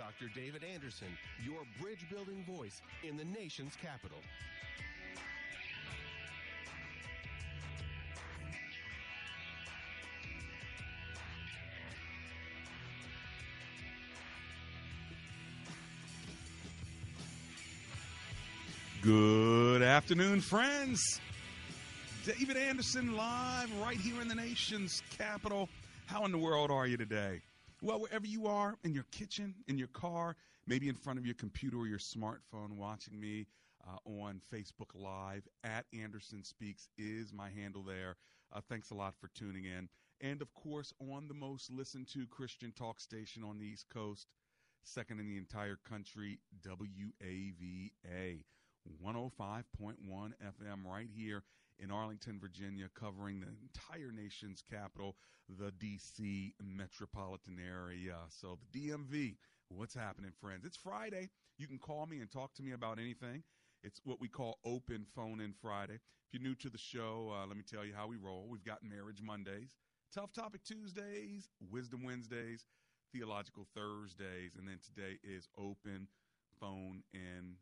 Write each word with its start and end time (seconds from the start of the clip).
Dr. 0.00 0.32
David 0.34 0.64
Anderson, 0.64 1.08
your 1.44 1.60
bridge 1.78 2.08
building 2.08 2.42
voice 2.48 2.80
in 3.06 3.18
the 3.18 3.24
nation's 3.38 3.76
capital. 3.76 4.16
Good 19.02 19.82
afternoon, 19.82 20.40
friends. 20.40 21.20
David 22.24 22.56
Anderson 22.56 23.14
live 23.14 23.70
right 23.82 23.98
here 23.98 24.22
in 24.22 24.28
the 24.28 24.34
nation's 24.34 25.02
capital. 25.18 25.68
How 26.06 26.24
in 26.24 26.32
the 26.32 26.38
world 26.38 26.70
are 26.70 26.86
you 26.86 26.96
today? 26.96 27.42
Well, 27.82 28.00
wherever 28.00 28.26
you 28.26 28.46
are, 28.46 28.76
in 28.84 28.92
your 28.92 29.06
kitchen, 29.10 29.54
in 29.66 29.78
your 29.78 29.88
car, 29.88 30.36
maybe 30.66 30.90
in 30.90 30.94
front 30.94 31.18
of 31.18 31.24
your 31.24 31.34
computer 31.34 31.78
or 31.78 31.86
your 31.86 31.98
smartphone, 31.98 32.76
watching 32.76 33.18
me 33.18 33.46
uh, 33.88 33.96
on 34.04 34.42
Facebook 34.52 34.94
Live 34.94 35.48
at 35.64 35.86
Anderson 35.98 36.44
Speaks 36.44 36.88
is 36.98 37.32
my 37.32 37.48
handle 37.48 37.82
there. 37.82 38.16
Uh, 38.52 38.60
thanks 38.68 38.90
a 38.90 38.94
lot 38.94 39.14
for 39.18 39.28
tuning 39.28 39.64
in. 39.64 39.88
And 40.20 40.42
of 40.42 40.52
course, 40.52 40.92
on 41.00 41.26
the 41.26 41.34
most 41.34 41.70
listened 41.70 42.08
to 42.08 42.26
Christian 42.26 42.70
talk 42.72 43.00
station 43.00 43.42
on 43.42 43.58
the 43.58 43.64
East 43.64 43.86
Coast, 43.88 44.26
second 44.82 45.18
in 45.18 45.26
the 45.26 45.38
entire 45.38 45.78
country, 45.88 46.38
WAVA. 46.62 48.44
105.1 49.04 49.62
FM 50.08 50.84
right 50.84 51.08
here 51.14 51.42
in 51.78 51.90
Arlington, 51.90 52.38
Virginia, 52.40 52.88
covering 52.94 53.40
the 53.40 53.46
entire 53.62 54.12
nation's 54.12 54.62
capital, 54.70 55.16
the 55.58 55.72
DC 55.72 56.52
metropolitan 56.62 57.58
area. 57.58 58.16
So, 58.28 58.58
the 58.72 58.90
DMV, 58.90 59.36
what's 59.68 59.94
happening, 59.94 60.32
friends? 60.40 60.64
It's 60.64 60.76
Friday. 60.76 61.30
You 61.58 61.66
can 61.66 61.78
call 61.78 62.06
me 62.06 62.20
and 62.20 62.30
talk 62.30 62.54
to 62.54 62.62
me 62.62 62.72
about 62.72 62.98
anything. 62.98 63.42
It's 63.82 64.00
what 64.04 64.20
we 64.20 64.28
call 64.28 64.58
Open 64.64 65.06
Phone 65.14 65.40
In 65.40 65.54
Friday. 65.60 65.94
If 65.94 66.32
you're 66.32 66.42
new 66.42 66.54
to 66.56 66.68
the 66.68 66.78
show, 66.78 67.32
uh, 67.34 67.46
let 67.46 67.56
me 67.56 67.64
tell 67.68 67.84
you 67.84 67.94
how 67.94 68.06
we 68.06 68.16
roll. 68.16 68.46
We've 68.48 68.64
got 68.64 68.82
Marriage 68.82 69.22
Mondays, 69.22 69.74
Tough 70.14 70.32
Topic 70.32 70.62
Tuesdays, 70.64 71.48
Wisdom 71.70 72.04
Wednesdays, 72.04 72.66
Theological 73.12 73.66
Thursdays, 73.74 74.54
and 74.58 74.68
then 74.68 74.78
today 74.84 75.18
is 75.24 75.48
Open 75.58 76.08
Phone 76.60 77.02
In 77.14 77.56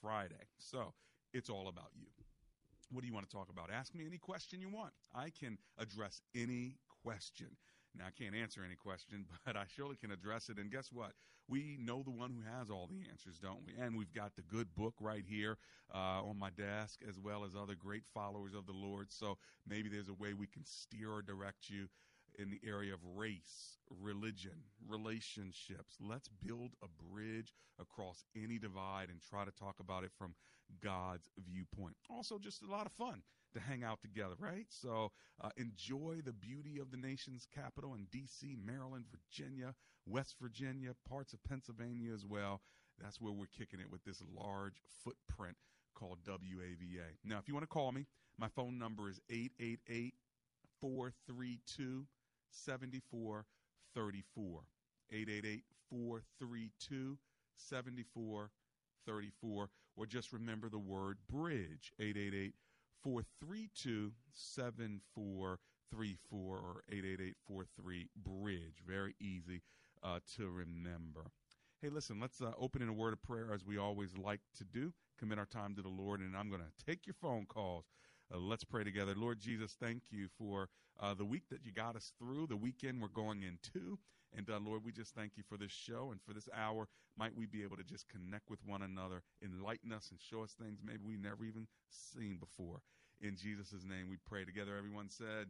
Friday. 0.00 0.48
So 0.58 0.94
it's 1.32 1.50
all 1.50 1.68
about 1.68 1.90
you. 1.94 2.06
What 2.92 3.02
do 3.02 3.06
you 3.06 3.14
want 3.14 3.28
to 3.28 3.34
talk 3.34 3.48
about? 3.50 3.70
Ask 3.70 3.94
me 3.94 4.04
any 4.06 4.18
question 4.18 4.60
you 4.60 4.68
want. 4.68 4.92
I 5.14 5.30
can 5.30 5.58
address 5.78 6.20
any 6.34 6.76
question. 7.04 7.56
Now, 7.96 8.04
I 8.06 8.10
can't 8.10 8.34
answer 8.34 8.62
any 8.64 8.76
question, 8.76 9.26
but 9.46 9.56
I 9.56 9.64
surely 9.74 9.96
can 9.96 10.10
address 10.10 10.48
it. 10.48 10.58
And 10.58 10.70
guess 10.70 10.90
what? 10.92 11.12
We 11.48 11.78
know 11.80 12.02
the 12.04 12.12
one 12.12 12.30
who 12.30 12.42
has 12.56 12.70
all 12.70 12.88
the 12.88 13.08
answers, 13.10 13.38
don't 13.38 13.60
we? 13.66 13.74
And 13.80 13.96
we've 13.96 14.12
got 14.12 14.36
the 14.36 14.42
good 14.42 14.72
book 14.76 14.94
right 15.00 15.24
here 15.26 15.58
uh, 15.92 16.22
on 16.22 16.38
my 16.38 16.50
desk, 16.50 17.00
as 17.08 17.18
well 17.18 17.44
as 17.44 17.56
other 17.60 17.74
great 17.74 18.04
followers 18.14 18.54
of 18.54 18.66
the 18.66 18.72
Lord. 18.72 19.10
So 19.10 19.36
maybe 19.66 19.88
there's 19.88 20.08
a 20.08 20.14
way 20.14 20.32
we 20.32 20.46
can 20.46 20.64
steer 20.64 21.10
or 21.10 21.22
direct 21.22 21.68
you 21.68 21.88
in 22.38 22.50
the 22.50 22.60
area 22.66 22.94
of 22.94 23.00
race, 23.16 23.78
religion, 24.02 24.64
relationships. 24.88 25.96
Let's 26.00 26.28
build 26.28 26.72
a 26.82 26.86
bridge 27.12 27.54
across 27.80 28.24
any 28.36 28.58
divide 28.58 29.08
and 29.10 29.20
try 29.20 29.44
to 29.44 29.50
talk 29.50 29.80
about 29.80 30.04
it 30.04 30.12
from 30.16 30.34
God's 30.82 31.28
viewpoint. 31.38 31.96
Also, 32.08 32.38
just 32.38 32.62
a 32.62 32.70
lot 32.70 32.86
of 32.86 32.92
fun 32.92 33.22
to 33.52 33.60
hang 33.60 33.82
out 33.82 34.00
together, 34.00 34.34
right? 34.38 34.66
So 34.68 35.10
uh, 35.42 35.50
enjoy 35.56 36.20
the 36.24 36.32
beauty 36.32 36.78
of 36.78 36.90
the 36.90 36.96
nation's 36.96 37.46
capital 37.52 37.94
in 37.94 38.06
D.C., 38.12 38.56
Maryland, 38.64 39.06
Virginia, 39.10 39.74
West 40.06 40.36
Virginia, 40.40 40.92
parts 41.08 41.32
of 41.32 41.42
Pennsylvania 41.42 42.12
as 42.12 42.24
well. 42.24 42.60
That's 43.00 43.20
where 43.20 43.32
we're 43.32 43.46
kicking 43.46 43.80
it 43.80 43.90
with 43.90 44.04
this 44.04 44.22
large 44.36 44.76
footprint 45.02 45.56
called 45.94 46.18
WAVA. 46.26 47.16
Now, 47.24 47.38
if 47.38 47.48
you 47.48 47.54
want 47.54 47.64
to 47.64 47.68
call 47.68 47.92
me, 47.92 48.06
my 48.38 48.48
phone 48.48 48.78
number 48.78 49.08
is 49.10 49.20
888 49.28 50.14
432 50.80 52.06
7434. 52.50 54.60
888 55.12 55.64
432 55.90 57.18
7434. 57.56 59.70
Or 59.96 60.06
just 60.06 60.32
remember 60.32 60.68
the 60.68 60.78
word 60.78 61.18
bridge. 61.28 61.92
888 61.98 62.54
432 63.02 64.12
7434 64.32 66.56
or 66.56 66.84
888 66.88 67.36
43 67.46 68.08
bridge. 68.16 68.82
Very 68.86 69.14
easy 69.20 69.62
uh, 70.02 70.20
to 70.36 70.48
remember. 70.48 71.30
Hey, 71.82 71.88
listen, 71.88 72.20
let's 72.20 72.42
uh, 72.42 72.52
open 72.58 72.82
in 72.82 72.88
a 72.88 72.92
word 72.92 73.14
of 73.14 73.22
prayer 73.22 73.52
as 73.54 73.64
we 73.64 73.78
always 73.78 74.16
like 74.16 74.40
to 74.58 74.64
do. 74.64 74.92
Commit 75.18 75.38
our 75.38 75.46
time 75.46 75.74
to 75.76 75.82
the 75.82 75.88
Lord, 75.88 76.20
and 76.20 76.36
I'm 76.36 76.50
going 76.50 76.60
to 76.60 76.86
take 76.86 77.06
your 77.06 77.14
phone 77.14 77.46
calls. 77.46 77.86
Uh, 78.32 78.38
let's 78.38 78.64
pray 78.64 78.84
together. 78.84 79.14
Lord 79.16 79.40
Jesus, 79.40 79.76
thank 79.80 80.02
you 80.10 80.28
for 80.38 80.68
uh, 81.00 81.14
the 81.14 81.24
week 81.24 81.44
that 81.50 81.64
you 81.64 81.72
got 81.72 81.96
us 81.96 82.12
through, 82.18 82.46
the 82.46 82.56
weekend 82.56 83.00
we're 83.00 83.08
going 83.08 83.42
into. 83.42 83.98
And 84.36 84.48
uh, 84.48 84.60
Lord, 84.60 84.84
we 84.84 84.92
just 84.92 85.14
thank 85.14 85.32
you 85.36 85.42
for 85.48 85.56
this 85.56 85.72
show 85.72 86.10
and 86.12 86.20
for 86.22 86.32
this 86.32 86.48
hour. 86.56 86.86
Might 87.18 87.36
we 87.36 87.46
be 87.46 87.64
able 87.64 87.76
to 87.76 87.82
just 87.82 88.06
connect 88.08 88.48
with 88.48 88.60
one 88.64 88.82
another, 88.82 89.22
enlighten 89.42 89.92
us, 89.92 90.10
and 90.10 90.20
show 90.20 90.44
us 90.44 90.52
things 90.52 90.78
maybe 90.84 91.00
we 91.04 91.16
never 91.16 91.44
even 91.44 91.66
seen 91.88 92.38
before. 92.38 92.82
In 93.20 93.36
Jesus' 93.36 93.84
name 93.84 94.08
we 94.08 94.16
pray 94.28 94.44
together. 94.44 94.76
Everyone 94.76 95.08
said, 95.08 95.48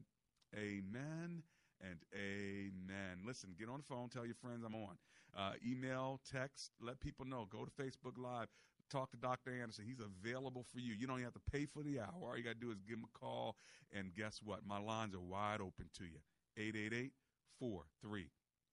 Amen 0.56 1.42
and 1.82 1.98
amen. 2.14 3.20
Listen, 3.26 3.54
get 3.58 3.68
on 3.68 3.78
the 3.78 3.84
phone, 3.94 4.08
tell 4.08 4.24
your 4.24 4.34
friends 4.34 4.64
I'm 4.64 4.74
on. 4.74 4.97
Uh, 5.36 5.52
email, 5.64 6.20
text, 6.30 6.72
let 6.80 6.98
people 7.00 7.26
know. 7.26 7.47
Go 7.50 7.64
to 7.64 7.70
Facebook 7.70 8.16
Live 8.16 8.48
talk 8.91 9.11
to 9.12 9.17
Dr. 9.17 9.53
Anderson. 9.53 9.84
He's 9.87 10.01
available 10.01 10.65
for 10.73 10.81
you. 10.81 10.95
You 10.95 11.06
don't 11.06 11.23
have 11.23 11.34
to 11.34 11.41
pay 11.51 11.67
for 11.67 11.83
the 11.83 12.01
hour. 12.01 12.15
All 12.23 12.37
you 12.37 12.45
got 12.45 12.55
to 12.55 12.61
do 12.61 12.71
is 12.71 12.78
give 12.87 12.99
him 12.99 13.05
a 13.05 13.19
call. 13.19 13.56
And 13.93 14.15
guess 14.15 14.41
what? 14.43 14.67
My 14.67 14.78
lines 14.78 15.15
are 15.15 15.21
wide 15.21 15.61
open 15.61 15.87
to 15.99 16.05
you. 16.05 16.21
888 16.56 17.12
43 17.59 18.31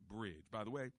Bridge. 0.10 0.46
By 0.52 0.64
the 0.64 0.72
way, 0.72 0.92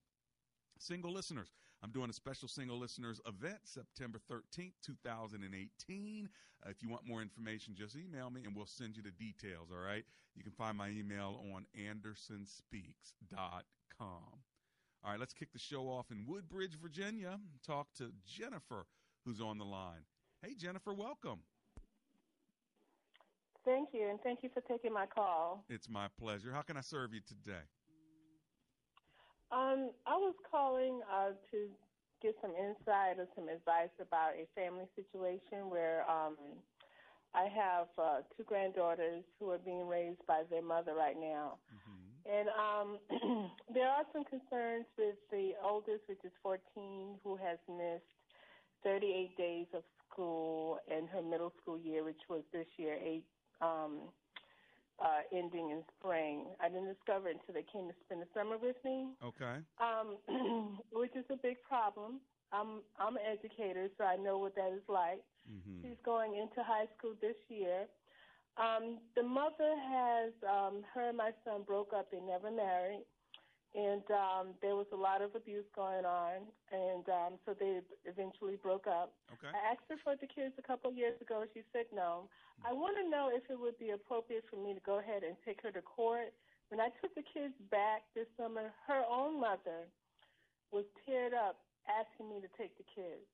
single 0.79 1.12
listeners, 1.12 1.49
I'm 1.83 1.91
doing 1.91 2.11
a 2.11 2.12
special 2.12 2.49
single 2.49 2.79
listeners 2.79 3.21
event 3.27 3.59
September 3.65 4.20
13th, 4.31 4.73
2018. 4.85 6.29
Uh, 6.64 6.71
if 6.71 6.82
you 6.82 6.88
want 6.88 7.06
more 7.06 7.23
information, 7.23 7.75
just 7.76 7.97
email 7.97 8.31
me 8.31 8.43
and 8.44 8.55
we'll 8.55 8.67
send 8.67 8.97
you 8.97 9.03
the 9.03 9.12
details. 9.12 9.71
All 9.73 9.85
right. 9.85 10.05
You 10.35 10.43
can 10.43 10.53
find 10.53 10.76
my 10.76 10.91
email 10.91 11.41
on 11.55 11.67
andersonspeaks.com. 11.76 14.41
All 15.05 15.12
right, 15.12 15.21
let's 15.21 15.32
kick 15.32 15.53
the 15.53 15.61
show 15.61 15.88
off 15.88 16.11
in 16.11 16.25
Woodbridge, 16.26 16.76
Virginia. 16.81 17.38
Talk 17.64 17.87
to 17.99 18.11
Jennifer 18.26 18.85
who's 19.28 19.40
on 19.42 19.58
the 19.58 19.64
line. 19.64 20.00
Hey, 20.42 20.54
Jennifer, 20.56 20.94
welcome. 20.94 21.40
Thank 23.64 23.90
you, 23.92 24.08
and 24.08 24.19
thank 24.22 24.42
you 24.42 24.48
for 24.54 24.62
taking 24.62 24.92
my 24.92 25.04
call. 25.04 25.64
It's 25.69 25.88
my 25.88 26.06
pleasure. 26.19 26.50
How 26.50 26.62
can 26.62 26.78
I 26.78 26.80
serve 26.80 27.12
you 27.12 27.20
today? 27.20 27.60
Um, 29.52 29.90
I 30.06 30.16
was 30.16 30.34
calling 30.50 31.00
uh, 31.12 31.36
to 31.50 31.69
get 32.22 32.36
some 32.40 32.52
insight 32.52 33.19
or 33.19 33.28
some 33.36 33.48
advice 33.48 33.92
about 34.00 34.32
a 34.32 34.48
family 34.54 34.86
situation 34.96 35.69
where 35.69 36.08
um, 36.08 36.36
I 37.34 37.48
have 37.52 37.88
uh, 37.98 38.20
two 38.34 38.44
granddaughters 38.44 39.25
who 39.38 39.50
are 39.50 39.58
being 39.58 39.86
raised 39.86 40.25
by 40.26 40.42
their 40.48 40.62
mother 40.62 40.94
right 40.94 41.16
now. 41.20 41.58
Mm-hmm. 41.69 41.98
And 42.32 42.48
um, 42.56 43.50
there 43.75 43.88
are 43.88 44.04
some 44.12 44.25
concerns 44.25 44.86
with 44.96 45.16
the 45.30 45.52
oldest, 45.62 46.08
which 46.08 46.25
is 46.25 46.32
14, 46.42 46.60
who 47.22 47.36
has 47.36 47.58
missed 47.69 48.18
38 48.84 49.36
days 49.36 49.66
of 49.75 49.82
school 50.10 50.78
in 50.88 51.06
her 51.08 51.22
middle 51.22 51.52
school 51.62 51.78
year, 51.78 52.04
which 52.04 52.20
was 52.28 52.42
this 52.52 52.66
year, 52.76 52.96
eight, 53.02 53.25
um, 53.60 54.08
uh, 55.00 55.22
ending 55.32 55.70
in 55.70 55.82
spring. 55.98 56.46
I 56.60 56.69
didn't 56.69 56.92
discover 56.92 57.28
it 57.28 57.38
until 57.40 57.54
they 57.54 57.66
came 57.72 57.88
to 57.88 57.94
spend 58.04 58.22
the 58.22 58.26
summer 58.34 58.58
with 58.58 58.76
me. 58.84 59.14
Okay. 59.22 59.62
Um, 59.78 60.78
which 60.92 61.14
is 61.14 61.25
a 61.30 61.36
big 61.36 61.62
problem. 61.62 62.20
I'm 62.52 62.80
I'm 62.98 63.16
an 63.16 63.22
educator, 63.28 63.88
so 63.98 64.04
I 64.04 64.16
know 64.16 64.38
what 64.38 64.54
that 64.56 64.72
is 64.72 64.86
like. 64.88 65.22
Mm-hmm. 65.46 65.82
She's 65.82 66.00
going 66.04 66.34
into 66.36 66.62
high 66.64 66.86
school 66.96 67.14
this 67.20 67.36
year. 67.48 67.86
Um, 68.56 68.98
the 69.14 69.22
mother 69.22 69.76
has 69.86 70.32
um, 70.42 70.82
her 70.94 71.08
and 71.08 71.16
my 71.16 71.30
son 71.44 71.62
broke 71.66 71.92
up. 71.94 72.10
They 72.10 72.20
never 72.20 72.50
married, 72.50 73.04
and 73.75 74.03
um, 74.09 74.47
there 74.65 74.76
was 74.76 74.88
a 74.93 74.97
lot 74.97 75.20
of 75.20 75.37
abuse 75.37 75.67
going 75.76 76.09
on, 76.09 76.49
and 76.73 77.05
um, 77.09 77.32
so 77.44 77.53
they 77.53 77.81
eventually 78.09 78.56
broke 78.56 78.87
up. 78.88 79.12
Okay. 79.37 79.53
I 79.53 79.61
asked 79.73 79.85
her 79.93 80.00
for 80.00 80.17
the 80.17 80.26
kids 80.26 80.56
a 80.56 80.65
couple 80.65 80.91
of 80.91 80.97
years 80.97 81.20
ago. 81.20 81.44
She 81.53 81.61
said 81.73 81.85
no. 81.93 82.29
I 82.65 82.73
want 82.73 82.97
to 82.99 83.06
know 83.06 83.31
if 83.31 83.44
it 83.50 83.59
would 83.61 83.79
be 83.79 83.91
appropriate 83.91 84.44
for 84.50 84.56
me 84.56 84.75
to 84.75 84.82
go 84.82 84.99
ahead 84.99 85.23
and 85.23 85.37
take 85.44 85.62
her 85.62 85.70
to 85.70 85.82
court. 85.82 86.32
When 86.73 86.81
I 86.81 86.88
took 87.00 87.15
the 87.15 87.25
kids 87.25 87.55
back 87.70 88.09
this 88.17 88.26
summer, 88.37 88.73
her 88.88 89.05
own 89.06 89.41
mother 89.41 89.88
was 90.73 90.85
teared 91.05 91.32
up 91.32 91.61
asking 91.88 92.29
me 92.29 92.41
to 92.41 92.50
take 92.56 92.76
the 92.76 92.88
kids. 92.88 93.25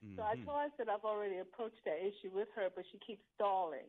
Mm-hmm. 0.00 0.16
So 0.16 0.20
I 0.24 0.34
told 0.44 0.60
her 0.60 0.72
that 0.78 0.88
I've 0.92 1.04
already 1.04 1.40
approached 1.40 1.80
that 1.84 2.00
issue 2.00 2.32
with 2.32 2.48
her, 2.56 2.68
but 2.72 2.84
she 2.92 3.00
keeps 3.00 3.24
stalling. 3.36 3.88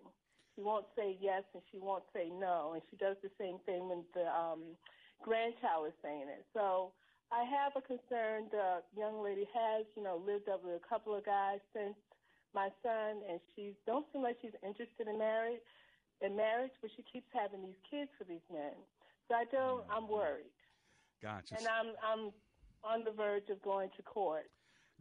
She 0.56 0.63
won't 0.63 0.88
say 0.95 1.19
yes 1.19 1.44
and 1.54 1.62
she 1.71 1.80
won't 1.80 2.04
say 2.16 2.31
no, 2.31 2.74
and 2.74 2.81
she 2.89 2.95
does 2.95 3.19
the 3.19 3.31
same 3.36 3.60
thing 3.68 3.92
when 3.92 4.07
the 4.16 4.28
um, 4.31 4.80
grandchild 5.23 5.88
is 5.88 5.97
saying 6.01 6.27
it. 6.29 6.45
So 6.53 6.91
I 7.31 7.44
have 7.44 7.73
a 7.75 7.81
concern. 7.81 8.50
The 8.51 8.81
young 8.97 9.23
lady 9.23 9.47
has, 9.53 9.85
you 9.95 10.03
know, 10.03 10.21
lived 10.25 10.50
up 10.50 10.63
with 10.63 10.75
a 10.75 10.85
couple 10.88 11.15
of 11.15 11.25
guys 11.25 11.59
since 11.73 11.95
my 12.53 12.69
son, 12.83 13.21
and 13.29 13.39
she 13.56 13.73
don't 13.85 14.06
seem 14.13 14.21
like 14.23 14.38
she's 14.41 14.56
interested 14.63 15.07
in 15.07 15.17
marriage, 15.17 15.59
in 16.21 16.35
marriage, 16.35 16.71
but 16.81 16.89
she 16.95 17.03
keeps 17.03 17.27
having 17.33 17.62
these 17.62 17.79
kids 17.89 18.09
for 18.17 18.23
these 18.23 18.45
men. 18.51 18.73
So 19.27 19.35
I 19.35 19.45
don't. 19.51 19.83
I'm 19.91 20.07
worried. 20.07 20.53
Gotcha. 21.21 21.56
And 21.57 21.68
I'm 21.68 21.94
I'm 22.06 22.31
on 22.83 23.03
the 23.03 23.11
verge 23.11 23.50
of 23.50 23.61
going 23.61 23.89
to 23.97 24.03
court. 24.03 24.50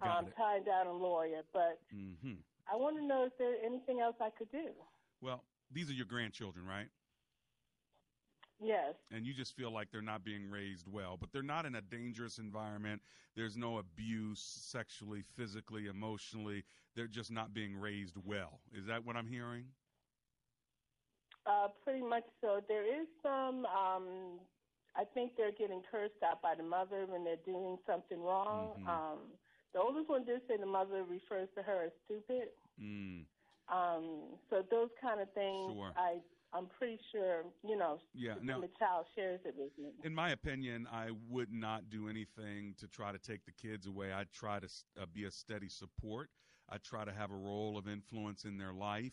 Got 0.02 0.18
um, 0.18 0.26
it. 0.26 0.34
tying 0.36 0.64
down 0.64 0.86
a 0.88 0.92
lawyer, 0.92 1.42
but 1.52 1.78
Mm-hmm. 1.94 2.42
I 2.72 2.76
want 2.76 2.96
to 2.96 3.04
know 3.04 3.24
if 3.24 3.32
there's 3.38 3.58
anything 3.64 4.00
else 4.00 4.16
I 4.20 4.30
could 4.36 4.50
do. 4.50 4.70
Well, 5.20 5.44
these 5.72 5.88
are 5.90 5.92
your 5.92 6.06
grandchildren, 6.06 6.66
right? 6.66 6.88
Yes. 8.60 8.94
and 9.10 9.26
you 9.26 9.34
just 9.34 9.54
feel 9.56 9.70
like 9.72 9.90
they're 9.90 10.00
not 10.00 10.24
being 10.24 10.48
raised 10.48 10.86
well, 10.88 11.16
but 11.18 11.32
they're 11.32 11.42
not 11.42 11.66
in 11.66 11.74
a 11.74 11.80
dangerous 11.82 12.38
environment. 12.38 13.02
There's 13.34 13.56
no 13.56 13.78
abuse 13.78 14.40
sexually, 14.40 15.22
physically, 15.36 15.86
emotionally. 15.88 16.64
They're 16.94 17.08
just 17.08 17.30
not 17.32 17.52
being 17.52 17.74
raised 17.76 18.16
well. 18.24 18.60
Is 18.72 18.86
that 18.86 19.04
what 19.04 19.16
I'm 19.16 19.26
hearing? 19.26 19.64
Uh, 21.46 21.68
pretty 21.82 22.00
much 22.02 22.24
so. 22.40 22.60
There 22.68 22.84
is 22.86 23.06
some. 23.22 23.66
Um, 23.66 24.40
I 24.96 25.04
think 25.12 25.32
they're 25.36 25.52
getting 25.52 25.82
cursed 25.90 26.22
out 26.24 26.40
by 26.40 26.54
the 26.56 26.62
mother 26.62 27.04
when 27.06 27.24
they're 27.24 27.42
doing 27.44 27.76
something 27.86 28.20
wrong. 28.22 28.80
Mhm. 28.80 28.88
Um, 28.88 29.18
the 29.72 29.80
oldest 29.80 30.08
one 30.08 30.24
did 30.24 30.46
say 30.46 30.56
the 30.56 30.64
mother 30.66 31.02
refers 31.02 31.48
to 31.56 31.62
her 31.62 31.82
as 31.82 31.92
stupid. 32.04 32.48
Mm. 32.78 33.26
Um, 33.68 34.38
so 34.48 34.62
those 34.70 34.90
kind 35.00 35.20
of 35.20 35.32
things, 35.34 35.72
Sure. 35.74 35.92
I 35.96 36.20
I'm 36.54 36.66
pretty 36.66 36.98
sure 37.10 37.42
you 37.66 37.76
know. 37.76 37.98
Yeah, 38.14 38.34
the 38.40 38.68
child 38.78 39.06
shares 39.16 39.40
it 39.44 39.54
with 39.58 39.72
me. 39.78 39.90
In 40.04 40.14
my 40.14 40.30
opinion, 40.30 40.86
I 40.92 41.08
would 41.28 41.52
not 41.52 41.90
do 41.90 42.08
anything 42.08 42.74
to 42.78 42.86
try 42.86 43.10
to 43.12 43.18
take 43.18 43.44
the 43.44 43.52
kids 43.52 43.86
away. 43.86 44.12
I'd 44.12 44.32
try 44.32 44.60
to 44.60 44.68
uh, 45.00 45.06
be 45.12 45.24
a 45.24 45.30
steady 45.30 45.68
support. 45.68 46.30
I 46.70 46.78
try 46.78 47.04
to 47.04 47.12
have 47.12 47.30
a 47.30 47.36
role 47.36 47.76
of 47.76 47.88
influence 47.88 48.44
in 48.44 48.56
their 48.56 48.72
life. 48.72 49.12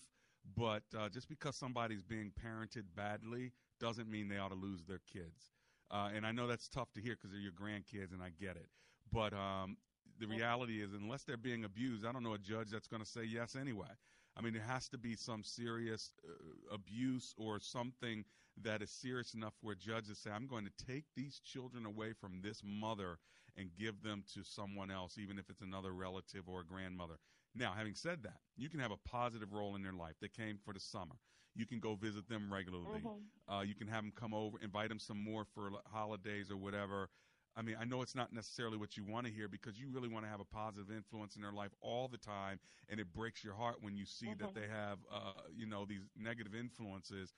But 0.56 0.84
uh, 0.98 1.10
just 1.10 1.30
because 1.30 1.56
somebody's 1.56 2.02
being 2.02 2.32
parented 2.44 2.84
badly 2.96 3.52
doesn't 3.80 4.10
mean 4.10 4.28
they 4.28 4.38
ought 4.38 4.50
to 4.50 4.56
lose 4.56 4.84
their 4.86 5.02
kids. 5.12 5.52
Uh, 5.90 6.10
and 6.16 6.26
I 6.26 6.32
know 6.32 6.48
that's 6.48 6.68
tough 6.70 6.92
to 6.94 7.02
hear 7.02 7.16
because 7.16 7.32
they're 7.32 7.40
your 7.40 7.52
grandkids, 7.52 8.14
and 8.14 8.24
I 8.24 8.30
get 8.40 8.56
it. 8.56 8.70
But 9.12 9.34
um, 9.34 9.78
the 10.20 10.28
reality 10.28 10.82
is, 10.82 10.94
unless 10.94 11.24
they're 11.24 11.38
being 11.38 11.66
abused, 11.66 12.06
I 12.06 12.12
don't 12.12 12.24
know 12.24 12.34
a 12.34 12.38
judge 12.38 12.70
that's 12.72 12.88
going 12.88 13.04
to 13.04 13.10
say 13.10 13.24
yes 13.24 13.56
anyway. 13.56 13.88
I 14.38 14.42
mean, 14.42 14.56
it 14.56 14.62
has 14.62 14.88
to 14.90 14.98
be 14.98 15.16
some 15.16 15.44
serious 15.44 16.12
uh, 16.28 16.74
abuse 16.74 17.34
or 17.38 17.60
something 17.60 18.24
that 18.62 18.82
is 18.82 18.92
serious 18.92 19.34
enough 19.34 19.54
where 19.62 19.76
judges 19.76 20.20
say, 20.20 20.32
I'm 20.32 20.48
going 20.48 20.66
to 20.66 20.86
take 20.86 21.06
these 21.16 21.40
children 21.40 21.86
away 21.86 22.14
from 22.14 22.42
this 22.42 22.62
mother 22.64 23.18
and 23.58 23.70
give 23.78 24.02
them 24.02 24.24
to 24.34 24.44
someone 24.44 24.92
else, 24.92 25.18
even 25.18 25.38
if 25.38 25.50
it's 25.50 25.62
another 25.62 25.94
relative 25.94 26.48
or 26.48 26.62
a 26.62 26.66
grandmother. 26.66 27.16
Now, 27.56 27.74
having 27.74 27.96
said 27.96 28.24
that, 28.24 28.40
you 28.56 28.70
can 28.70 28.80
have 28.80 28.92
a 28.92 28.98
positive 28.98 29.52
role 29.54 29.76
in 29.76 29.84
their 29.84 29.94
life. 29.94 30.16
They 30.22 30.30
came 30.30 30.58
for 30.64 30.74
the 30.74 30.80
summer. 30.80 31.16
You 31.56 31.66
can 31.66 31.80
go 31.80 31.96
visit 31.96 32.28
them 32.30 32.52
regularly. 32.52 33.02
Mhm. 33.04 33.24
Uh, 33.48 33.62
you 33.62 33.76
can 33.76 33.88
have 33.88 34.04
them 34.04 34.12
come 34.16 34.34
over, 34.34 34.58
invite 34.62 34.90
them 34.90 35.00
some 35.00 35.22
more 35.22 35.44
for 35.44 35.72
holidays 35.92 36.50
or 36.50 36.58
whatever. 36.58 37.10
I 37.56 37.62
mean, 37.62 37.76
I 37.80 37.86
know 37.86 38.02
it's 38.02 38.16
not 38.16 38.34
necessarily 38.34 38.78
what 38.78 38.96
you 38.98 39.04
want 39.04 39.26
to 39.28 39.32
hear 39.32 39.48
because 39.48 39.80
you 39.80 39.90
really 39.90 40.08
want 40.08 40.26
to 40.26 40.30
have 40.32 40.40
a 40.40 40.46
positive 40.46 40.92
influence 40.92 41.36
in 41.36 41.42
their 41.42 41.52
life 41.52 41.72
all 41.82 42.08
the 42.08 42.18
time, 42.18 42.60
and 42.90 43.00
it 43.00 43.14
breaks 43.14 43.44
your 43.44 43.54
heart 43.56 43.78
when 43.82 43.96
you 43.96 44.06
see 44.06 44.34
that 44.36 44.50
Mhm. 44.50 44.54
they 44.54 44.68
have, 44.68 45.00
uh, 45.12 45.34
you 45.54 45.66
know, 45.66 45.86
these 45.86 46.02
negative 46.18 46.56
influences. 46.56 47.34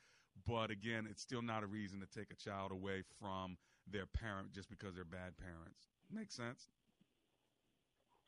But 0.46 0.70
again, 0.72 1.08
it's 1.10 1.22
still 1.22 1.42
not 1.42 1.64
a 1.64 1.68
reason 1.68 2.00
to 2.00 2.06
take 2.08 2.32
a 2.32 2.36
child 2.36 2.72
away 2.72 3.04
from 3.20 3.58
their 3.88 4.06
parent 4.06 4.52
just 4.52 4.70
because 4.70 4.96
they're 4.96 5.04
bad 5.06 5.38
parents. 5.38 5.90
Makes 6.12 6.36
sense? 6.36 6.70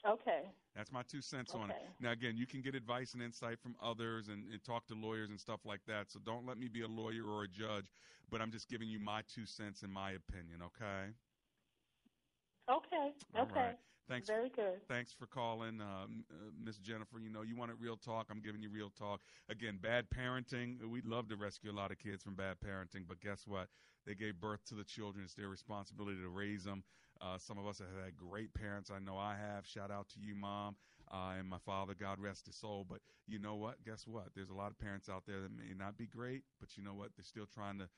Okay. 0.05 0.51
That's 0.75 0.91
my 0.91 1.03
two 1.03 1.21
cents 1.21 1.55
on 1.55 1.69
it. 1.69 1.75
Now, 1.99 2.11
again, 2.11 2.37
you 2.37 2.45
can 2.45 2.61
get 2.61 2.75
advice 2.75 3.13
and 3.13 3.21
insight 3.21 3.59
from 3.59 3.75
others 3.81 4.27
and, 4.27 4.45
and 4.51 4.63
talk 4.63 4.85
to 4.87 4.95
lawyers 4.95 5.29
and 5.29 5.39
stuff 5.39 5.65
like 5.65 5.81
that. 5.87 6.11
So 6.11 6.19
don't 6.23 6.45
let 6.45 6.57
me 6.57 6.67
be 6.67 6.81
a 6.81 6.87
lawyer 6.87 7.23
or 7.25 7.43
a 7.43 7.47
judge, 7.47 7.85
but 8.29 8.41
I'm 8.41 8.51
just 8.51 8.69
giving 8.69 8.89
you 8.89 8.99
my 8.99 9.21
two 9.33 9.45
cents 9.45 9.81
and 9.83 9.91
my 9.91 10.11
opinion, 10.11 10.61
okay? 10.63 11.13
Okay. 12.69 13.11
Okay. 13.37 13.51
right. 13.55 13.75
Thanks. 14.07 14.27
Very 14.27 14.49
good. 14.49 14.81
Thanks 14.87 15.11
for 15.13 15.25
calling, 15.25 15.81
um, 15.81 16.25
uh, 16.31 16.51
Miss 16.63 16.77
Jennifer. 16.77 17.19
You 17.19 17.29
know, 17.29 17.41
you 17.41 17.55
wanted 17.55 17.77
real 17.79 17.97
talk. 17.97 18.27
I'm 18.29 18.39
giving 18.39 18.61
you 18.61 18.69
real 18.69 18.91
talk. 18.91 19.21
Again, 19.49 19.79
bad 19.81 20.05
parenting. 20.15 20.77
We'd 20.85 21.05
love 21.07 21.27
to 21.29 21.35
rescue 21.35 21.71
a 21.71 21.73
lot 21.73 21.91
of 21.91 21.97
kids 21.97 22.21
from 22.23 22.35
bad 22.35 22.57
parenting, 22.63 23.07
but 23.07 23.19
guess 23.19 23.47
what? 23.47 23.67
They 24.05 24.13
gave 24.13 24.39
birth 24.39 24.63
to 24.69 24.75
the 24.75 24.83
children. 24.83 25.25
It's 25.25 25.33
their 25.33 25.49
responsibility 25.49 26.21
to 26.21 26.29
raise 26.29 26.63
them. 26.63 26.83
Uh, 27.19 27.37
some 27.39 27.57
of 27.57 27.65
us 27.65 27.79
have 27.79 28.03
had 28.03 28.15
great 28.15 28.53
parents. 28.53 28.91
I 28.91 28.99
know 28.99 29.17
I 29.17 29.35
have. 29.35 29.65
Shout 29.65 29.89
out 29.89 30.07
to 30.09 30.19
you, 30.19 30.35
mom, 30.35 30.75
uh, 31.11 31.33
and 31.39 31.47
my 31.47 31.57
father. 31.65 31.95
God 31.99 32.19
rest 32.19 32.45
his 32.45 32.55
soul. 32.57 32.85
But 32.87 32.99
you 33.27 33.39
know 33.39 33.55
what? 33.55 33.83
Guess 33.83 34.05
what? 34.05 34.27
There's 34.35 34.49
a 34.51 34.55
lot 34.55 34.69
of 34.69 34.77
parents 34.77 35.09
out 35.09 35.23
there 35.25 35.41
that 35.41 35.51
may 35.51 35.73
not 35.75 35.97
be 35.97 36.05
great, 36.05 36.43
but 36.59 36.77
you 36.77 36.83
know 36.83 36.93
what? 36.93 37.09
They're 37.15 37.23
still 37.23 37.47
trying 37.51 37.79
to 37.79 37.89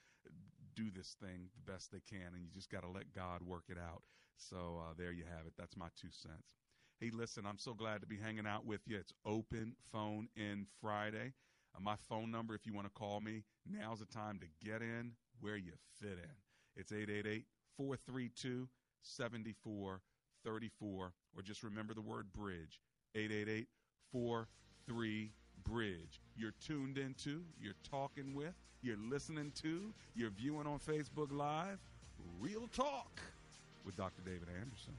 do 0.75 0.89
this 0.95 1.15
thing 1.19 1.49
the 1.55 1.71
best 1.71 1.91
they 1.91 2.01
can, 2.07 2.33
and 2.33 2.43
you 2.43 2.49
just 2.53 2.69
got 2.69 2.83
to 2.83 2.89
let 2.89 3.13
God 3.13 3.41
work 3.41 3.63
it 3.67 3.77
out. 3.77 4.03
So 4.37 4.81
uh, 4.81 4.93
there 4.97 5.11
you 5.11 5.23
have 5.35 5.45
it. 5.45 5.53
That's 5.57 5.75
my 5.75 5.87
two 5.99 6.09
cents. 6.11 6.55
Hey, 6.99 7.11
listen, 7.13 7.45
I'm 7.45 7.59
so 7.59 7.73
glad 7.73 8.01
to 8.01 8.07
be 8.07 8.17
hanging 8.17 8.47
out 8.47 8.65
with 8.65 8.81
you. 8.87 8.97
It's 8.97 9.13
open 9.25 9.75
phone 9.91 10.29
in 10.35 10.65
Friday. 10.81 11.33
Uh, 11.75 11.79
my 11.81 11.95
phone 12.09 12.31
number, 12.31 12.55
if 12.55 12.65
you 12.65 12.73
want 12.73 12.87
to 12.87 12.93
call 12.93 13.21
me, 13.21 13.43
now's 13.69 13.99
the 13.99 14.05
time 14.05 14.39
to 14.39 14.67
get 14.67 14.81
in 14.81 15.11
where 15.41 15.57
you 15.57 15.73
fit 15.99 16.17
in. 16.17 16.31
It's 16.75 16.91
888 16.91 17.45
432 17.77 18.67
7434, 19.01 21.11
or 21.35 21.41
just 21.43 21.63
remember 21.63 21.93
the 21.93 22.01
word 22.01 22.31
bridge 22.33 22.79
888 23.15 23.67
43 24.11 25.31
Bridge. 25.63 26.21
You're 26.35 26.53
tuned 26.65 26.97
into, 26.97 27.41
you're 27.59 27.73
talking 27.89 28.33
with, 28.33 28.53
you're 28.81 28.97
listening 28.97 29.51
to, 29.61 29.93
you're 30.15 30.29
viewing 30.29 30.67
on 30.67 30.79
Facebook 30.79 31.31
Live. 31.31 31.79
Real 32.39 32.67
Talk 32.67 33.19
with 33.87 33.95
Dr. 33.95 34.21
David 34.21 34.49
Anderson. 34.51 34.93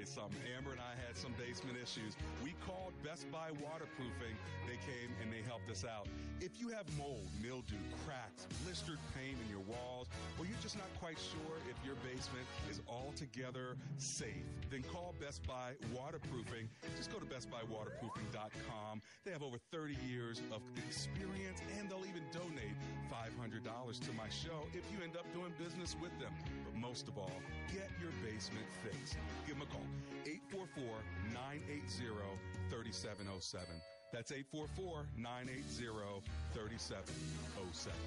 Well, 0.00 0.24
let 0.24 0.32
me 0.32 0.38
tell 0.38 0.40
you 0.40 0.40
something. 0.40 0.56
Amber 0.56 0.72
and 0.72 0.80
I 0.80 0.89
some 1.20 1.36
basement 1.36 1.76
issues. 1.76 2.16
We 2.40 2.56
called 2.64 2.96
Best 3.04 3.30
Buy 3.30 3.52
Waterproofing. 3.60 4.32
They 4.64 4.80
came 4.80 5.12
and 5.20 5.28
they 5.28 5.44
helped 5.44 5.68
us 5.68 5.84
out. 5.84 6.08
If 6.40 6.56
you 6.56 6.72
have 6.72 6.88
mold, 6.96 7.28
mildew, 7.44 7.76
cracks, 8.08 8.48
blistered 8.64 8.96
paint 9.12 9.36
in 9.36 9.48
your 9.52 9.60
walls, 9.68 10.08
or 10.40 10.48
you're 10.48 10.62
just 10.64 10.80
not 10.80 10.88
quite 10.96 11.20
sure 11.20 11.60
if 11.68 11.76
your 11.84 12.00
basement 12.00 12.48
is 12.72 12.80
altogether 12.88 13.76
safe, 14.00 14.48
then 14.72 14.80
call 14.88 15.12
Best 15.20 15.44
Buy 15.44 15.76
Waterproofing. 15.92 16.64
Just 16.96 17.12
go 17.12 17.20
to 17.20 17.28
bestbuywaterproofing.com. 17.28 19.04
They 19.28 19.30
have 19.36 19.42
over 19.42 19.60
30 19.70 20.00
years 20.08 20.40
of 20.48 20.64
experience 20.88 21.60
and 21.76 21.90
they'll 21.92 22.08
even 22.08 22.24
donate 22.32 22.72
$500 23.12 23.60
to 23.60 24.12
my 24.16 24.32
show 24.32 24.64
if 24.72 24.88
you 24.88 25.04
end 25.04 25.20
up 25.20 25.28
doing 25.36 25.52
business 25.60 25.96
with 26.00 26.16
them. 26.16 26.32
But 26.64 26.80
most 26.80 27.08
of 27.08 27.18
all, 27.18 27.36
get 27.68 27.92
your 28.00 28.12
basement 28.24 28.64
fixed. 28.80 29.20
Give 29.44 29.60
them 29.60 29.68
a 29.68 29.70
call 29.70 29.84
844 30.24 31.09
980 31.32 32.38
3707. 32.70 33.66
That's 34.12 34.32
844 34.32 35.06
980 35.16 36.22
3707. 36.54 38.00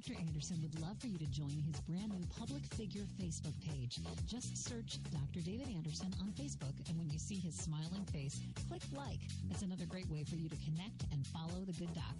Dr. 0.00 0.18
Anderson 0.18 0.56
would 0.62 0.80
love 0.80 0.98
for 0.98 1.08
you 1.08 1.18
to 1.18 1.26
join 1.26 1.50
his 1.50 1.78
brand 1.80 2.10
new 2.10 2.24
public 2.38 2.64
figure 2.72 3.02
Facebook 3.20 3.52
page. 3.60 3.98
Just 4.26 4.56
search 4.56 4.98
Dr. 5.12 5.44
David 5.44 5.68
Anderson 5.68 6.10
on 6.22 6.28
Facebook, 6.28 6.72
and 6.88 6.96
when 6.96 7.10
you 7.10 7.18
see 7.18 7.34
his 7.34 7.54
smiling 7.54 8.06
face, 8.10 8.40
click 8.66 8.80
like. 8.94 9.18
It's 9.50 9.60
another 9.60 9.84
great 9.84 10.08
way 10.08 10.24
for 10.24 10.36
you 10.36 10.48
to 10.48 10.56
connect 10.64 11.04
and 11.12 11.26
follow 11.26 11.66
the 11.66 11.72
good 11.72 11.92
doc. 11.92 12.14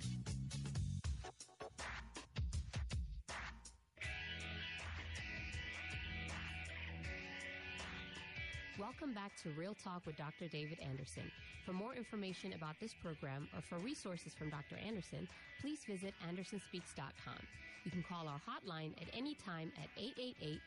Welcome 8.79 9.15
back 9.15 9.33
to 9.43 9.51
Real 9.59 9.75
Talk 9.83 10.05
with 10.05 10.19
Dr. 10.19 10.49
David 10.49 10.81
Anderson. 10.81 11.31
For 11.65 11.73
more 11.73 11.95
information 11.95 12.53
about 12.53 12.79
this 12.79 12.93
program 12.93 13.49
or 13.57 13.63
for 13.63 13.79
resources 13.79 14.35
from 14.35 14.51
Dr. 14.51 14.77
Anderson, 14.87 15.27
please 15.63 15.81
visit 15.87 16.13
andersonspeaks.com. 16.29 17.70
You 17.85 17.91
can 17.91 18.03
call 18.03 18.29
our 18.29 18.41
hotline 18.45 18.93
at 19.01 19.09
any 19.17 19.35
time 19.35 19.73
at 19.77 19.89
888 19.97 20.61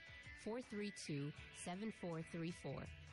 432 0.43 1.31
7434. 1.63 2.71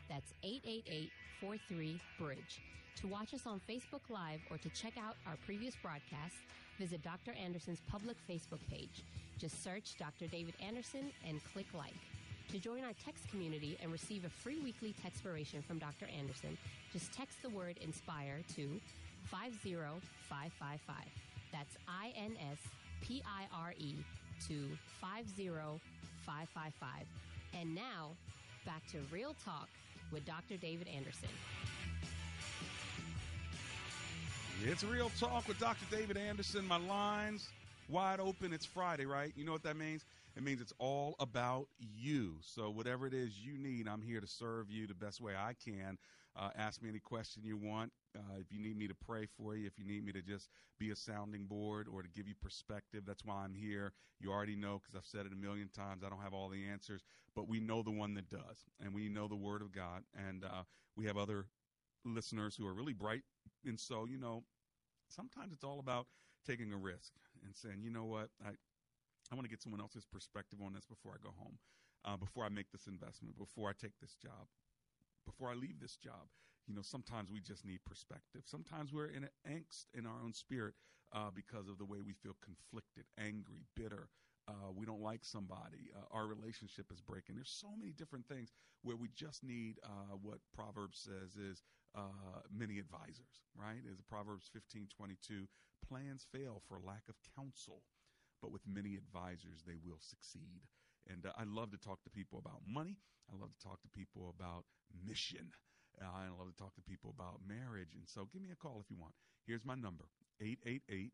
That's 0.08 0.32
888 0.42 1.10
43 1.40 2.00
Bridge. 2.18 2.60
To 2.96 3.06
watch 3.06 3.34
us 3.34 3.46
on 3.46 3.60
Facebook 3.68 4.08
Live 4.08 4.40
or 4.50 4.58
to 4.58 4.68
check 4.70 4.94
out 4.98 5.16
our 5.26 5.36
previous 5.46 5.74
broadcasts, 5.82 6.38
visit 6.78 7.02
Dr. 7.02 7.32
Anderson's 7.32 7.80
public 7.88 8.16
Facebook 8.28 8.60
page. 8.70 9.04
Just 9.38 9.62
search 9.62 9.96
Dr. 9.98 10.26
David 10.26 10.54
Anderson 10.60 11.12
and 11.26 11.40
click 11.52 11.66
like. 11.74 11.94
To 12.50 12.58
join 12.58 12.82
our 12.82 12.92
text 13.04 13.28
community 13.30 13.78
and 13.80 13.92
receive 13.92 14.24
a 14.24 14.28
free 14.28 14.58
weekly 14.60 14.94
text 15.02 15.22
textpiration 15.22 15.62
from 15.62 15.78
Dr. 15.78 16.06
Anderson, 16.18 16.58
just 16.92 17.12
text 17.12 17.40
the 17.42 17.48
word 17.48 17.78
INSPIRE 17.80 18.42
to 18.56 18.80
50555. 19.30 20.96
That's 21.52 21.76
I 21.86 22.12
N 22.16 22.36
S 22.50 22.58
P 23.00 23.22
I 23.26 23.46
R 23.54 23.74
E 23.78 23.96
to 24.48 24.68
50555. 25.00 27.06
And 27.58 27.74
now, 27.74 28.10
back 28.64 28.86
to 28.92 28.98
Real 29.12 29.34
Talk 29.44 29.68
with 30.12 30.24
Dr. 30.24 30.56
David 30.56 30.88
Anderson. 30.88 31.28
It's 34.64 34.84
Real 34.84 35.10
Talk 35.18 35.48
with 35.48 35.58
Dr. 35.58 35.84
David 35.90 36.16
Anderson. 36.16 36.66
My 36.66 36.76
lines 36.76 37.48
wide 37.88 38.20
open. 38.20 38.52
It's 38.52 38.66
Friday, 38.66 39.06
right? 39.06 39.32
You 39.36 39.44
know 39.44 39.52
what 39.52 39.62
that 39.62 39.76
means? 39.76 40.04
It 40.36 40.42
means 40.42 40.60
it's 40.60 40.72
all 40.78 41.16
about 41.18 41.68
you. 41.78 42.36
So, 42.40 42.70
whatever 42.70 43.06
it 43.06 43.14
is 43.14 43.38
you 43.38 43.58
need, 43.58 43.88
I'm 43.88 44.02
here 44.02 44.20
to 44.20 44.26
serve 44.26 44.70
you 44.70 44.86
the 44.86 44.94
best 44.94 45.20
way 45.20 45.34
I 45.36 45.54
can. 45.54 45.98
Uh, 46.36 46.50
ask 46.56 46.80
me 46.80 46.88
any 46.88 47.00
question 47.00 47.42
you 47.44 47.56
want. 47.56 47.92
Uh, 48.16 48.38
if 48.38 48.52
you 48.52 48.60
need 48.60 48.76
me 48.76 48.86
to 48.86 48.94
pray 48.94 49.26
for 49.36 49.56
you, 49.56 49.66
if 49.66 49.78
you 49.78 49.84
need 49.84 50.04
me 50.04 50.12
to 50.12 50.22
just 50.22 50.48
be 50.78 50.90
a 50.90 50.96
sounding 50.96 51.46
board 51.46 51.88
or 51.92 52.02
to 52.02 52.08
give 52.08 52.28
you 52.28 52.34
perspective, 52.40 53.02
that's 53.06 53.24
why 53.24 53.42
I'm 53.42 53.54
here. 53.54 53.92
You 54.20 54.30
already 54.30 54.54
know 54.54 54.78
because 54.80 54.94
I've 54.94 55.06
said 55.06 55.26
it 55.26 55.32
a 55.32 55.36
million 55.36 55.68
times. 55.68 56.02
I 56.04 56.08
don't 56.08 56.22
have 56.22 56.34
all 56.34 56.48
the 56.48 56.68
answers, 56.68 57.02
but 57.34 57.48
we 57.48 57.58
know 57.58 57.82
the 57.82 57.90
one 57.90 58.14
that 58.14 58.28
does, 58.28 58.64
and 58.82 58.94
we 58.94 59.08
know 59.08 59.26
the 59.26 59.36
Word 59.36 59.62
of 59.62 59.72
God. 59.72 60.04
And 60.28 60.44
uh, 60.44 60.62
we 60.96 61.06
have 61.06 61.16
other 61.16 61.46
listeners 62.04 62.54
who 62.56 62.66
are 62.66 62.74
really 62.74 62.92
bright. 62.94 63.22
And 63.66 63.78
so, 63.78 64.06
you 64.06 64.18
know, 64.18 64.44
sometimes 65.08 65.52
it's 65.52 65.64
all 65.64 65.80
about 65.80 66.06
taking 66.46 66.72
a 66.72 66.76
risk 66.76 67.12
and 67.44 67.54
saying, 67.54 67.82
you 67.82 67.90
know 67.90 68.04
what, 68.04 68.30
I, 68.44 68.50
I 69.30 69.36
want 69.36 69.44
to 69.44 69.50
get 69.50 69.62
someone 69.62 69.80
else's 69.80 70.04
perspective 70.04 70.58
on 70.64 70.72
this 70.74 70.84
before 70.84 71.12
I 71.14 71.22
go 71.22 71.30
home, 71.38 71.58
uh, 72.04 72.16
before 72.16 72.44
I 72.44 72.48
make 72.48 72.70
this 72.72 72.86
investment, 72.86 73.38
before 73.38 73.70
I 73.70 73.72
take 73.78 73.94
this 74.00 74.14
job, 74.14 74.50
before 75.24 75.50
I 75.50 75.54
leave 75.54 75.78
this 75.80 75.96
job. 75.96 76.26
You 76.66 76.74
know, 76.74 76.82
sometimes 76.82 77.30
we 77.30 77.40
just 77.40 77.64
need 77.64 77.80
perspective. 77.84 78.42
Sometimes 78.44 78.92
we're 78.92 79.06
in 79.06 79.24
an 79.24 79.34
angst 79.48 79.86
in 79.94 80.06
our 80.06 80.18
own 80.22 80.34
spirit 80.34 80.74
uh, 81.12 81.30
because 81.34 81.68
of 81.68 81.78
the 81.78 81.84
way 81.84 81.98
we 82.04 82.12
feel 82.12 82.36
conflicted, 82.42 83.04
angry, 83.18 83.66
bitter. 83.74 84.08
Uh, 84.48 84.70
we 84.74 84.86
don't 84.86 85.02
like 85.02 85.24
somebody. 85.24 85.90
Uh, 85.94 86.06
our 86.10 86.26
relationship 86.26 86.86
is 86.92 87.00
breaking. 87.00 87.36
There's 87.36 87.54
so 87.54 87.70
many 87.78 87.92
different 87.92 88.26
things 88.26 88.50
where 88.82 88.96
we 88.96 89.08
just 89.14 89.44
need 89.44 89.78
uh, 89.84 90.16
what 90.22 90.38
Proverbs 90.54 90.98
says 91.06 91.36
is 91.36 91.62
uh, 91.94 92.42
many 92.50 92.78
advisors, 92.78 93.46
right? 93.54 93.82
Is 93.90 94.00
Proverbs 94.08 94.50
15 94.52 94.88
22. 94.96 95.46
Plans 95.86 96.26
fail 96.30 96.62
for 96.68 96.78
lack 96.84 97.02
of 97.08 97.16
counsel 97.36 97.82
but 98.40 98.52
with 98.52 98.62
many 98.66 98.96
advisors, 98.96 99.62
they 99.66 99.76
will 99.84 100.00
succeed. 100.00 100.60
And 101.08 101.26
uh, 101.26 101.32
I 101.36 101.44
love 101.44 101.70
to 101.72 101.78
talk 101.78 102.02
to 102.04 102.10
people 102.10 102.38
about 102.38 102.62
money. 102.66 102.96
I 103.32 103.36
love 103.38 103.50
to 103.56 103.62
talk 103.62 103.80
to 103.82 103.88
people 103.88 104.34
about 104.38 104.64
mission. 105.06 105.50
Uh, 106.00 106.06
I 106.06 106.28
love 106.36 106.48
to 106.48 106.56
talk 106.56 106.74
to 106.76 106.82
people 106.82 107.12
about 107.14 107.40
marriage. 107.46 107.94
And 107.94 108.06
so 108.08 108.28
give 108.32 108.42
me 108.42 108.50
a 108.52 108.56
call 108.56 108.80
if 108.82 108.90
you 108.90 108.96
want. 108.98 109.14
Here's 109.46 109.64
my 109.64 109.74
number 109.74 110.04
888 110.40 111.12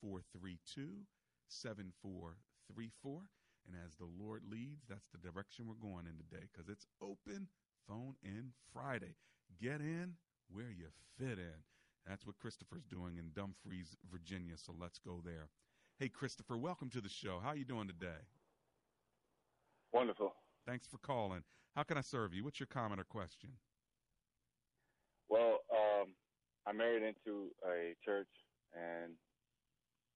432 0.00 1.04
7434. 1.48 3.22
And 3.68 3.76
as 3.86 3.94
the 3.96 4.08
Lord 4.18 4.42
leads, 4.50 4.82
that's 4.88 5.06
the 5.12 5.18
direction 5.22 5.66
we're 5.68 5.80
going 5.80 6.06
in 6.06 6.16
today 6.18 6.46
because 6.50 6.68
it's 6.68 6.86
open 7.00 7.48
phone 7.86 8.14
in 8.22 8.52
Friday. 8.72 9.14
Get 9.60 9.80
in 9.80 10.14
where 10.50 10.70
you 10.70 10.88
fit 11.18 11.38
in. 11.38 11.62
That's 12.06 12.26
what 12.26 12.38
Christopher's 12.38 12.84
doing 12.84 13.16
in 13.18 13.30
Dumfries, 13.34 13.96
Virginia. 14.10 14.54
So 14.56 14.74
let's 14.78 14.98
go 14.98 15.20
there. 15.24 15.48
Hey, 16.02 16.08
Christopher, 16.08 16.58
welcome 16.58 16.90
to 16.90 17.00
the 17.00 17.08
show. 17.08 17.38
How 17.40 17.50
are 17.50 17.56
you 17.56 17.64
doing 17.64 17.86
today? 17.86 18.26
Wonderful. 19.92 20.34
Thanks 20.66 20.84
for 20.84 20.98
calling. 20.98 21.44
How 21.76 21.84
can 21.84 21.96
I 21.96 22.00
serve 22.00 22.34
you? 22.34 22.42
What's 22.42 22.58
your 22.58 22.66
comment 22.66 23.00
or 23.00 23.04
question? 23.04 23.50
Well, 25.28 25.60
um, 25.70 26.08
I 26.66 26.72
married 26.72 27.04
into 27.04 27.54
a 27.62 27.94
church, 28.04 28.26
and 28.74 29.12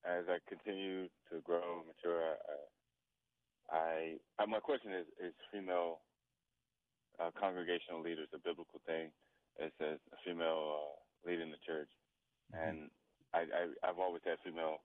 as 0.02 0.24
I 0.26 0.38
continue 0.48 1.06
to 1.30 1.38
grow 1.44 1.62
and 1.78 1.86
mature, 1.86 2.34
I, 3.70 3.76
I, 3.76 4.42
I 4.42 4.46
my 4.46 4.58
question 4.58 4.90
is: 4.90 5.06
Is 5.24 5.34
female 5.52 6.00
uh, 7.22 7.30
congregational 7.38 8.02
leaders 8.02 8.26
a 8.34 8.38
biblical 8.38 8.80
thing? 8.88 9.12
It 9.60 9.72
says 9.78 10.00
a 10.12 10.16
female 10.26 10.82
uh, 10.82 11.30
leading 11.30 11.52
the 11.52 11.62
church, 11.64 11.90
mm-hmm. 12.52 12.68
and 12.68 12.90
I, 13.32 13.38
I, 13.38 13.88
I've 13.88 14.00
always 14.00 14.22
had 14.26 14.38
female 14.42 14.82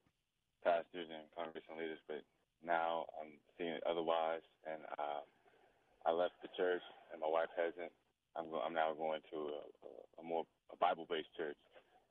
pastors 0.63 1.09
and 1.09 1.29
congregational 1.35 1.79
leaders, 1.79 1.99
but 2.07 2.23
now 2.63 3.05
I'm 3.19 3.39
seeing 3.57 3.73
it 3.73 3.83
otherwise. 3.85 4.41
And 4.65 4.81
uh, 4.97 5.21
I 6.05 6.11
left 6.11 6.33
the 6.41 6.49
church, 6.57 6.81
and 7.11 7.21
my 7.21 7.27
wife 7.27 7.49
hasn't. 7.57 7.91
I'm, 8.35 8.49
go- 8.49 8.61
I'm 8.61 8.73
now 8.73 8.93
going 8.93 9.21
to 9.31 9.37
a, 9.37 10.21
a 10.21 10.23
more 10.23 10.45
a 10.71 10.77
Bible-based 10.77 11.35
church, 11.35 11.57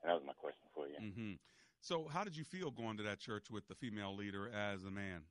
and 0.01 0.09
that 0.09 0.13
was 0.13 0.23
my 0.25 0.33
question 0.33 0.67
for 0.73 0.87
you. 0.87 0.99
Mm-hmm. 1.01 1.33
So, 1.81 2.07
how 2.07 2.23
did 2.23 2.37
you 2.37 2.43
feel 2.43 2.69
going 2.69 2.97
to 2.97 3.03
that 3.03 3.19
church 3.19 3.49
with 3.49 3.67
the 3.67 3.73
female 3.73 4.15
leader 4.15 4.47
as 4.47 4.85
a 4.85 4.91
man? 4.91 5.25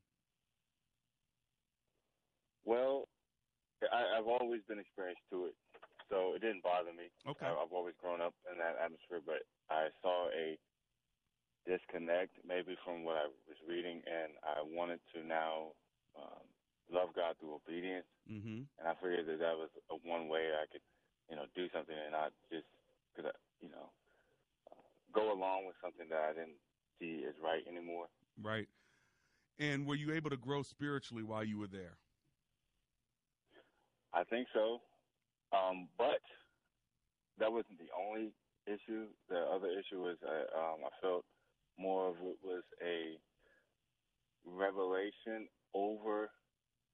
Well, 2.65 3.07
I, 3.93 4.19
I've 4.19 4.27
always 4.27 4.61
been 4.69 4.79
experienced 4.79 5.23
to 5.31 5.47
it, 5.47 5.55
so 6.11 6.35
it 6.35 6.41
didn't 6.41 6.63
bother 6.63 6.93
me. 6.93 7.09
Okay. 7.27 7.47
I, 7.47 7.55
I've 7.55 7.73
always 7.73 7.95
grown 8.03 8.21
up 8.21 8.35
in 8.51 8.59
that 8.59 8.77
atmosphere, 8.83 9.23
but 9.25 9.47
I 9.71 9.89
saw 10.03 10.29
a 10.29 10.59
disconnect 11.67 12.37
maybe 12.47 12.77
from 12.85 13.05
what 13.05 13.17
I 13.17 13.27
was 13.49 13.59
reading, 13.69 14.03
and 14.07 14.33
I 14.45 14.65
wanted 14.65 15.01
to 15.15 15.25
now 15.27 15.77
um, 16.17 16.45
love 16.93 17.15
God 17.15 17.37
through 17.39 17.61
obedience. 17.61 18.09
Mm-hmm. 18.31 18.67
And 18.67 18.85
I 18.85 18.95
figured 18.99 19.27
that 19.27 19.41
that 19.41 19.57
was 19.57 19.71
a 19.91 19.97
one 20.07 20.29
way 20.29 20.51
I 20.55 20.67
could, 20.71 20.85
you 21.29 21.37
know, 21.37 21.47
do 21.55 21.69
something 21.73 21.95
and 21.95 22.13
not 22.13 22.33
just 22.51 22.67
because 23.13 23.31
you 23.61 23.71
know 23.71 23.91
uh, 24.71 24.85
go 25.15 25.33
along 25.33 25.67
with 25.67 25.77
something 25.83 26.07
that 26.11 26.21
I 26.21 26.33
didn't 26.35 26.61
see 26.99 27.25
as 27.29 27.35
right 27.43 27.63
anymore. 27.69 28.07
Right. 28.41 28.69
And 29.59 29.87
were 29.87 29.97
you 29.97 30.13
able 30.15 30.31
to 30.31 30.41
grow 30.41 30.63
spiritually 30.63 31.23
while 31.23 31.45
you 31.45 31.59
were 31.59 31.69
there? 31.69 31.99
I 34.13 34.25
think 34.25 34.49
so, 34.53 34.81
um, 35.53 35.87
but 35.97 36.25
that 37.39 37.53
wasn't 37.53 37.79
the 37.79 37.93
only 37.95 38.33
issue. 38.67 39.07
The 39.29 39.39
other 39.39 39.69
issue 39.69 40.03
was 40.03 40.17
I, 40.27 40.41
um, 40.59 40.81
I 40.83 40.91
felt 41.01 41.25
more 41.81 42.09
of 42.09 42.17
it 42.23 42.37
was 42.45 42.63
a 42.85 43.17
revelation 44.45 45.49
over 45.75 46.31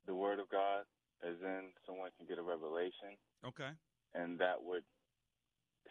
the 0.06 0.14
Word 0.14 0.38
of 0.38 0.48
God, 0.48 0.84
as 1.26 1.34
in 1.42 1.72
someone 1.86 2.10
can 2.16 2.26
get 2.26 2.38
a 2.38 2.42
revelation. 2.42 3.18
Okay. 3.44 3.70
And 4.14 4.38
that 4.38 4.62
would 4.62 4.82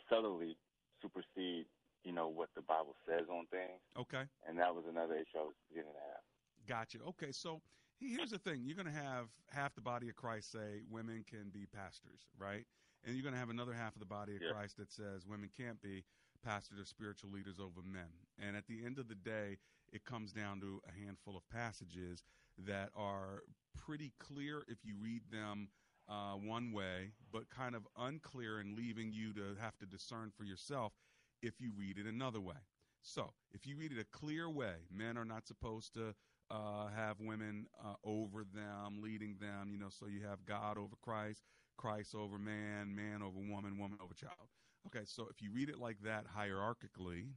subtly 0.10 0.58
supersede, 1.02 1.66
you 2.04 2.14
know, 2.14 2.28
what 2.28 2.50
the 2.56 2.62
Bible 2.62 2.96
says 3.08 3.28
on 3.30 3.46
things. 3.52 3.82
Okay. 4.00 4.24
And 4.48 4.58
that 4.60 4.74
was 4.74 4.86
another 4.90 5.16
issue 5.16 5.38
I 5.40 5.44
was 5.44 5.56
beginning 5.70 5.94
to 5.94 6.00
have. 6.00 6.24
Gotcha. 6.68 6.98
Okay, 7.10 7.32
so 7.32 7.62
here's 8.00 8.32
the 8.32 8.40
thing: 8.40 8.62
you're 8.64 8.76
going 8.76 8.88
to 8.88 9.02
have 9.02 9.28
half 9.50 9.76
the 9.76 9.82
body 9.82 10.10
of 10.10 10.16
Christ 10.16 10.52
say 10.52 10.82
women 10.90 11.24
can 11.30 11.50
be 11.52 11.66
pastors, 11.66 12.26
right? 12.40 12.66
And 13.04 13.16
you're 13.16 13.24
going 13.24 13.34
to 13.36 13.40
have 13.40 13.52
another 13.52 13.74
half 13.74 13.94
of 13.94 14.00
the 14.00 14.06
body 14.08 14.36
of 14.36 14.42
Yeah. 14.42 14.52
Christ 14.52 14.78
that 14.78 14.92
says 14.92 15.28
women 15.28 15.50
can't 15.56 15.80
be 15.82 16.04
pastors 16.46 16.80
or 16.80 16.86
spiritual 16.86 17.32
leaders 17.32 17.60
over 17.60 17.82
men. 17.84 18.10
And 18.40 18.56
at 18.56 18.68
the 18.68 18.86
end 18.86 19.00
of 19.00 19.08
the 19.08 19.16
day, 19.16 19.58
it 19.92 20.06
comes 20.06 20.32
down 20.32 20.60
to 20.62 20.82
a 20.88 21.06
handful 21.06 21.36
of 21.38 21.48
passages 21.50 22.24
that 22.66 22.90
are 22.96 23.44
pretty 23.76 24.14
clear 24.20 24.64
if 24.68 24.78
you 24.84 24.96
read 25.02 25.24
them 25.32 25.70
uh, 26.08 26.34
one 26.34 26.72
way, 26.72 27.12
but 27.32 27.50
kind 27.50 27.76
of 27.76 27.88
unclear 27.98 28.60
and 28.60 28.78
leaving 28.78 29.12
you 29.12 29.34
to 29.34 29.56
have 29.60 29.78
to 29.80 29.86
discern 29.86 30.32
for 30.38 30.44
yourself 30.44 30.94
if 31.42 31.60
you 31.60 31.72
read 31.78 31.98
it 31.98 32.06
another 32.06 32.42
way. 32.42 32.56
So, 33.02 33.34
if 33.54 33.68
you 33.68 33.78
read 33.78 33.92
it 33.92 34.00
a 34.00 34.18
clear 34.18 34.50
way, 34.50 34.76
men 34.92 35.18
are 35.18 35.26
not 35.26 35.48
supposed 35.48 35.94
to 35.94 36.16
uh, 36.50 36.88
have 36.96 37.20
women 37.20 37.68
uh, 37.84 37.94
over 38.04 38.44
them, 38.44 39.02
leading 39.02 39.38
them, 39.40 39.70
you 39.72 39.78
know, 39.78 39.90
so 39.90 40.08
you 40.08 40.22
have 40.28 40.46
God 40.46 40.78
over 40.78 40.96
Christ, 41.04 41.44
Christ 41.78 42.16
over 42.16 42.40
man, 42.40 42.96
man 42.96 43.22
over 43.22 43.40
woman, 43.40 43.78
woman 43.78 43.98
over 44.02 44.14
child. 44.14 44.50
Okay, 44.88 45.06
so 45.06 45.28
if 45.30 45.42
you 45.42 45.52
read 45.52 45.70
it 45.70 45.80
like 45.80 45.98
that 46.04 46.26
hierarchically, 46.38 47.30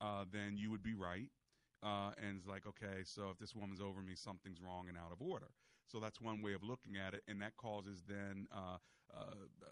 uh, 0.00 0.24
then 0.32 0.56
you 0.56 0.70
would 0.70 0.82
be 0.82 0.94
right. 0.94 1.28
Uh, 1.82 2.10
and 2.18 2.36
it's 2.36 2.46
like, 2.46 2.66
okay, 2.66 3.02
so 3.04 3.30
if 3.30 3.38
this 3.38 3.54
woman's 3.54 3.80
over 3.80 4.00
me, 4.02 4.14
something's 4.14 4.60
wrong 4.60 4.86
and 4.88 4.96
out 4.96 5.12
of 5.12 5.20
order. 5.20 5.48
So 5.86 6.00
that's 6.00 6.20
one 6.20 6.42
way 6.42 6.52
of 6.54 6.62
looking 6.62 6.96
at 6.96 7.14
it, 7.14 7.22
and 7.28 7.40
that 7.40 7.56
causes 7.56 8.02
then 8.06 8.46
uh, 8.52 8.78
uh, 9.14 9.20
uh, 9.20 9.66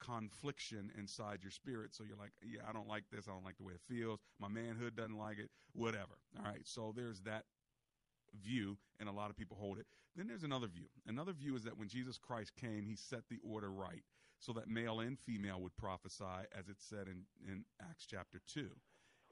confliction 0.00 0.92
inside 0.98 1.38
your 1.42 1.50
spirit. 1.50 1.94
So 1.94 2.04
you're 2.04 2.18
like, 2.18 2.32
yeah, 2.42 2.60
I 2.68 2.72
don't 2.72 2.88
like 2.88 3.04
this. 3.10 3.26
I 3.28 3.32
don't 3.32 3.44
like 3.44 3.56
the 3.56 3.64
way 3.64 3.72
it 3.72 3.80
feels. 3.88 4.20
My 4.38 4.48
manhood 4.48 4.96
doesn't 4.96 5.16
like 5.18 5.38
it. 5.38 5.50
Whatever. 5.72 6.18
All 6.38 6.44
right. 6.44 6.62
So 6.64 6.92
there's 6.94 7.20
that 7.22 7.44
view, 8.42 8.76
and 9.00 9.08
a 9.08 9.12
lot 9.12 9.30
of 9.30 9.36
people 9.36 9.56
hold 9.58 9.78
it. 9.78 9.86
Then 10.14 10.28
there's 10.28 10.44
another 10.44 10.66
view. 10.68 10.86
Another 11.06 11.32
view 11.32 11.56
is 11.56 11.64
that 11.64 11.78
when 11.78 11.88
Jesus 11.88 12.18
Christ 12.18 12.52
came, 12.56 12.84
he 12.86 12.96
set 12.96 13.22
the 13.28 13.38
order 13.42 13.70
right 13.70 14.02
so 14.38 14.52
that 14.52 14.68
male 14.68 15.00
and 15.00 15.18
female 15.18 15.60
would 15.60 15.76
prophesy, 15.76 16.24
as 16.56 16.68
it 16.68 16.76
said 16.78 17.06
in, 17.08 17.24
in 17.46 17.64
Acts 17.80 18.06
chapter 18.08 18.40
2. 18.52 18.68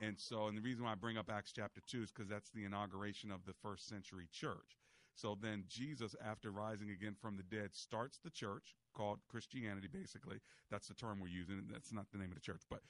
And 0.00 0.18
so, 0.18 0.48
and 0.48 0.56
the 0.56 0.62
reason 0.62 0.84
why 0.84 0.92
I 0.92 0.96
bring 0.96 1.18
up 1.18 1.30
Acts 1.30 1.52
chapter 1.54 1.80
2 1.86 2.02
is 2.02 2.10
because 2.10 2.28
that's 2.28 2.50
the 2.50 2.64
inauguration 2.64 3.30
of 3.30 3.44
the 3.46 3.54
first 3.62 3.88
century 3.88 4.28
church. 4.32 4.78
So 5.14 5.38
then 5.40 5.64
Jesus, 5.68 6.16
after 6.24 6.50
rising 6.50 6.90
again 6.90 7.14
from 7.20 7.36
the 7.36 7.44
dead, 7.44 7.70
starts 7.72 8.18
the 8.18 8.30
church 8.30 8.74
called 8.96 9.20
Christianity, 9.28 9.88
basically. 9.92 10.38
That's 10.70 10.88
the 10.88 10.94
term 10.94 11.20
we're 11.20 11.28
using. 11.28 11.62
That's 11.70 11.92
not 11.92 12.06
the 12.10 12.18
name 12.18 12.30
of 12.30 12.34
the 12.34 12.40
church, 12.40 12.62
but 12.68 12.80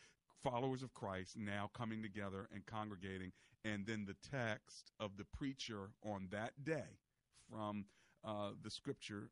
followers 0.43 0.83
of 0.83 0.95
Christ 0.95 1.37
now 1.37 1.71
coming 1.77 2.03
together 2.03 2.49
and 2.53 2.65
congregating. 2.65 3.33
And 3.65 3.87
then 3.87 4.07
the 4.07 4.17
text 4.31 4.93
of 4.99 5.17
the 5.19 5.27
preacher 5.37 5.91
on 6.03 6.29
that 6.31 6.53
day 6.65 6.99
from 7.51 7.85
uh, 8.25 8.51
the 8.63 8.71
scripture 8.71 9.31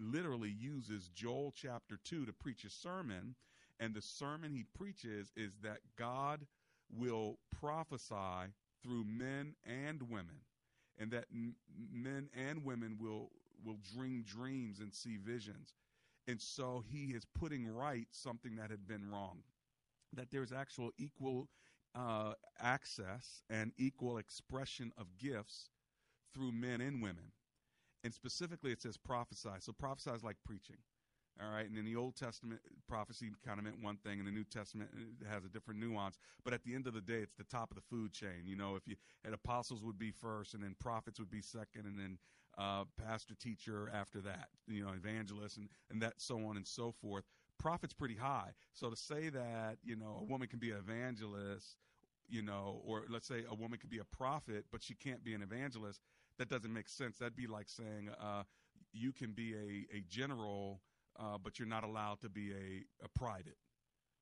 literally 0.00 0.50
uses 0.50 1.08
Joel 1.14 1.52
chapter 1.54 1.98
2 2.04 2.26
to 2.26 2.32
preach 2.32 2.64
a 2.64 2.70
sermon. 2.70 3.34
And 3.80 3.94
the 3.94 4.02
sermon 4.02 4.52
he 4.52 4.64
preaches 4.76 5.32
is 5.36 5.52
that 5.62 5.78
God 5.96 6.46
will 6.90 7.38
prophesy 7.60 8.52
through 8.82 9.04
men 9.04 9.54
and 9.64 10.02
women 10.10 10.40
and 10.98 11.10
that 11.10 11.26
m- 11.32 11.56
men 11.92 12.28
and 12.34 12.64
women 12.64 12.98
will 13.00 13.30
will 13.64 13.78
dream 13.94 14.22
dreams 14.26 14.80
and 14.80 14.94
see 14.94 15.16
visions 15.16 15.74
and 16.28 16.40
so 16.40 16.84
he 16.90 17.06
is 17.06 17.24
putting 17.24 17.66
right 17.66 18.06
something 18.10 18.56
that 18.56 18.70
had 18.70 18.86
been 18.86 19.10
wrong 19.10 19.38
that 20.12 20.30
there's 20.30 20.52
actual 20.52 20.90
equal 20.98 21.48
uh, 21.94 22.34
access 22.60 23.42
and 23.50 23.72
equal 23.78 24.18
expression 24.18 24.92
of 24.98 25.06
gifts 25.18 25.70
through 26.34 26.52
men 26.52 26.80
and 26.80 27.02
women 27.02 27.32
and 28.04 28.12
specifically 28.14 28.72
it 28.72 28.80
says 28.80 28.96
prophesy 28.96 29.50
so 29.60 29.72
prophesy 29.72 30.10
is 30.10 30.24
like 30.24 30.36
preaching 30.44 30.76
all 31.42 31.50
right. 31.50 31.68
And 31.68 31.76
in 31.76 31.84
the 31.84 31.96
Old 31.96 32.16
Testament, 32.16 32.60
prophecy 32.88 33.30
kind 33.44 33.58
of 33.58 33.64
meant 33.64 33.82
one 33.82 33.98
thing, 33.98 34.18
and 34.18 34.26
the 34.26 34.32
New 34.32 34.44
Testament 34.44 34.88
it 35.20 35.26
has 35.26 35.44
a 35.44 35.48
different 35.48 35.80
nuance. 35.80 36.16
But 36.44 36.54
at 36.54 36.64
the 36.64 36.74
end 36.74 36.86
of 36.86 36.94
the 36.94 37.00
day, 37.00 37.18
it's 37.18 37.34
the 37.34 37.44
top 37.44 37.70
of 37.70 37.76
the 37.76 37.82
food 37.82 38.12
chain. 38.12 38.44
You 38.46 38.56
know, 38.56 38.74
if 38.74 38.86
you 38.86 38.96
had 39.22 39.34
apostles 39.34 39.84
would 39.84 39.98
be 39.98 40.10
first, 40.10 40.54
and 40.54 40.62
then 40.62 40.74
prophets 40.80 41.18
would 41.18 41.30
be 41.30 41.42
second, 41.42 41.84
and 41.84 41.98
then 41.98 42.18
uh, 42.56 42.84
pastor, 42.96 43.34
teacher 43.34 43.90
after 43.92 44.20
that. 44.22 44.48
You 44.66 44.82
know, 44.82 44.92
evangelist, 44.92 45.58
and 45.58 45.68
and 45.90 46.00
that 46.00 46.14
so 46.16 46.36
on 46.46 46.56
and 46.56 46.66
so 46.66 46.92
forth. 47.02 47.24
Prophet's 47.58 47.94
pretty 47.94 48.16
high. 48.16 48.50
So 48.72 48.88
to 48.88 48.96
say 48.96 49.28
that 49.28 49.76
you 49.84 49.96
know 49.96 50.18
a 50.20 50.24
woman 50.24 50.48
can 50.48 50.58
be 50.58 50.70
an 50.70 50.78
evangelist, 50.78 51.76
you 52.28 52.42
know, 52.42 52.80
or 52.84 53.04
let's 53.08 53.28
say 53.28 53.44
a 53.50 53.54
woman 53.54 53.78
could 53.78 53.90
be 53.90 53.98
a 53.98 54.16
prophet, 54.16 54.64
but 54.70 54.82
she 54.82 54.94
can't 54.94 55.24
be 55.24 55.34
an 55.34 55.42
evangelist. 55.42 56.00
That 56.38 56.48
doesn't 56.48 56.72
make 56.72 56.88
sense. 56.88 57.18
That'd 57.18 57.36
be 57.36 57.46
like 57.46 57.68
saying 57.68 58.10
uh, 58.20 58.42
you 58.92 59.12
can 59.12 59.32
be 59.32 59.54
a 59.54 59.96
a 59.96 60.00
general 60.08 60.80
uh, 61.18 61.38
but 61.42 61.58
you're 61.58 61.68
not 61.68 61.84
allowed 61.84 62.20
to 62.20 62.28
be 62.28 62.52
a, 62.52 63.04
a 63.04 63.08
private. 63.08 63.56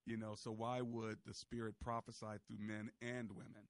You 0.07 0.17
know, 0.17 0.35
so 0.37 0.53
why 0.53 0.81
would 0.81 1.19
the 1.27 1.35
Spirit 1.35 1.75
prophesy 1.81 2.39
through 2.47 2.59
men 2.59 2.91
and 3.01 3.31
women? 3.31 3.69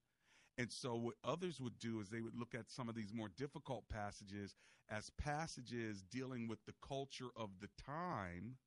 And 0.57 0.71
so 0.71 0.95
what 0.95 1.15
others 1.23 1.59
would 1.59 1.79
do 1.79 1.99
is 1.99 2.09
they 2.09 2.21
would 2.21 2.37
look 2.37 2.55
at 2.55 2.69
some 2.69 2.87
of 2.89 2.95
these 2.95 3.13
more 3.13 3.29
difficult 3.37 3.85
passages 3.89 4.55
as 4.89 5.09
passages 5.17 6.03
dealing 6.03 6.47
with 6.47 6.59
the 6.65 6.73
culture 6.87 7.29
of 7.35 7.49
the 7.61 7.69
time, 7.83 8.57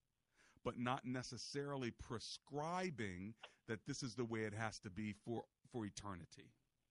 but 0.65 0.79
not 0.79 1.05
necessarily 1.05 1.91
prescribing 1.91 3.35
that 3.69 3.87
this 3.87 4.03
is 4.03 4.15
the 4.15 4.25
way 4.25 4.41
it 4.41 4.55
has 4.55 4.79
to 4.81 4.91
be 4.91 5.15
for, 5.25 5.45
for 5.73 5.85
eternity. 5.85 6.51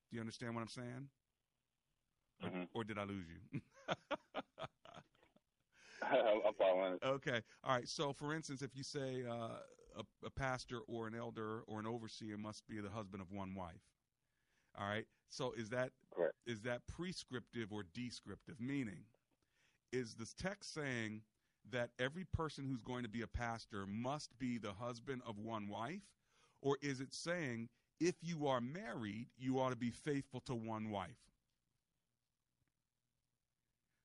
Do 0.10 0.16
you 0.16 0.22
understand 0.22 0.56
what 0.56 0.62
I'm 0.62 0.68
saying? 0.68 1.10
Mm-hmm. 2.44 2.62
Or, 2.74 2.82
or 2.82 2.84
did 2.84 2.98
I 2.98 3.04
lose 3.04 3.26
you? 3.28 3.62
I'm 6.02 6.54
following 6.58 6.94
it. 6.94 7.06
Okay. 7.06 7.42
All 7.64 7.76
right. 7.76 7.88
So, 7.88 8.14
for 8.14 8.34
instance, 8.34 8.62
if 8.62 8.76
you 8.76 8.84
say 8.84 9.24
uh, 9.30 9.58
a, 9.98 10.26
a 10.26 10.30
pastor 10.30 10.80
or 10.88 11.08
an 11.08 11.16
elder 11.16 11.62
or 11.68 11.80
an 11.80 11.88
overseer 11.88 12.38
must 12.38 12.68
be 12.68 12.80
the 12.80 12.90
husband 12.90 13.22
of 13.22 13.32
one 13.32 13.56
wife. 13.56 13.82
All 14.80 14.88
right. 14.88 15.06
So, 15.30 15.54
is 15.58 15.70
that 15.70 15.92
Correct. 16.14 16.36
is 16.46 16.62
that 16.62 16.82
prescriptive 16.88 17.72
or 17.72 17.84
descriptive? 17.94 18.60
Meaning, 18.60 19.06
is 19.92 20.16
this 20.16 20.34
text 20.34 20.74
saying 20.74 21.22
that 21.70 21.90
every 22.00 22.26
person 22.26 22.66
who's 22.66 22.82
going 22.82 23.04
to 23.04 23.10
be 23.10 23.22
a 23.22 23.28
pastor 23.28 23.86
must 23.88 24.38
be 24.40 24.58
the 24.58 24.74
husband 24.74 25.22
of 25.28 25.38
one 25.38 25.68
wife, 25.68 26.04
or 26.62 26.78
is 26.82 27.02
it 27.02 27.14
saying 27.14 27.70
if 28.00 28.16
you 28.22 28.48
are 28.48 28.62
married, 28.62 29.28
you 29.38 29.60
ought 29.60 29.72
to 29.72 29.76
be 29.78 29.92
faithful 29.92 30.42
to 30.42 30.56
one 30.56 30.90
wife? 30.92 31.18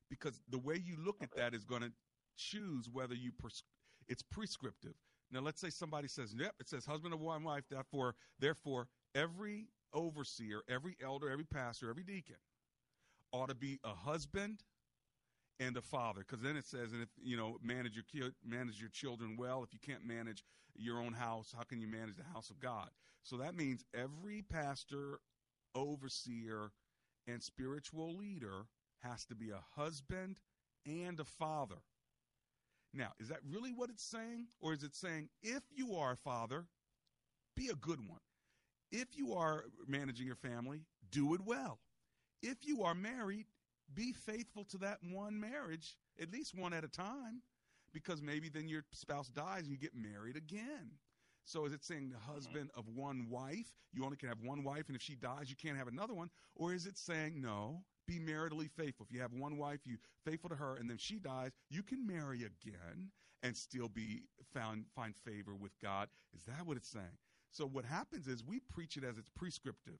because 0.09 0.41
the 0.49 0.59
way 0.59 0.75
you 0.75 0.95
look 1.03 1.17
at 1.23 1.35
that 1.35 1.55
is 1.55 1.63
going 1.63 1.81
to 1.81 1.91
choose 2.37 2.89
whether 2.91 3.15
you 3.15 3.31
it's 4.07 4.21
prescriptive. 4.21 4.93
Now, 5.31 5.39
let's 5.41 5.59
say 5.59 5.69
somebody 5.69 6.07
says, 6.07 6.35
"Yep, 6.37 6.55
it 6.59 6.69
says 6.69 6.85
husband 6.85 7.13
of 7.13 7.19
one 7.19 7.43
wife." 7.43 7.63
Therefore, 7.69 8.15
therefore, 8.39 8.87
every 9.15 9.69
overseer, 9.93 10.61
every 10.69 10.95
elder, 11.01 11.29
every 11.29 11.45
pastor, 11.45 11.89
every 11.89 12.03
deacon 12.03 12.35
ought 13.31 13.49
to 13.49 13.55
be 13.55 13.79
a 13.83 13.95
husband 13.95 14.63
and 15.59 15.77
a 15.77 15.81
father. 15.81 16.21
Because 16.21 16.41
then 16.41 16.57
it 16.57 16.65
says, 16.65 16.91
"And 16.91 17.01
if 17.01 17.09
you 17.21 17.37
know 17.37 17.59
manage 17.61 17.95
your 17.95 18.03
ki- 18.03 18.35
manage 18.43 18.79
your 18.79 18.89
children 18.89 19.37
well, 19.37 19.63
if 19.63 19.73
you 19.73 19.79
can't 19.79 20.05
manage 20.05 20.43
your 20.75 20.99
own 20.99 21.13
house, 21.13 21.51
how 21.51 21.63
can 21.63 21.79
you 21.79 21.87
manage 21.87 22.15
the 22.15 22.23
house 22.23 22.49
of 22.49 22.59
God?" 22.59 22.89
So 23.23 23.37
that 23.37 23.55
means 23.55 23.85
every 23.93 24.41
pastor, 24.41 25.19
overseer, 25.75 26.71
and 27.27 27.41
spiritual 27.41 28.15
leader 28.15 28.67
has 28.99 29.25
to 29.25 29.35
be 29.35 29.49
a 29.49 29.63
husband 29.75 30.39
and 30.85 31.19
a 31.19 31.25
father. 31.25 31.83
Now, 32.93 33.13
is 33.19 33.29
that 33.29 33.43
really 33.43 33.73
what 33.73 33.89
it's 33.89 34.03
saying? 34.03 34.47
Or 34.59 34.73
is 34.73 34.83
it 34.83 34.95
saying 34.95 35.29
if 35.41 35.63
you 35.71 35.95
are 35.95 36.11
a 36.11 36.17
father, 36.17 36.67
be 37.55 37.69
a 37.69 37.75
good 37.75 38.07
one? 38.07 38.21
If 38.91 39.15
you 39.17 39.33
are 39.33 39.65
managing 39.87 40.27
your 40.27 40.35
family, 40.35 40.85
do 41.09 41.33
it 41.33 41.41
well. 41.41 41.81
If 42.41 42.65
you 42.65 42.83
are 42.83 42.93
married, 42.93 43.47
be 43.93 44.11
faithful 44.11 44.65
to 44.65 44.77
that 44.79 44.99
one 45.01 45.39
marriage, 45.39 45.97
at 46.21 46.31
least 46.31 46.57
one 46.57 46.73
at 46.73 46.83
a 46.83 46.87
time, 46.87 47.41
because 47.93 48.21
maybe 48.21 48.49
then 48.49 48.67
your 48.67 48.83
spouse 48.91 49.27
dies 49.29 49.63
and 49.63 49.71
you 49.71 49.77
get 49.77 49.95
married 49.95 50.35
again. 50.35 50.91
So 51.45 51.65
is 51.65 51.73
it 51.73 51.83
saying 51.83 52.09
the 52.09 52.15
mm-hmm. 52.15 52.33
husband 52.33 52.69
of 52.75 52.85
one 52.87 53.27
wife, 53.29 53.67
you 53.91 54.03
only 54.05 54.17
can 54.17 54.29
have 54.29 54.39
one 54.41 54.63
wife, 54.63 54.85
and 54.87 54.95
if 54.95 55.01
she 55.01 55.15
dies, 55.15 55.49
you 55.49 55.55
can't 55.55 55.77
have 55.77 55.87
another 55.87 56.13
one? 56.13 56.29
Or 56.55 56.73
is 56.73 56.85
it 56.85 56.97
saying, 56.97 57.41
no, 57.41 57.83
be 58.07 58.19
maritally 58.19 58.69
faithful? 58.69 59.05
If 59.07 59.13
you 59.13 59.21
have 59.21 59.33
one 59.33 59.57
wife, 59.57 59.81
you 59.85 59.97
faithful 60.25 60.49
to 60.49 60.55
her, 60.55 60.75
and 60.75 60.89
then 60.89 60.97
she 60.97 61.19
dies, 61.19 61.51
you 61.69 61.83
can 61.83 62.05
marry 62.05 62.39
again 62.39 63.11
and 63.43 63.55
still 63.55 63.89
be 63.89 64.23
found 64.53 64.85
find 64.95 65.13
favor 65.15 65.53
with 65.53 65.77
God. 65.81 66.07
Is 66.33 66.43
that 66.43 66.65
what 66.65 66.77
it's 66.77 66.89
saying? 66.89 67.17
So 67.51 67.65
what 67.67 67.85
happens 67.85 68.27
is 68.27 68.43
we 68.43 68.59
preach 68.59 68.97
it 68.97 69.03
as 69.03 69.17
it's 69.17 69.29
prescriptive. 69.29 69.99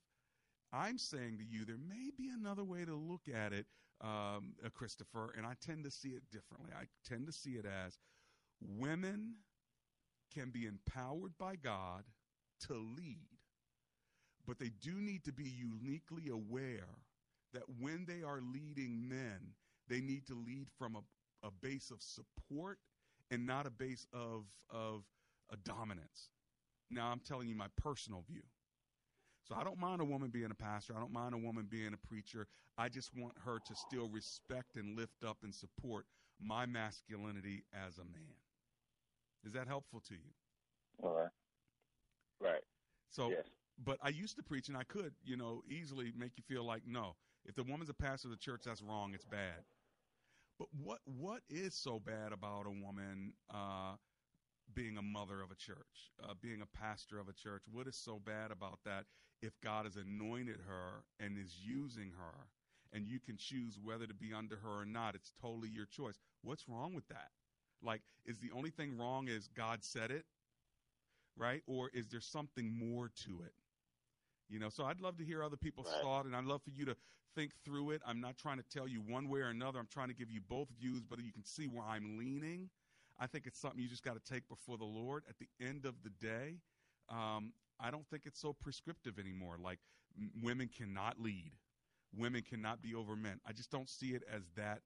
I'm 0.71 0.97
saying 0.97 1.38
to 1.38 1.43
you, 1.43 1.65
there 1.65 1.77
may 1.77 2.10
be 2.17 2.29
another 2.29 2.63
way 2.63 2.84
to 2.84 2.95
look 2.95 3.27
at 3.32 3.53
it, 3.53 3.67
um, 4.04 4.54
uh, 4.63 4.70
Christopher, 4.74 5.34
and 5.38 5.46
I 5.46 5.54
tend 5.66 5.86
to 5.86 5.92
see 5.92 6.10
it 6.10 6.24
differently. 6.32 6.72
I 6.78 6.86
tend 7.08 7.26
to 7.28 7.34
see 7.34 7.52
it 7.52 7.66
as 7.66 7.98
women 8.62 9.36
can 10.34 10.50
be 10.50 10.66
empowered 10.66 11.34
by 11.39 11.56
God 11.56 12.04
to 12.68 12.74
lead, 12.74 13.39
but 14.46 14.60
they 14.60 14.72
do 14.82 14.94
need 14.96 15.24
to 15.26 15.32
be 15.32 15.50
uniquely 15.50 16.30
aware 16.30 16.98
that 17.54 17.63
when 17.80 18.06
they 18.06 18.24
are 18.24 18.42
leading 18.42 19.08
men, 19.08 19.54
they 19.88 20.02
need 20.02 20.26
to 20.28 20.34
lead 20.34 20.68
from 20.78 20.96
a, 20.96 21.48
a 21.48 21.52
base 21.62 21.92
of 21.92 22.02
support 22.02 22.80
and 23.32 23.46
not 23.46 23.66
a 23.66 23.70
base 23.72 24.06
of, 24.13 24.46
of 24.70 25.04
a 25.52 25.58
dominance. 25.58 26.30
Now, 26.89 27.08
I'm 27.08 27.20
telling 27.20 27.48
you 27.48 27.56
my 27.56 27.68
personal 27.78 28.24
view. 28.28 28.44
So 29.47 29.56
I 29.56 29.63
don't 29.63 29.79
mind 29.79 30.01
a 30.01 30.06
woman 30.06 30.29
being 30.29 30.51
a 30.51 30.56
pastor. 30.56 30.93
I 30.95 30.99
don't 30.99 31.12
mind 31.12 31.34
a 31.34 31.38
woman 31.38 31.67
being 31.69 31.93
a 31.93 32.08
preacher. 32.08 32.47
I 32.77 32.89
just 32.89 33.12
want 33.15 33.34
her 33.45 33.60
to 33.60 33.75
still 33.75 34.08
respect 34.08 34.77
and 34.77 34.97
lift 34.97 35.23
up 35.27 35.38
and 35.43 35.53
support 35.53 36.06
my 36.41 36.65
masculinity 36.65 37.63
as 37.73 37.97
a 37.97 38.06
man. 38.06 38.38
Is 39.45 39.53
that 39.53 39.67
helpful 39.67 40.01
to 40.08 40.13
you? 40.13 40.32
All 41.03 41.13
right. 41.13 41.29
Right. 42.39 42.62
So, 43.10 43.29
yes. 43.29 43.45
but 43.84 43.97
I 44.01 44.10
used 44.10 44.38
to 44.38 44.43
preach, 44.43 44.69
and 44.69 44.77
I 44.77 44.84
could, 44.84 45.13
you 45.23 45.36
know, 45.36 45.62
easily 45.69 46.13
make 46.17 46.32
you 46.38 46.43
feel 46.47 46.63
like, 46.63 46.84
no, 46.88 47.15
if 47.45 47.56
the 47.56 47.63
woman's 47.63 47.89
a 47.89 47.93
pastor 47.93 48.29
of 48.29 48.32
the 48.32 48.38
church, 48.38 48.62
that's 48.65 48.82
wrong. 48.82 49.13
It's 49.13 49.25
bad. 49.25 49.65
But 50.58 50.67
what 50.82 50.99
what 51.06 51.41
is 51.49 51.73
so 51.73 51.99
bad 51.99 52.32
about 52.32 52.65
a 52.67 52.69
woman 52.69 53.34
uh, 53.53 53.95
being 54.73 54.97
a 54.97 55.01
mother 55.01 55.41
of 55.41 55.51
a 55.51 55.56
church, 55.56 56.12
uh, 56.23 56.34
being 56.41 56.62
a 56.62 56.77
pastor 56.77 57.19
of 57.19 57.27
a 57.27 57.34
church? 57.34 57.63
What 57.71 57.88
is 57.88 57.95
so 57.97 58.21
bad 58.23 58.51
about 58.51 58.79
that? 58.86 59.06
If 59.43 59.60
God 59.62 59.84
has 59.84 59.97
anointed 59.97 60.56
her 60.65 61.03
and 61.19 61.38
is 61.38 61.53
using 61.62 62.12
her, 62.17 62.47
and 62.93 63.06
you 63.06 63.19
can 63.19 63.36
choose 63.36 63.77
whether 63.84 64.08
to 64.08 64.13
be 64.13 64.34
under 64.34 64.56
her 64.56 64.82
or 64.82 64.86
not, 64.86 65.15
it's 65.15 65.34
totally 65.41 65.67
your 65.67 65.86
choice. 65.86 66.17
What's 66.43 66.69
wrong 66.69 66.93
with 66.93 67.08
that? 67.10 67.32
Like, 67.84 68.01
is 68.25 68.39
the 68.39 68.51
only 68.56 68.69
thing 68.69 68.97
wrong 68.97 69.27
is 69.27 69.49
God 69.49 69.84
said 69.84 70.12
it, 70.12 70.23
right? 71.36 71.62
Or 71.67 71.89
is 71.93 72.08
there 72.08 72.21
something 72.21 72.71
more 72.71 73.10
to 73.25 73.41
it? 73.45 73.53
You 74.47 74.60
know, 74.60 74.69
so 74.69 74.86
I'd 74.86 75.01
love 75.01 75.17
to 75.17 75.25
hear 75.25 75.43
other 75.43 75.58
people's 75.58 75.91
right. 75.91 76.01
thought, 76.01 76.25
and 76.25 76.36
I'd 76.36 76.45
love 76.45 76.62
for 76.63 76.69
you 76.69 76.86
to 76.86 76.95
think 77.36 77.51
through 77.65 77.91
it. 77.91 78.01
I'm 78.06 78.21
not 78.21 78.38
trying 78.38 78.58
to 78.58 78.63
tell 78.63 78.88
you 78.88 79.01
one 79.01 79.27
way 79.27 79.41
or 79.41 79.49
another. 79.49 79.79
I'm 79.79 79.88
trying 79.91 80.10
to 80.10 80.15
give 80.15 80.32
you 80.32 80.39
both 80.47 80.69
views, 80.79 81.03
but 81.03 81.19
you 81.21 81.34
can 81.34 81.43
see 81.43 81.65
where 81.65 81.86
I'm 81.86 82.17
leaning. 82.17 82.69
I 83.19 83.27
think 83.27 83.47
it's 83.47 83.60
something 83.60 83.82
you 83.82 83.89
just 83.89 84.03
got 84.03 84.13
to 84.13 84.34
take 84.34 84.47
before 84.47 84.77
the 84.77 84.86
Lord. 84.86 85.23
At 85.27 85.36
the 85.39 85.47
end 85.60 85.86
of 85.86 85.95
the 86.03 86.12
day, 86.25 86.60
um, 87.10 87.53
I 87.80 87.92
don't 87.92 88.08
think 88.10 88.24
it's 88.26 88.40
so 88.40 88.54
prescriptive 88.54 89.20
anymore. 89.20 89.58
Like 89.62 89.80
m- 90.18 90.32
women 90.42 90.70
cannot 90.76 91.20
lead, 91.20 91.52
women 92.16 92.42
cannot 92.42 92.82
be 92.82 92.94
over 92.96 93.16
men. 93.16 93.40
I 93.48 93.54
just 93.54 93.72
don't 93.72 93.90
see 93.90 94.14
it 94.14 94.24
as 94.32 94.44
that 94.56 94.82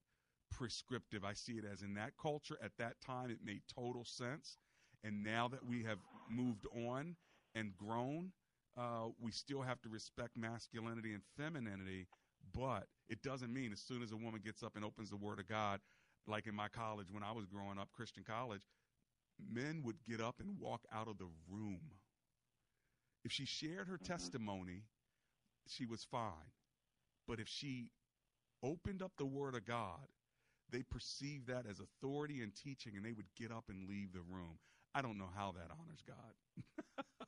prescriptive. 0.51 1.23
I 1.23 1.33
see 1.33 1.53
it 1.53 1.65
as 1.71 1.81
in 1.81 1.93
that 1.95 2.13
culture 2.21 2.57
at 2.63 2.71
that 2.77 2.99
time, 3.05 3.29
it 3.29 3.39
made 3.43 3.61
total 3.73 4.05
sense. 4.05 4.57
And 5.03 5.23
now 5.23 5.47
that 5.49 5.65
we 5.65 5.83
have 5.83 5.99
moved 6.29 6.65
on 6.75 7.15
and 7.55 7.75
grown, 7.77 8.31
uh, 8.77 9.07
we 9.19 9.31
still 9.31 9.61
have 9.61 9.81
to 9.81 9.89
respect 9.89 10.37
masculinity 10.37 11.13
and 11.13 11.23
femininity, 11.37 12.07
but 12.53 12.87
it 13.09 13.21
doesn't 13.21 13.53
mean 13.53 13.71
as 13.71 13.79
soon 13.79 14.01
as 14.03 14.11
a 14.11 14.15
woman 14.17 14.41
gets 14.43 14.63
up 14.63 14.75
and 14.75 14.85
opens 14.85 15.09
the 15.09 15.17
Word 15.17 15.39
of 15.39 15.47
God, 15.47 15.79
like 16.27 16.47
in 16.47 16.55
my 16.55 16.67
college 16.67 17.07
when 17.11 17.23
I 17.23 17.31
was 17.31 17.45
growing 17.45 17.79
up, 17.79 17.89
Christian 17.91 18.23
college, 18.23 18.61
men 19.51 19.81
would 19.83 19.97
get 20.07 20.21
up 20.21 20.35
and 20.39 20.59
walk 20.59 20.81
out 20.93 21.07
of 21.07 21.17
the 21.17 21.27
room. 21.49 21.81
If 23.23 23.31
she 23.31 23.45
shared 23.45 23.87
her 23.87 23.97
mm-hmm. 23.97 24.11
testimony, 24.11 24.83
she 25.67 25.85
was 25.85 26.03
fine. 26.03 26.51
But 27.27 27.39
if 27.39 27.47
she 27.47 27.89
opened 28.63 29.01
up 29.01 29.11
the 29.17 29.25
Word 29.25 29.55
of 29.55 29.65
God, 29.65 30.07
they 30.69 30.83
perceived 30.83 31.47
that 31.47 31.65
as 31.69 31.79
authority 31.79 32.41
and 32.41 32.53
teaching, 32.55 32.93
and 32.95 33.05
they 33.05 33.13
would 33.13 33.27
get 33.37 33.51
up 33.51 33.65
and 33.69 33.87
leave 33.87 34.13
the 34.13 34.21
room. 34.21 34.57
I 34.93 35.01
don't 35.01 35.17
know 35.17 35.29
how 35.35 35.53
that 35.53 35.71
honors 35.71 36.03
God. 36.05 37.05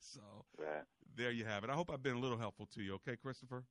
so 0.00 0.20
right. 0.58 0.84
there 1.16 1.30
you 1.30 1.44
have 1.44 1.64
it. 1.64 1.70
I 1.70 1.74
hope 1.74 1.90
I've 1.92 2.02
been 2.02 2.16
a 2.16 2.20
little 2.20 2.38
helpful 2.38 2.68
to 2.74 2.82
you. 2.82 2.94
Okay, 2.94 3.16
Christopher? 3.16 3.64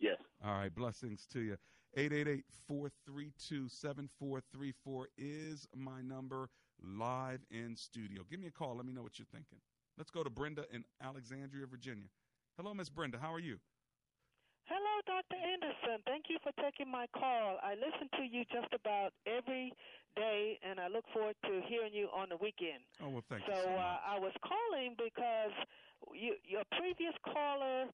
Yes. 0.00 0.18
All 0.44 0.52
right. 0.52 0.74
Blessings 0.74 1.26
to 1.32 1.40
you. 1.40 1.56
888 1.96 2.44
432 2.68 3.68
7434 3.68 5.08
is 5.16 5.66
my 5.74 6.00
number 6.02 6.50
live 6.82 7.40
in 7.50 7.74
studio. 7.74 8.22
Give 8.30 8.38
me 8.38 8.48
a 8.48 8.50
call. 8.50 8.76
Let 8.76 8.86
me 8.86 8.92
know 8.92 9.02
what 9.02 9.18
you're 9.18 9.26
thinking. 9.32 9.58
Let's 9.98 10.14
go 10.14 10.22
to 10.22 10.30
Brenda 10.30 10.62
in 10.70 10.86
Alexandria, 11.02 11.66
Virginia. 11.66 12.06
Hello, 12.56 12.72
Miss 12.72 12.88
Brenda. 12.88 13.18
How 13.18 13.34
are 13.34 13.42
you? 13.42 13.58
Hello, 14.70 14.94
Dr. 15.10 15.34
Anderson. 15.42 15.98
Thank 16.06 16.30
you 16.30 16.38
for 16.38 16.54
taking 16.62 16.86
my 16.86 17.10
call. 17.10 17.58
I 17.66 17.74
listen 17.74 18.06
to 18.14 18.22
you 18.22 18.46
just 18.46 18.70
about 18.70 19.10
every 19.26 19.74
day, 20.14 20.60
and 20.62 20.78
I 20.78 20.86
look 20.86 21.02
forward 21.10 21.34
to 21.50 21.66
hearing 21.66 21.90
you 21.90 22.06
on 22.14 22.30
the 22.30 22.38
weekend. 22.38 22.86
Oh, 23.02 23.10
well, 23.10 23.26
thank 23.26 23.42
so, 23.50 23.58
you. 23.58 23.58
So 23.58 23.74
uh, 23.74 23.98
I 24.06 24.22
was 24.22 24.30
calling 24.38 24.94
because 24.94 25.56
you, 26.14 26.38
your 26.46 26.62
previous 26.78 27.16
caller 27.26 27.90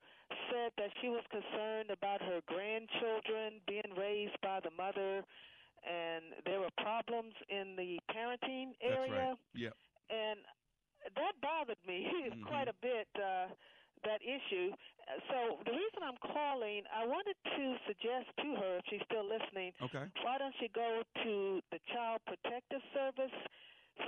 said 0.53 0.77
that 0.77 0.93
she 1.01 1.09
was 1.09 1.25
concerned 1.33 1.89
about 1.89 2.21
her 2.21 2.45
grandchildren 2.45 3.65
being 3.65 3.97
raised 3.97 4.37
by 4.45 4.61
the 4.61 4.75
mother, 4.77 5.25
and 5.89 6.37
there 6.45 6.61
were 6.61 6.75
problems 6.77 7.33
in 7.49 7.81
the 7.81 7.97
parenting 8.13 8.77
area. 8.85 9.09
That's 9.09 9.41
right. 9.57 9.73
Yep. 9.73 9.73
And 10.13 10.41
that 11.17 11.35
bothered 11.43 11.81
me 11.87 12.09
mm-hmm. 12.09 12.45
quite 12.49 12.69
a 12.69 12.77
bit. 12.81 13.09
Uh, 13.17 13.53
that 14.05 14.21
issue. 14.21 14.69
So 15.33 15.61
the 15.65 15.73
reason 15.73 16.05
I'm 16.05 16.21
calling, 16.21 16.85
I 16.93 17.09
wanted 17.09 17.37
to 17.57 17.65
suggest 17.89 18.29
to 18.37 18.49
her, 18.61 18.73
if 18.81 18.85
she's 18.93 19.05
still 19.09 19.25
listening, 19.25 19.73
okay. 19.81 20.09
why 20.21 20.37
don't 20.37 20.53
she 20.61 20.69
go 20.73 21.01
to 21.01 21.35
the 21.73 21.81
Child 21.89 22.21
Protective 22.29 22.85
Service 22.93 23.33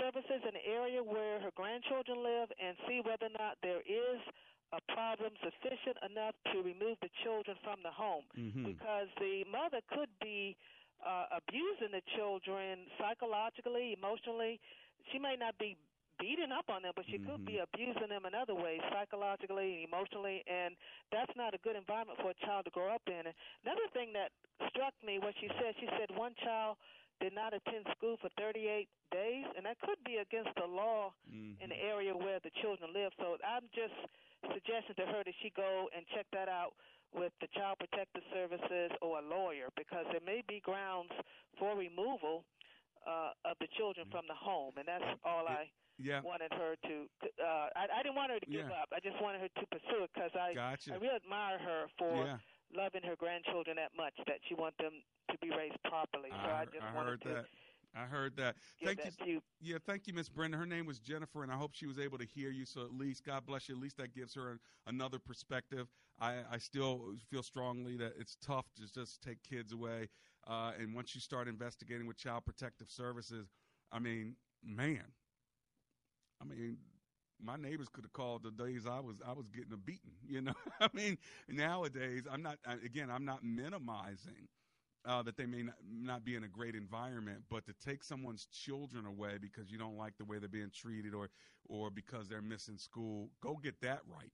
services 0.00 0.42
in 0.42 0.52
the 0.52 0.66
area 0.66 0.98
where 0.98 1.38
her 1.40 1.54
grandchildren 1.54 2.18
live 2.18 2.50
and 2.58 2.74
see 2.88 3.00
whether 3.06 3.30
or 3.30 3.36
not 3.38 3.54
there 3.62 3.80
is 3.86 4.20
a 4.74 4.82
problem 4.90 5.30
sufficient 5.38 5.94
enough 6.02 6.34
to 6.50 6.58
remove 6.58 6.98
the 6.98 7.12
children 7.22 7.54
from 7.62 7.78
the 7.86 7.94
home 7.94 8.26
mm-hmm. 8.34 8.66
because 8.66 9.06
the 9.22 9.46
mother 9.46 9.78
could 9.94 10.10
be 10.18 10.58
uh, 11.06 11.38
abusing 11.38 11.94
the 11.94 12.02
children 12.18 12.90
psychologically, 12.98 13.94
emotionally. 13.94 14.58
She 15.12 15.22
may 15.22 15.38
not 15.38 15.54
be 15.62 15.78
beating 16.18 16.52
up 16.52 16.68
on 16.68 16.82
them, 16.82 16.92
but 16.96 17.04
she 17.06 17.18
mm-hmm. 17.18 17.30
could 17.30 17.44
be 17.44 17.60
abusing 17.60 18.08
them 18.08 18.24
in 18.24 18.34
other 18.34 18.54
ways, 18.54 18.80
psychologically, 18.92 19.80
and 19.80 19.88
emotionally, 19.88 20.44
and 20.48 20.74
that's 21.12 21.32
not 21.36 21.54
a 21.54 21.60
good 21.60 21.76
environment 21.76 22.18
for 22.20 22.32
a 22.32 22.38
child 22.44 22.64
to 22.64 22.72
grow 22.72 22.92
up 22.92 23.04
in. 23.06 23.28
Another 23.64 23.88
thing 23.92 24.12
that 24.16 24.32
struck 24.72 24.94
me, 25.04 25.18
what 25.18 25.34
she 25.40 25.48
said, 25.60 25.76
she 25.80 25.88
said 25.96 26.08
one 26.16 26.32
child 26.42 26.76
did 27.20 27.32
not 27.32 27.56
attend 27.56 27.88
school 27.96 28.20
for 28.20 28.28
38 28.36 28.88
days, 29.12 29.46
and 29.56 29.64
that 29.64 29.80
could 29.80 30.00
be 30.04 30.20
against 30.20 30.52
the 30.60 30.68
law 30.68 31.12
mm-hmm. 31.24 31.56
in 31.60 31.68
the 31.72 31.80
area 31.80 32.12
where 32.12 32.40
the 32.44 32.52
children 32.60 32.92
live. 32.92 33.12
So 33.16 33.40
I'm 33.40 33.64
just 33.72 33.96
suggesting 34.52 34.96
to 35.00 35.06
her 35.08 35.24
that 35.24 35.36
she 35.40 35.48
go 35.56 35.88
and 35.96 36.04
check 36.12 36.28
that 36.36 36.48
out 36.48 36.76
with 37.16 37.32
the 37.40 37.48
Child 37.56 37.80
Protective 37.80 38.22
Services 38.34 38.92
or 39.00 39.20
a 39.20 39.24
lawyer 39.24 39.72
because 39.76 40.04
there 40.12 40.24
may 40.24 40.44
be 40.44 40.60
grounds 40.60 41.12
for 41.56 41.72
removal 41.72 42.44
uh, 43.08 43.32
of 43.48 43.56
the 43.64 43.70
children 43.80 44.04
mm-hmm. 44.04 44.20
from 44.20 44.28
the 44.28 44.36
home, 44.36 44.76
and 44.76 44.84
that's 44.84 45.06
all 45.24 45.48
I 45.48 45.72
yeah. 45.98 46.20
wanted 46.22 46.52
her 46.52 46.76
to. 46.88 46.94
Uh, 47.22 47.68
I, 47.76 48.00
I 48.00 48.02
didn't 48.02 48.16
want 48.16 48.30
her 48.32 48.40
to 48.40 48.46
give 48.46 48.68
yeah. 48.68 48.82
up. 48.82 48.88
I 48.92 49.00
just 49.00 49.20
wanted 49.20 49.40
her 49.40 49.48
to 49.48 49.66
pursue 49.68 50.04
it 50.04 50.10
because 50.14 50.32
I 50.34 50.54
gotcha. 50.54 50.94
I 50.94 50.96
really 50.96 51.16
admire 51.16 51.58
her 51.58 51.86
for 51.98 52.12
yeah. 52.14 52.36
loving 52.74 53.02
her 53.04 53.16
grandchildren 53.16 53.76
that 53.76 53.92
much 53.96 54.14
that 54.26 54.40
she 54.48 54.54
wants 54.54 54.76
them 54.78 55.02
to 55.30 55.36
be 55.38 55.50
raised 55.50 55.80
properly. 55.84 56.30
So 56.30 56.48
I, 56.48 56.62
I 56.62 56.64
just 56.66 56.84
I 56.84 56.94
wanted 56.94 57.10
heard 57.10 57.22
to. 57.22 57.28
that. 57.28 57.44
I 57.96 58.04
heard 58.04 58.36
that. 58.36 58.56
Thank 58.84 59.02
that 59.02 59.14
you. 59.26 59.40
Yeah, 59.60 59.78
thank 59.86 60.06
you, 60.06 60.12
Miss 60.12 60.28
Brenda. 60.28 60.58
Her 60.58 60.66
name 60.66 60.84
was 60.84 60.98
Jennifer, 60.98 61.42
and 61.42 61.50
I 61.50 61.56
hope 61.56 61.70
she 61.72 61.86
was 61.86 61.98
able 61.98 62.18
to 62.18 62.26
hear 62.26 62.50
you. 62.50 62.66
So 62.66 62.82
at 62.82 62.92
least, 62.92 63.24
God 63.24 63.46
bless 63.46 63.68
you. 63.68 63.74
At 63.74 63.80
least 63.80 63.96
that 63.96 64.14
gives 64.14 64.34
her 64.34 64.58
another 64.86 65.18
perspective. 65.18 65.88
I, 66.20 66.40
I 66.50 66.58
still 66.58 67.14
feel 67.30 67.42
strongly 67.42 67.96
that 67.96 68.12
it's 68.18 68.36
tough 68.44 68.66
to 68.76 68.92
just 68.92 69.22
take 69.22 69.42
kids 69.42 69.72
away. 69.72 70.08
Uh, 70.46 70.72
and 70.78 70.94
once 70.94 71.14
you 71.14 71.20
start 71.20 71.48
investigating 71.48 72.06
with 72.06 72.18
Child 72.18 72.44
Protective 72.44 72.90
Services, 72.90 73.48
I 73.90 73.98
mean, 73.98 74.36
man, 74.62 75.04
I 76.40 76.44
mean, 76.44 76.78
my 77.42 77.56
neighbors 77.56 77.88
could 77.92 78.04
have 78.04 78.12
called 78.12 78.42
the 78.42 78.50
days 78.50 78.86
I 78.86 79.00
was 79.00 79.16
I 79.26 79.32
was 79.32 79.48
getting 79.48 79.72
a 79.72 79.76
beating. 79.76 80.12
You 80.26 80.42
know, 80.42 80.54
I 80.80 80.88
mean, 80.94 81.18
nowadays 81.48 82.24
I'm 82.30 82.42
not. 82.42 82.58
Again, 82.84 83.10
I'm 83.10 83.24
not 83.24 83.44
minimizing 83.44 84.48
uh, 85.06 85.22
that 85.22 85.36
they 85.36 85.46
may 85.46 85.62
not, 85.64 85.76
not 85.90 86.24
be 86.24 86.36
in 86.36 86.44
a 86.44 86.48
great 86.48 86.74
environment, 86.74 87.44
but 87.50 87.66
to 87.66 87.74
take 87.84 88.04
someone's 88.04 88.46
children 88.46 89.06
away 89.06 89.38
because 89.40 89.70
you 89.70 89.78
don't 89.78 89.96
like 89.96 90.16
the 90.18 90.24
way 90.24 90.38
they're 90.38 90.48
being 90.48 90.72
treated 90.74 91.14
or 91.14 91.30
or 91.68 91.90
because 91.90 92.28
they're 92.28 92.42
missing 92.42 92.78
school, 92.78 93.30
go 93.42 93.58
get 93.62 93.80
that 93.82 94.00
right. 94.08 94.32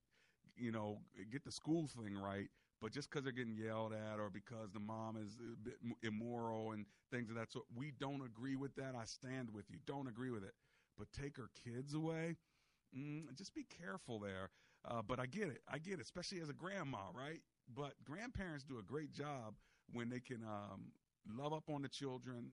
You 0.57 0.71
know, 0.71 0.99
get 1.31 1.43
the 1.45 1.51
school 1.51 1.87
thing 1.87 2.15
right. 2.17 2.47
But 2.81 2.91
just 2.91 3.09
because 3.09 3.23
they're 3.23 3.33
getting 3.33 3.55
yelled 3.57 3.93
at 3.93 4.19
or 4.19 4.29
because 4.29 4.71
the 4.73 4.79
mom 4.79 5.17
is 5.17 5.37
immoral 6.03 6.71
and 6.73 6.85
things 7.11 7.29
of 7.29 7.35
that 7.35 7.51
sort, 7.51 7.65
we 7.75 7.93
don't 7.99 8.23
agree 8.25 8.55
with 8.55 8.75
that. 8.75 8.93
I 8.99 9.05
stand 9.05 9.49
with 9.53 9.65
you. 9.69 9.77
Don't 9.85 10.07
agree 10.07 10.31
with 10.31 10.43
it 10.43 10.53
but 10.97 11.11
take 11.11 11.37
her 11.37 11.49
kids 11.63 11.93
away. 11.93 12.37
mm, 12.97 13.23
just 13.35 13.53
be 13.55 13.65
careful 13.81 14.19
there. 14.19 14.49
Uh, 14.85 15.01
but 15.01 15.19
I 15.19 15.25
get 15.25 15.47
it. 15.47 15.61
I 15.69 15.77
get 15.77 15.93
it, 15.95 16.01
especially 16.01 16.41
as 16.41 16.49
a 16.49 16.53
grandma, 16.53 16.99
right? 17.13 17.39
But 17.73 17.93
grandparents 18.03 18.63
do 18.65 18.79
a 18.79 18.83
great 18.83 19.11
job 19.13 19.55
when 19.91 20.09
they 20.09 20.19
can 20.19 20.43
um, 20.43 20.91
love 21.27 21.53
up 21.53 21.63
on 21.73 21.81
the 21.81 21.87
children, 21.89 22.51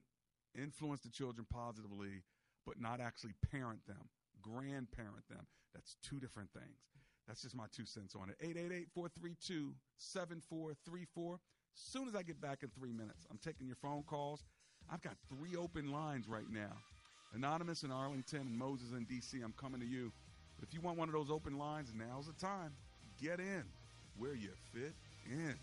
influence 0.57 1.01
the 1.01 1.11
children 1.11 1.47
positively, 1.53 2.23
but 2.67 2.81
not 2.81 3.01
actually 3.01 3.33
parent 3.51 3.81
them, 3.87 4.09
grandparent 4.41 5.29
them. 5.29 5.47
That's 5.75 5.97
two 6.03 6.21
different 6.21 6.51
things. 6.53 6.79
That's 7.27 7.43
just 7.43 7.55
my 7.57 7.67
two 7.73 7.87
cents 7.87 8.15
on 8.15 8.31
it. 8.31 8.37
888 8.41 8.89
432 8.95 9.75
7434. 9.99 11.39
Soon 11.75 12.09
as 12.09 12.15
I 12.15 12.23
get 12.23 12.41
back 12.41 12.63
in 12.63 12.69
three 12.71 12.93
minutes, 12.93 13.27
I'm 13.31 13.39
taking 13.39 13.67
your 13.67 13.77
phone 13.77 14.03
calls. 14.03 14.45
I've 14.93 15.03
got 15.03 15.17
three 15.29 15.57
open 15.57 15.93
lines 15.93 16.29
right 16.29 16.51
now. 16.51 16.77
Anonymous 17.35 17.83
in 17.83 17.91
Arlington 17.91 18.41
and 18.41 18.59
Moses 18.59 18.89
in 18.93 19.07
DC. 19.07 19.43
I'm 19.45 19.55
coming 19.61 19.81
to 19.81 19.87
you. 19.87 20.13
If 20.63 20.75
you 20.75 20.81
want 20.81 20.99
one 20.99 21.09
of 21.09 21.15
those 21.15 21.31
open 21.31 21.59
lines, 21.59 21.93
now's 21.97 22.27
the 22.27 22.33
time. 22.35 22.73
Get 23.21 23.41
in 23.41 23.65
where 24.19 24.35
you 24.35 24.51
fit 24.73 24.95
in. 25.27 25.55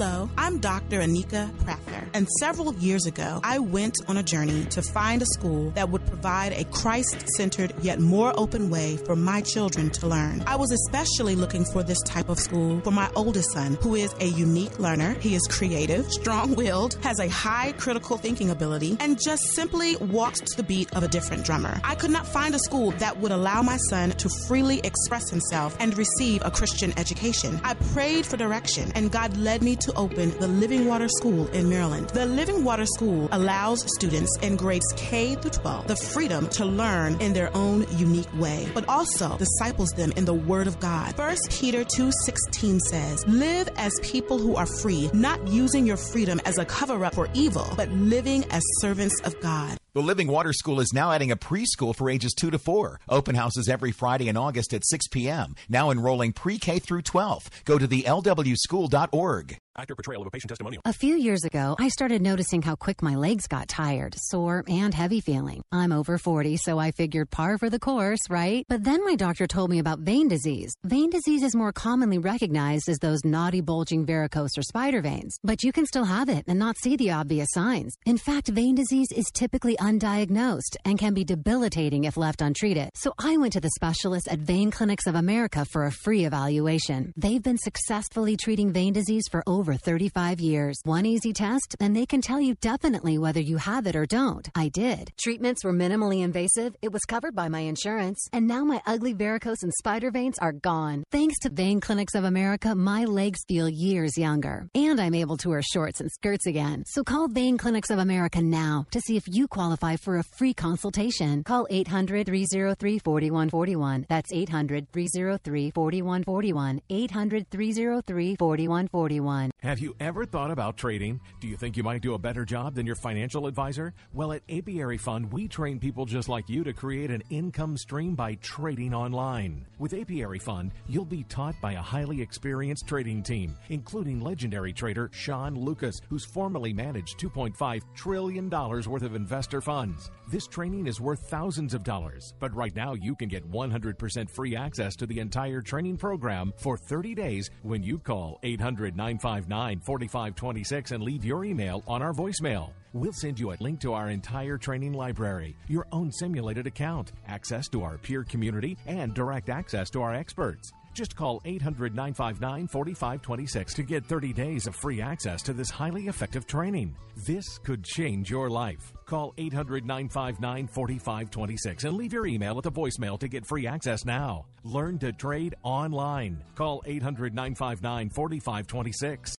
Hello, 0.00 0.30
I'm 0.38 0.58
Dr. 0.58 1.00
Anika 1.00 1.50
Prather, 1.64 2.08
and 2.14 2.28
several 2.38 2.72
years 2.74 3.06
ago, 3.06 3.40
I 3.42 3.58
went 3.58 3.96
on 4.06 4.16
a 4.16 4.22
journey 4.22 4.64
to 4.66 4.80
find 4.80 5.20
a 5.20 5.26
school 5.26 5.70
that 5.70 5.90
would 5.90 6.06
provide 6.06 6.52
a 6.52 6.62
Christ 6.66 7.28
centered 7.36 7.74
yet 7.82 7.98
more 7.98 8.32
open 8.38 8.70
way 8.70 8.96
for 8.96 9.16
my 9.16 9.40
children 9.40 9.90
to 9.90 10.06
learn. 10.06 10.44
I 10.46 10.54
was 10.54 10.70
especially 10.70 11.34
looking 11.34 11.64
for 11.64 11.82
this 11.82 12.00
type 12.02 12.28
of 12.28 12.38
school 12.38 12.80
for 12.82 12.92
my 12.92 13.10
oldest 13.16 13.52
son, 13.52 13.76
who 13.82 13.96
is 13.96 14.14
a 14.20 14.26
unique 14.26 14.78
learner. 14.78 15.14
He 15.14 15.34
is 15.34 15.42
creative, 15.50 16.08
strong 16.12 16.54
willed, 16.54 16.94
has 17.02 17.18
a 17.18 17.26
high 17.28 17.72
critical 17.72 18.18
thinking 18.18 18.50
ability, 18.50 18.98
and 19.00 19.18
just 19.20 19.42
simply 19.56 19.96
walks 19.96 20.38
to 20.38 20.56
the 20.56 20.62
beat 20.62 20.94
of 20.94 21.02
a 21.02 21.08
different 21.08 21.44
drummer. 21.44 21.80
I 21.82 21.96
could 21.96 22.12
not 22.12 22.24
find 22.24 22.54
a 22.54 22.60
school 22.60 22.92
that 22.98 23.18
would 23.18 23.32
allow 23.32 23.62
my 23.62 23.78
son 23.90 24.10
to 24.10 24.30
freely 24.46 24.78
express 24.84 25.28
himself 25.28 25.76
and 25.80 25.98
receive 25.98 26.40
a 26.44 26.52
Christian 26.52 26.96
education. 26.96 27.60
I 27.64 27.74
prayed 27.74 28.24
for 28.24 28.36
direction, 28.36 28.92
and 28.94 29.10
God 29.10 29.36
led 29.36 29.60
me 29.60 29.74
to 29.74 29.87
open 29.96 30.30
the 30.38 30.48
Living 30.48 30.86
Water 30.86 31.08
School 31.08 31.46
in 31.48 31.68
Maryland. 31.68 32.08
The 32.10 32.26
Living 32.26 32.64
Water 32.64 32.86
School 32.86 33.28
allows 33.32 33.84
students 33.96 34.36
in 34.42 34.56
grades 34.56 34.86
K 34.96 35.34
through 35.34 35.52
12 35.52 35.86
the 35.86 35.96
freedom 35.96 36.48
to 36.50 36.64
learn 36.64 37.20
in 37.20 37.32
their 37.32 37.54
own 37.56 37.86
unique 37.96 38.32
way, 38.38 38.68
but 38.74 38.88
also 38.88 39.36
disciples 39.38 39.90
them 39.90 40.12
in 40.16 40.24
the 40.24 40.34
Word 40.34 40.66
of 40.66 40.80
God. 40.80 41.16
1 41.16 41.36
Peter 41.50 41.84
2:16 41.84 42.80
says, 42.80 43.26
"Live 43.26 43.68
as 43.76 43.92
people 44.02 44.38
who 44.38 44.56
are 44.56 44.66
free, 44.66 45.10
not 45.12 45.46
using 45.48 45.86
your 45.86 45.96
freedom 45.96 46.40
as 46.44 46.58
a 46.58 46.64
cover-up 46.64 47.14
for 47.14 47.28
evil, 47.34 47.66
but 47.76 47.90
living 47.92 48.44
as 48.50 48.62
servants 48.80 49.20
of 49.24 49.38
God." 49.40 49.76
The 49.94 50.02
Living 50.02 50.28
Water 50.28 50.52
School 50.52 50.80
is 50.80 50.92
now 50.92 51.12
adding 51.12 51.30
a 51.30 51.36
preschool 51.36 51.96
for 51.96 52.10
ages 52.10 52.34
2 52.34 52.50
to 52.50 52.58
4. 52.58 53.00
Open 53.08 53.34
houses 53.34 53.70
every 53.70 53.90
Friday 53.90 54.28
in 54.28 54.36
August 54.36 54.74
at 54.74 54.86
6 54.86 55.08
p.m. 55.08 55.54
Now 55.66 55.90
enrolling 55.90 56.34
pre-K 56.34 56.78
through 56.78 57.02
12. 57.02 57.48
Go 57.64 57.78
to 57.78 57.86
the 57.86 58.02
lwschool.org. 58.02 59.56
Actor 59.78 59.94
portrayal 59.94 60.22
of 60.22 60.26
a 60.26 60.30
patient 60.30 60.48
testimonial. 60.48 60.82
A 60.84 60.92
few 60.92 61.14
years 61.14 61.44
ago, 61.44 61.76
I 61.78 61.86
started 61.86 62.20
noticing 62.20 62.62
how 62.62 62.74
quick 62.74 63.00
my 63.00 63.14
legs 63.14 63.46
got 63.46 63.68
tired, 63.68 64.16
sore, 64.18 64.64
and 64.66 64.92
heavy 64.92 65.20
feeling. 65.20 65.62
I'm 65.70 65.92
over 65.92 66.18
40, 66.18 66.56
so 66.56 66.80
I 66.80 66.90
figured 66.90 67.30
par 67.30 67.58
for 67.58 67.70
the 67.70 67.78
course, 67.78 68.18
right? 68.28 68.66
But 68.68 68.82
then 68.82 69.04
my 69.04 69.14
doctor 69.14 69.46
told 69.46 69.70
me 69.70 69.78
about 69.78 70.00
vein 70.00 70.26
disease. 70.26 70.74
Vein 70.82 71.10
disease 71.10 71.44
is 71.44 71.54
more 71.54 71.72
commonly 71.72 72.18
recognized 72.18 72.88
as 72.88 72.98
those 72.98 73.24
naughty 73.24 73.60
bulging 73.60 74.04
varicose 74.04 74.58
or 74.58 74.62
spider 74.62 75.00
veins, 75.00 75.38
but 75.44 75.62
you 75.62 75.70
can 75.70 75.86
still 75.86 76.04
have 76.04 76.28
it 76.28 76.44
and 76.48 76.58
not 76.58 76.76
see 76.76 76.96
the 76.96 77.12
obvious 77.12 77.48
signs. 77.52 77.96
In 78.04 78.18
fact, 78.18 78.48
vein 78.48 78.74
disease 78.74 79.12
is 79.12 79.30
typically 79.32 79.77
undiagnosed 79.78 80.76
and 80.84 80.98
can 80.98 81.14
be 81.14 81.24
debilitating 81.24 82.04
if 82.04 82.16
left 82.16 82.42
untreated. 82.42 82.90
So 82.94 83.14
I 83.18 83.36
went 83.36 83.52
to 83.54 83.60
the 83.60 83.70
specialists 83.70 84.28
at 84.30 84.40
Vein 84.40 84.70
Clinics 84.70 85.06
of 85.06 85.14
America 85.14 85.64
for 85.64 85.86
a 85.86 85.92
free 85.92 86.24
evaluation. 86.24 87.12
They've 87.16 87.42
been 87.42 87.56
successfully 87.58 88.36
treating 88.36 88.72
vein 88.72 88.92
disease 88.92 89.24
for 89.30 89.42
over 89.46 89.74
35 89.74 90.40
years. 90.40 90.80
One 90.82 91.06
easy 91.06 91.32
test, 91.32 91.76
and 91.78 91.94
they 91.94 92.04
can 92.04 92.20
tell 92.20 92.40
you 92.40 92.56
definitely 92.56 93.16
whether 93.18 93.40
you 93.40 93.56
have 93.58 93.86
it 93.86 93.94
or 93.94 94.06
don't. 94.06 94.48
I 94.54 94.68
did. 94.68 95.12
Treatments 95.16 95.64
were 95.64 95.72
minimally 95.72 96.22
invasive, 96.22 96.74
it 96.82 96.92
was 96.92 97.04
covered 97.04 97.36
by 97.36 97.48
my 97.48 97.60
insurance, 97.60 98.28
and 98.32 98.48
now 98.48 98.64
my 98.64 98.80
ugly 98.86 99.12
varicose 99.12 99.62
and 99.62 99.72
spider 99.72 100.10
veins 100.10 100.38
are 100.40 100.52
gone. 100.52 101.04
Thanks 101.12 101.38
to 101.40 101.50
Vein 101.50 101.80
Clinics 101.80 102.16
of 102.16 102.24
America, 102.24 102.74
my 102.74 103.04
legs 103.04 103.44
feel 103.46 103.68
years 103.68 104.18
younger, 104.18 104.68
and 104.74 105.00
I'm 105.00 105.14
able 105.14 105.36
to 105.38 105.50
wear 105.50 105.62
shorts 105.62 106.00
and 106.00 106.10
skirts 106.10 106.46
again. 106.46 106.82
So 106.86 107.04
call 107.04 107.28
Vein 107.28 107.56
Clinics 107.58 107.90
of 107.90 107.98
America 107.98 108.42
now 108.42 108.86
to 108.90 109.00
see 109.00 109.16
if 109.16 109.24
you 109.28 109.46
qualify 109.46 109.67
for 109.76 110.18
a 110.18 110.22
free 110.22 110.54
consultation. 110.54 111.44
Call 111.44 111.66
800 111.70 112.26
303 112.26 112.98
4141. 112.98 114.06
That's 114.08 114.32
800 114.32 114.90
303 114.92 115.70
4141. 115.70 116.80
800 116.88 117.50
303 117.50 118.36
4141. 118.36 119.50
Have 119.62 119.78
you 119.80 119.96
ever 120.00 120.24
thought 120.24 120.50
about 120.50 120.76
trading? 120.76 121.20
Do 121.40 121.48
you 121.48 121.56
think 121.56 121.76
you 121.76 121.82
might 121.82 122.02
do 122.02 122.14
a 122.14 122.18
better 122.18 122.44
job 122.44 122.74
than 122.74 122.86
your 122.86 122.94
financial 122.94 123.46
advisor? 123.46 123.92
Well, 124.12 124.32
at 124.32 124.42
Apiary 124.48 124.98
Fund, 124.98 125.32
we 125.32 125.48
train 125.48 125.78
people 125.78 126.06
just 126.06 126.28
like 126.28 126.48
you 126.48 126.64
to 126.64 126.72
create 126.72 127.10
an 127.10 127.22
income 127.30 127.76
stream 127.76 128.14
by 128.14 128.36
trading 128.36 128.94
online. 128.94 129.66
With 129.78 129.94
Apiary 129.94 130.38
Fund, 130.38 130.72
you'll 130.86 131.04
be 131.04 131.24
taught 131.24 131.54
by 131.60 131.72
a 131.72 131.82
highly 131.82 132.22
experienced 132.22 132.86
trading 132.86 133.22
team, 133.22 133.56
including 133.68 134.20
legendary 134.20 134.72
trader 134.72 135.10
Sean 135.12 135.54
Lucas, 135.54 136.00
who's 136.08 136.24
formerly 136.24 136.72
managed 136.72 137.18
$2.5 137.18 137.82
trillion 137.94 138.48
worth 138.48 139.02
of 139.02 139.14
investor 139.14 139.57
funds. 139.60 140.10
This 140.30 140.46
training 140.46 140.86
is 140.86 141.00
worth 141.00 141.28
thousands 141.28 141.74
of 141.74 141.84
dollars, 141.84 142.34
but 142.38 142.54
right 142.54 142.74
now 142.74 142.94
you 142.94 143.14
can 143.14 143.28
get 143.28 143.50
100% 143.50 144.30
free 144.30 144.56
access 144.56 144.96
to 144.96 145.06
the 145.06 145.18
entire 145.20 145.60
training 145.60 145.96
program 145.96 146.52
for 146.56 146.76
30 146.76 147.14
days 147.14 147.50
when 147.62 147.82
you 147.82 147.98
call 147.98 148.38
800 148.42 148.96
959 148.96 149.80
4526 149.80 150.90
and 150.92 151.02
leave 151.02 151.24
your 151.24 151.44
email 151.44 151.82
on 151.86 152.02
our 152.02 152.12
voicemail. 152.12 152.72
We'll 152.92 153.12
send 153.12 153.38
you 153.38 153.52
a 153.52 153.56
link 153.60 153.80
to 153.80 153.92
our 153.92 154.08
entire 154.08 154.56
training 154.56 154.94
library, 154.94 155.56
your 155.68 155.86
own 155.92 156.10
simulated 156.10 156.66
account, 156.66 157.12
access 157.26 157.68
to 157.68 157.82
our 157.82 157.98
peer 157.98 158.24
community, 158.24 158.78
and 158.86 159.14
direct 159.14 159.50
access 159.50 159.90
to 159.90 160.00
our 160.00 160.14
experts. 160.14 160.72
Just 160.94 161.14
call 161.14 161.40
800 161.44 161.94
959 161.94 162.68
4526 162.68 163.74
to 163.74 163.82
get 163.82 164.04
30 164.04 164.32
days 164.32 164.66
of 164.66 164.74
free 164.74 165.00
access 165.00 165.42
to 165.42 165.52
this 165.52 165.70
highly 165.70 166.08
effective 166.08 166.46
training. 166.46 166.94
This 167.26 167.58
could 167.58 167.84
change 167.84 168.30
your 168.30 168.50
life. 168.50 168.92
Call 169.06 169.32
800 169.38 169.86
959 169.86 170.66
4526 170.66 171.84
and 171.84 171.96
leave 171.96 172.12
your 172.12 172.26
email 172.26 172.58
at 172.58 172.64
the 172.64 172.72
voicemail 172.72 173.18
to 173.20 173.28
get 173.28 173.46
free 173.46 173.66
access 173.66 174.04
now. 174.04 174.46
Learn 174.64 174.98
to 174.98 175.12
trade 175.12 175.54
online. 175.62 176.42
Call 176.54 176.82
800 176.84 177.34
959 177.34 178.10
4526. 178.10 179.37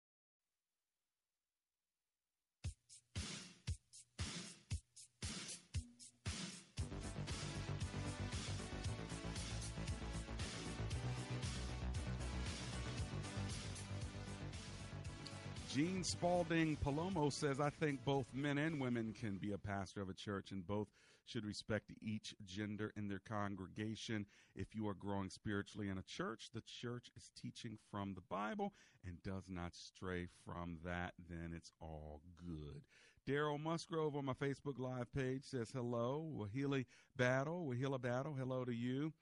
Gene 15.79 16.03
Spalding 16.03 16.77
Palomo 16.85 17.33
says, 17.33 17.61
I 17.61 17.71
think 17.71 18.05
both 18.05 18.27
men 18.35 18.59
and 18.59 18.81
women 18.81 19.15
can 19.17 19.37
be 19.37 19.53
a 19.53 19.59
pastor 19.59 20.03
of 20.03 20.09
a 20.09 20.13
church, 20.13 20.51
and 20.51 20.67
both 20.67 20.89
should 21.25 21.45
respect 21.45 21.93
each 22.03 22.35
gender 22.45 22.93
in 22.97 23.07
their 23.07 23.21
congregation. 23.21 24.27
If 24.57 24.75
you 24.75 24.89
are 24.89 24.95
growing 24.95 25.31
spiritually 25.31 25.89
in 25.89 25.97
a 25.97 26.03
church, 26.03 26.51
the 26.53 26.63
church 26.63 27.13
is 27.17 27.31
teaching 27.41 27.79
from 27.93 28.15
the 28.15 28.23
Bible 28.29 28.73
and 29.07 29.23
does 29.23 29.45
not 29.49 29.77
stray 29.77 30.27
from 30.45 30.79
that, 30.85 31.13
then 31.31 31.53
it's 31.55 31.71
all 31.81 32.23
good. 32.45 32.83
Daryl 33.25 33.63
Musgrove 33.63 34.17
on 34.17 34.25
my 34.25 34.33
Facebook 34.33 34.81
Live 34.81 35.13
page 35.13 35.45
says, 35.45 35.71
Hello, 35.73 36.29
Wahili 36.37 36.87
Battle, 37.17 37.71
Wahila 37.71 38.03
Battle, 38.03 38.35
hello 38.37 38.65
to 38.65 38.75
you. 38.75 39.13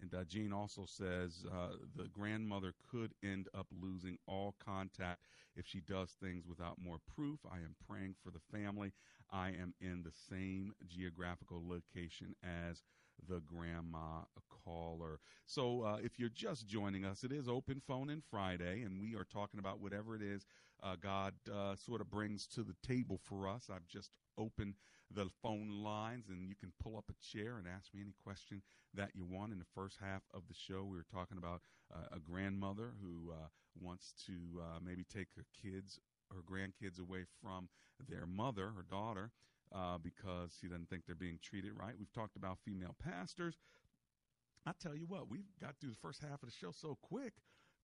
And 0.00 0.14
uh, 0.14 0.24
Gene 0.24 0.52
also 0.52 0.84
says 0.86 1.44
uh, 1.50 1.76
the 1.96 2.08
grandmother 2.08 2.74
could 2.90 3.12
end 3.22 3.48
up 3.56 3.66
losing 3.80 4.18
all 4.26 4.54
contact 4.64 5.20
if 5.56 5.66
she 5.66 5.80
does 5.80 6.10
things 6.22 6.46
without 6.46 6.76
more 6.78 6.98
proof. 7.14 7.40
I 7.50 7.56
am 7.56 7.74
praying 7.88 8.14
for 8.22 8.30
the 8.30 8.40
family. 8.56 8.92
I 9.30 9.48
am 9.48 9.74
in 9.80 10.02
the 10.02 10.12
same 10.28 10.72
geographical 10.86 11.62
location 11.66 12.34
as 12.42 12.82
the 13.28 13.40
grandma 13.40 14.22
caller. 14.64 15.18
So 15.46 15.82
uh, 15.82 15.96
if 16.02 16.18
you're 16.18 16.28
just 16.28 16.66
joining 16.66 17.04
us, 17.04 17.24
it 17.24 17.32
is 17.32 17.48
Open 17.48 17.80
Phone 17.86 18.10
in 18.10 18.22
Friday, 18.30 18.82
and 18.82 19.00
we 19.00 19.14
are 19.14 19.24
talking 19.24 19.58
about 19.58 19.80
whatever 19.80 20.14
it 20.14 20.22
is 20.22 20.44
uh, 20.82 20.96
God 21.00 21.34
uh, 21.52 21.74
sort 21.76 22.00
of 22.00 22.10
brings 22.10 22.46
to 22.48 22.62
the 22.62 22.76
table 22.86 23.18
for 23.22 23.48
us. 23.48 23.70
I've 23.72 23.86
just 23.86 24.10
opened 24.38 24.74
the 25.12 25.28
phone 25.42 25.82
lines, 25.82 26.26
and 26.28 26.48
you 26.48 26.54
can 26.54 26.72
pull 26.82 26.96
up 26.96 27.04
a 27.10 27.36
chair 27.36 27.56
and 27.58 27.66
ask 27.66 27.92
me 27.94 28.00
any 28.00 28.14
question 28.24 28.62
that 28.94 29.10
you 29.14 29.24
want. 29.24 29.52
In 29.52 29.58
the 29.58 29.72
first 29.74 29.98
half 30.00 30.22
of 30.34 30.42
the 30.48 30.54
show, 30.54 30.84
we 30.84 30.96
were 30.96 31.06
talking 31.12 31.38
about 31.38 31.62
uh, 31.94 32.16
a 32.16 32.18
grandmother 32.18 32.92
who 33.00 33.32
uh, 33.32 33.46
wants 33.80 34.12
to 34.26 34.60
uh, 34.60 34.78
maybe 34.84 35.04
take 35.04 35.28
her 35.36 35.44
kids, 35.62 36.00
her 36.30 36.42
grandkids 36.42 37.00
away 37.00 37.24
from 37.42 37.68
their 38.08 38.26
mother, 38.26 38.72
her 38.76 38.84
daughter. 38.88 39.30
Uh, 39.74 39.98
because 39.98 40.56
she 40.60 40.68
doesn't 40.68 40.88
think 40.88 41.02
they're 41.06 41.16
being 41.16 41.40
treated 41.42 41.72
right. 41.76 41.94
We've 41.98 42.12
talked 42.12 42.36
about 42.36 42.58
female 42.64 42.94
pastors. 43.02 43.56
I 44.64 44.70
tell 44.80 44.94
you 44.94 45.06
what, 45.06 45.28
we've 45.28 45.50
got 45.60 45.74
through 45.80 45.90
the 45.90 45.96
first 46.00 46.22
half 46.22 46.40
of 46.40 46.48
the 46.48 46.54
show 46.54 46.70
so 46.70 46.96
quick 47.02 47.32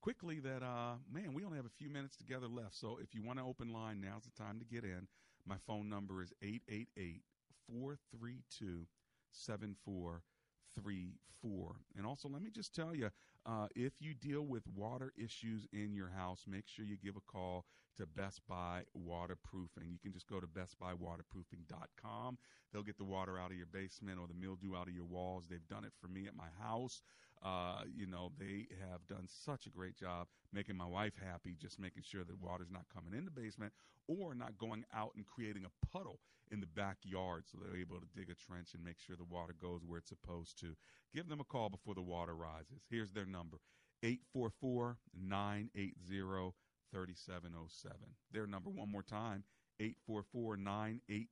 quickly 0.02 0.40
that 0.40 0.64
uh 0.64 0.94
man 1.12 1.32
we 1.32 1.44
only 1.44 1.56
have 1.56 1.64
a 1.64 1.78
few 1.78 1.88
minutes 1.88 2.16
together 2.16 2.48
left 2.48 2.74
so 2.74 2.98
if 3.00 3.14
you 3.14 3.22
want 3.22 3.38
to 3.38 3.44
open 3.44 3.72
line 3.72 4.00
now's 4.00 4.24
the 4.24 4.42
time 4.42 4.58
to 4.58 4.64
get 4.64 4.82
in 4.82 5.06
my 5.46 5.56
phone 5.66 5.88
number 5.88 6.22
is 6.22 6.32
888-432-7434 7.70 8.82
and 11.96 12.06
also 12.06 12.28
let 12.28 12.42
me 12.42 12.50
just 12.50 12.74
tell 12.74 12.94
you 12.94 13.10
uh, 13.44 13.66
if 13.74 13.92
you 14.00 14.14
deal 14.14 14.42
with 14.42 14.62
water 14.74 15.12
issues 15.16 15.66
in 15.72 15.94
your 15.94 16.10
house 16.10 16.44
make 16.46 16.66
sure 16.66 16.84
you 16.84 16.96
give 16.96 17.16
a 17.16 17.32
call 17.32 17.64
to 17.96 18.06
best 18.06 18.40
buy 18.48 18.82
waterproofing 18.94 19.90
you 19.90 19.98
can 20.02 20.12
just 20.12 20.28
go 20.28 20.40
to 20.40 20.46
bestbuywaterproofing.com 20.46 22.38
they'll 22.72 22.82
get 22.82 22.98
the 22.98 23.04
water 23.04 23.38
out 23.38 23.50
of 23.50 23.56
your 23.56 23.66
basement 23.66 24.18
or 24.18 24.26
the 24.26 24.34
mildew 24.34 24.76
out 24.76 24.88
of 24.88 24.94
your 24.94 25.04
walls 25.04 25.46
they've 25.48 25.68
done 25.68 25.84
it 25.84 25.92
for 26.00 26.08
me 26.08 26.26
at 26.26 26.34
my 26.34 26.48
house 26.60 27.02
uh, 27.42 27.82
you 27.92 28.06
know, 28.06 28.30
they 28.38 28.66
have 28.88 29.06
done 29.08 29.26
such 29.26 29.66
a 29.66 29.70
great 29.70 29.96
job 29.96 30.28
making 30.52 30.76
my 30.76 30.86
wife 30.86 31.14
happy, 31.20 31.56
just 31.60 31.80
making 31.80 32.02
sure 32.04 32.22
that 32.22 32.40
water's 32.40 32.70
not 32.70 32.84
coming 32.94 33.18
in 33.18 33.24
the 33.24 33.32
basement 33.32 33.72
or 34.06 34.34
not 34.34 34.56
going 34.58 34.84
out 34.94 35.10
and 35.16 35.26
creating 35.26 35.64
a 35.64 35.86
puddle 35.86 36.20
in 36.52 36.60
the 36.60 36.66
backyard. 36.66 37.44
So 37.50 37.58
they're 37.58 37.80
able 37.80 37.98
to 37.98 38.06
dig 38.14 38.30
a 38.30 38.34
trench 38.34 38.74
and 38.74 38.84
make 38.84 39.00
sure 39.00 39.16
the 39.16 39.24
water 39.24 39.54
goes 39.60 39.80
where 39.84 39.98
it's 39.98 40.08
supposed 40.08 40.58
to. 40.60 40.76
Give 41.14 41.28
them 41.28 41.40
a 41.40 41.44
call 41.44 41.68
before 41.68 41.94
the 41.94 42.02
water 42.02 42.34
rises. 42.34 42.84
Here's 42.88 43.10
their 43.10 43.26
number 43.26 43.58
844 44.04 44.98
980 45.14 46.52
3707. 46.92 47.96
Their 48.32 48.46
number, 48.46 48.70
one 48.70 48.90
more 48.90 49.02
time 49.02 49.44
844 49.80 50.56
980 50.56 51.28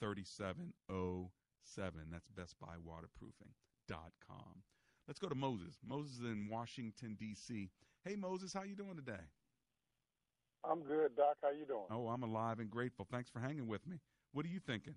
3707. 0.00 2.00
That's 2.10 2.28
Best 2.28 2.56
Buy 2.60 2.74
com. 4.26 4.62
Let's 5.06 5.18
go 5.18 5.28
to 5.28 5.34
Moses. 5.34 5.78
Moses 5.86 6.20
in 6.20 6.48
Washington 6.50 7.16
D.C. 7.18 7.70
Hey 8.04 8.16
Moses, 8.16 8.52
how 8.52 8.62
you 8.62 8.76
doing 8.76 8.96
today? 8.96 9.24
I'm 10.64 10.82
good, 10.82 11.16
Doc. 11.16 11.36
How 11.42 11.50
you 11.50 11.66
doing? 11.66 11.86
Oh, 11.90 12.08
I'm 12.08 12.22
alive 12.22 12.60
and 12.60 12.70
grateful. 12.70 13.06
Thanks 13.10 13.28
for 13.28 13.40
hanging 13.40 13.66
with 13.66 13.86
me. 13.86 13.98
What 14.32 14.46
are 14.46 14.48
you 14.48 14.60
thinking? 14.60 14.94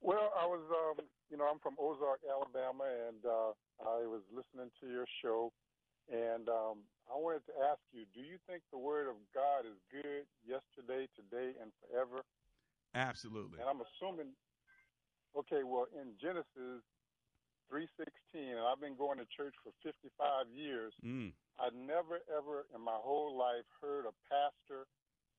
Well, 0.00 0.32
I 0.36 0.44
was, 0.44 0.60
um, 0.68 1.04
you 1.30 1.36
know, 1.36 1.48
I'm 1.48 1.60
from 1.60 1.76
Ozark, 1.78 2.20
Alabama, 2.28 2.84
and 3.08 3.24
uh, 3.24 3.52
I 3.88 4.04
was 4.04 4.20
listening 4.28 4.68
to 4.80 4.86
your 4.88 5.06
show, 5.24 5.52
and 6.10 6.48
um, 6.48 6.84
I 7.08 7.16
wanted 7.16 7.44
to 7.48 7.54
ask 7.70 7.80
you: 7.92 8.04
Do 8.12 8.20
you 8.20 8.36
think 8.48 8.62
the 8.72 8.80
Word 8.80 9.08
of 9.08 9.16
God 9.32 9.64
is 9.64 9.78
good 9.88 10.28
yesterday, 10.44 11.08
today, 11.16 11.56
and 11.60 11.72
forever? 11.80 12.24
Absolutely. 12.94 13.60
And 13.60 13.68
I'm 13.68 13.82
assuming. 13.82 14.32
Okay, 15.34 15.66
well, 15.66 15.90
in 15.90 16.14
Genesis 16.22 16.86
316, 17.66 18.06
and 18.38 18.62
I've 18.62 18.78
been 18.78 18.94
going 18.94 19.18
to 19.18 19.26
church 19.34 19.50
for 19.66 19.74
55 19.82 20.46
years. 20.54 20.94
Mm. 21.02 21.34
I 21.58 21.74
never, 21.74 22.22
ever 22.30 22.70
in 22.70 22.78
my 22.78 22.94
whole 22.94 23.34
life 23.34 23.66
heard 23.82 24.06
a 24.06 24.14
pastor 24.30 24.86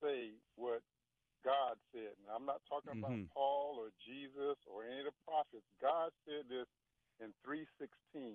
say 0.03 0.35
what 0.59 0.83
God 1.43 1.77
said. 1.93 2.17
Now, 2.25 2.35
I'm 2.35 2.47
not 2.47 2.65
talking 2.67 2.97
mm-hmm. 2.97 3.05
about 3.05 3.31
Paul 3.31 3.77
or 3.77 3.93
Jesus 4.01 4.57
or 4.65 4.83
any 4.83 5.05
of 5.05 5.13
the 5.13 5.17
prophets. 5.23 5.67
God 5.77 6.09
said 6.25 6.49
this 6.49 6.67
in 7.21 7.31
316. 7.45 8.33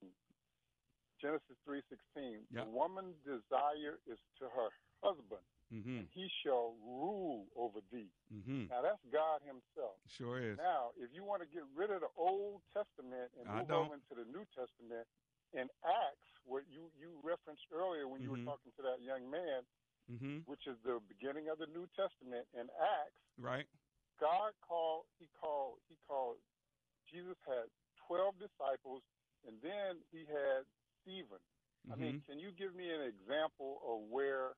Genesis 1.21 1.57
3:16. 1.69 2.49
Yep. 2.51 2.65
The 2.65 2.71
woman's 2.71 3.17
desire 3.25 4.01
is 4.09 4.19
to 4.41 4.49
her 4.49 4.69
husband, 5.05 5.45
mm-hmm. 5.73 6.05
and 6.05 6.09
he 6.13 6.29
shall 6.43 6.75
rule 6.85 7.47
over 7.57 7.81
thee. 7.93 8.09
Mm-hmm. 8.33 8.69
Now 8.73 8.81
that's 8.83 9.01
God 9.13 9.41
Himself. 9.45 9.97
Sure 10.17 10.41
is. 10.41 10.57
Now, 10.59 10.93
if 10.97 11.09
you 11.13 11.25
want 11.25 11.41
to 11.45 11.49
get 11.49 11.65
rid 11.77 11.91
of 11.91 12.01
the 12.01 12.13
Old 12.17 12.61
Testament 12.73 13.31
and 13.41 13.49
I 13.49 13.61
move 13.65 13.69
don't. 13.69 13.87
over 13.89 13.95
into 13.97 14.15
the 14.17 14.29
New 14.29 14.45
Testament, 14.57 15.05
in 15.53 15.69
Acts, 15.85 16.31
what 16.45 16.65
you 16.69 16.89
you 16.97 17.21
referenced 17.23 17.65
earlier 17.73 18.09
when 18.09 18.21
you 18.23 18.29
Mhm. 18.31 18.45
were 18.45 18.57
talking 18.57 18.73
to 18.77 18.83
that 18.83 19.01
young 19.01 19.29
man, 19.29 19.65
Mm-hmm. 20.11 20.39
which 20.51 20.67
is 20.67 20.77
the 20.83 20.99
beginning 21.07 21.49
of 21.49 21.59
the 21.59 21.67
New 21.69 21.87
Testament, 21.95 22.49
in 22.53 22.69
Acts, 22.81 23.23
Right. 23.39 23.67
God 24.19 24.53
called 24.61 25.07
he 25.19 25.29
called 25.41 25.79
he 25.89 25.97
called 26.07 26.37
Jesus 27.11 27.37
had 27.47 27.71
twelve 28.07 28.39
disciples, 28.39 29.03
and 29.47 29.61
then 29.63 30.03
he 30.13 30.25
had 30.27 30.67
Stephen. 31.03 31.41
I 31.91 31.97
mean, 31.97 32.21
Mhm. 32.21 32.27
can 32.27 32.39
you 32.39 32.53
give 32.53 32.75
me 32.75 32.91
an 32.93 33.01
example 33.03 33.81
of 33.83 34.09
where 34.11 34.57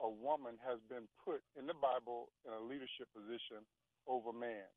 a 0.00 0.08
woman 0.08 0.58
has 0.58 0.80
been 0.82 1.08
put 1.24 1.42
in 1.54 1.66
the 1.66 1.74
Bible 1.74 2.32
in 2.44 2.52
a 2.52 2.60
leadership 2.60 3.10
position 3.12 3.66
over 4.06 4.32
man? 4.32 4.68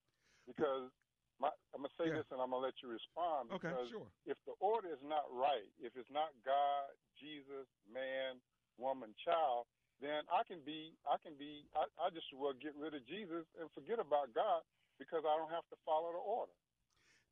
Because 0.45 0.91
my, 1.39 1.49
I'm 1.73 1.81
gonna 1.81 1.93
say 1.97 2.07
Yeah. 2.07 2.15
this, 2.19 2.31
and 2.31 2.41
I'm 2.41 2.49
gonna 2.51 2.63
let 2.65 2.81
you 2.81 2.89
respond. 2.89 3.51
Okay, 3.51 3.71
sure. 3.89 4.11
if 4.25 4.37
the 4.45 4.53
order 4.59 4.91
is 4.93 5.01
not 5.01 5.31
right, 5.31 5.71
if 5.79 5.95
it's 5.95 6.09
not 6.09 6.41
God, 6.43 6.97
Jesus, 7.15 7.67
man, 7.85 8.41
woman, 8.77 9.15
child, 9.15 9.67
then 9.99 10.27
I 10.29 10.43
can 10.43 10.63
be, 10.63 10.97
I 11.05 11.17
can 11.17 11.37
be, 11.37 11.69
I, 11.75 11.85
I 11.97 12.09
just 12.09 12.31
will 12.33 12.53
get 12.53 12.75
rid 12.75 12.93
of 12.93 13.05
Jesus 13.05 13.45
and 13.55 13.71
forget 13.71 13.99
about 13.99 14.33
God 14.33 14.63
because 14.97 15.23
I 15.25 15.35
don't 15.37 15.49
have 15.51 15.67
to 15.69 15.77
follow 15.85 16.11
the 16.11 16.19
order. 16.19 16.53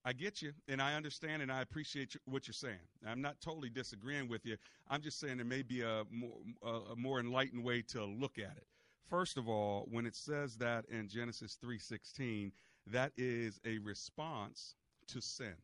I 0.06 0.14
get 0.14 0.42
you, 0.42 0.54
and 0.68 0.82
I 0.82 0.94
understand, 0.96 1.42
and 1.42 1.52
I 1.52 1.62
appreciate 1.62 2.16
what 2.26 2.48
you're 2.48 2.54
saying. 2.54 2.80
I'm 3.06 3.22
not 3.22 3.42
totally 3.42 3.70
disagreeing 3.70 4.30
with 4.30 4.46
you. 4.46 4.56
I'm 4.90 5.02
just 5.02 5.20
saying 5.20 5.38
there 5.38 5.46
may 5.46 5.64
be 5.64 5.82
a 5.82 6.04
more, 6.10 6.38
a, 6.64 6.96
more 6.96 7.20
enlightened 7.20 7.64
way 7.64 7.82
to 7.90 8.06
look 8.06 8.38
at 8.38 8.56
it. 8.56 8.68
First 9.10 9.38
of 9.38 9.50
all, 9.50 9.88
when 9.92 10.06
it 10.06 10.16
says 10.16 10.56
that 10.58 10.86
in 10.90 11.08
Genesis 11.08 11.58
3:16, 11.64 12.52
that 12.88 13.12
is 13.18 13.60
a 13.66 13.80
response 13.80 14.76
to 15.08 15.22
sin. 15.22 15.56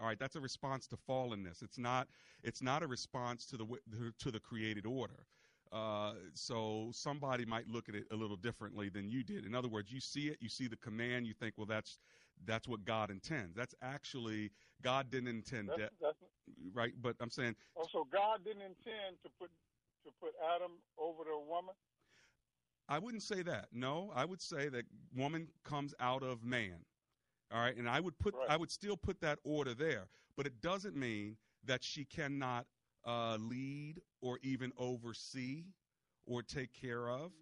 All 0.00 0.06
right, 0.06 0.18
that's 0.18 0.36
a 0.36 0.40
response 0.40 0.86
to 0.88 0.96
fallenness. 1.08 1.62
It's 1.62 1.78
not. 1.78 2.08
It's 2.42 2.62
not 2.62 2.82
a 2.82 2.86
response 2.86 3.46
to 3.46 3.56
the 3.56 3.66
to 4.18 4.30
the 4.30 4.40
created 4.40 4.86
order. 4.86 5.26
Uh, 5.72 6.14
so 6.34 6.90
somebody 6.92 7.44
might 7.44 7.68
look 7.68 7.88
at 7.88 7.94
it 7.94 8.04
a 8.12 8.16
little 8.16 8.36
differently 8.36 8.88
than 8.88 9.08
you 9.08 9.24
did. 9.24 9.44
In 9.44 9.54
other 9.54 9.68
words, 9.68 9.90
you 9.90 10.00
see 10.00 10.28
it, 10.28 10.38
you 10.40 10.48
see 10.48 10.68
the 10.68 10.76
command, 10.76 11.26
you 11.26 11.34
think, 11.34 11.54
well, 11.56 11.66
that's 11.66 11.98
that's 12.44 12.68
what 12.68 12.84
God 12.84 13.10
intends. 13.10 13.56
That's 13.56 13.74
actually 13.82 14.50
God 14.82 15.10
didn't 15.10 15.28
intend 15.28 15.68
That's, 15.68 15.80
that, 15.80 15.90
that's 16.00 16.18
right? 16.72 16.92
But 17.00 17.16
I'm 17.20 17.30
saying 17.30 17.56
also 17.74 18.06
God 18.12 18.40
didn't 18.44 18.62
intend 18.62 19.16
to 19.22 19.30
put 19.40 19.50
to 20.04 20.12
put 20.20 20.32
Adam 20.54 20.72
over 20.98 21.24
the 21.24 21.38
woman. 21.38 21.74
I 22.88 22.98
wouldn't 22.98 23.22
say 23.22 23.42
that. 23.42 23.66
No, 23.72 24.12
I 24.14 24.24
would 24.24 24.40
say 24.40 24.68
that 24.68 24.84
woman 25.14 25.48
comes 25.64 25.94
out 25.98 26.22
of 26.22 26.44
man. 26.44 26.84
All 27.52 27.60
right, 27.60 27.76
and 27.76 27.88
I 27.88 28.00
would 28.00 28.18
put 28.18 28.34
I 28.48 28.56
would 28.56 28.70
still 28.70 28.96
put 28.96 29.20
that 29.20 29.38
order 29.44 29.74
there, 29.74 30.06
but 30.36 30.46
it 30.46 30.60
doesn't 30.60 30.96
mean 30.96 31.36
that 31.64 31.82
she 31.82 32.04
cannot 32.04 32.66
uh, 33.06 33.36
lead 33.40 34.00
or 34.20 34.38
even 34.42 34.72
oversee 34.78 35.64
or 36.26 36.42
take 36.42 36.72
care 36.72 37.08
of. 37.08 37.32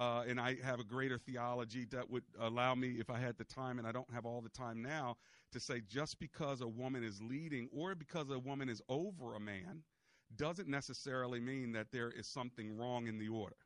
Uh, 0.00 0.24
and 0.26 0.40
I 0.40 0.56
have 0.64 0.80
a 0.80 0.84
greater 0.84 1.18
theology 1.18 1.84
that 1.90 2.10
would 2.10 2.24
allow 2.40 2.74
me, 2.74 2.96
if 2.98 3.10
I 3.10 3.18
had 3.18 3.36
the 3.36 3.44
time, 3.44 3.78
and 3.78 3.86
I 3.86 3.92
don't 3.92 4.10
have 4.14 4.24
all 4.24 4.40
the 4.40 4.48
time 4.48 4.80
now, 4.82 5.18
to 5.52 5.60
say 5.60 5.82
just 5.86 6.18
because 6.18 6.62
a 6.62 6.68
woman 6.68 7.04
is 7.04 7.20
leading 7.20 7.68
or 7.70 7.94
because 7.94 8.30
a 8.30 8.38
woman 8.38 8.70
is 8.70 8.80
over 8.88 9.34
a 9.34 9.40
man 9.40 9.82
doesn't 10.36 10.68
necessarily 10.68 11.38
mean 11.38 11.72
that 11.72 11.92
there 11.92 12.10
is 12.10 12.26
something 12.26 12.78
wrong 12.78 13.08
in 13.08 13.18
the 13.18 13.28
order. 13.28 13.56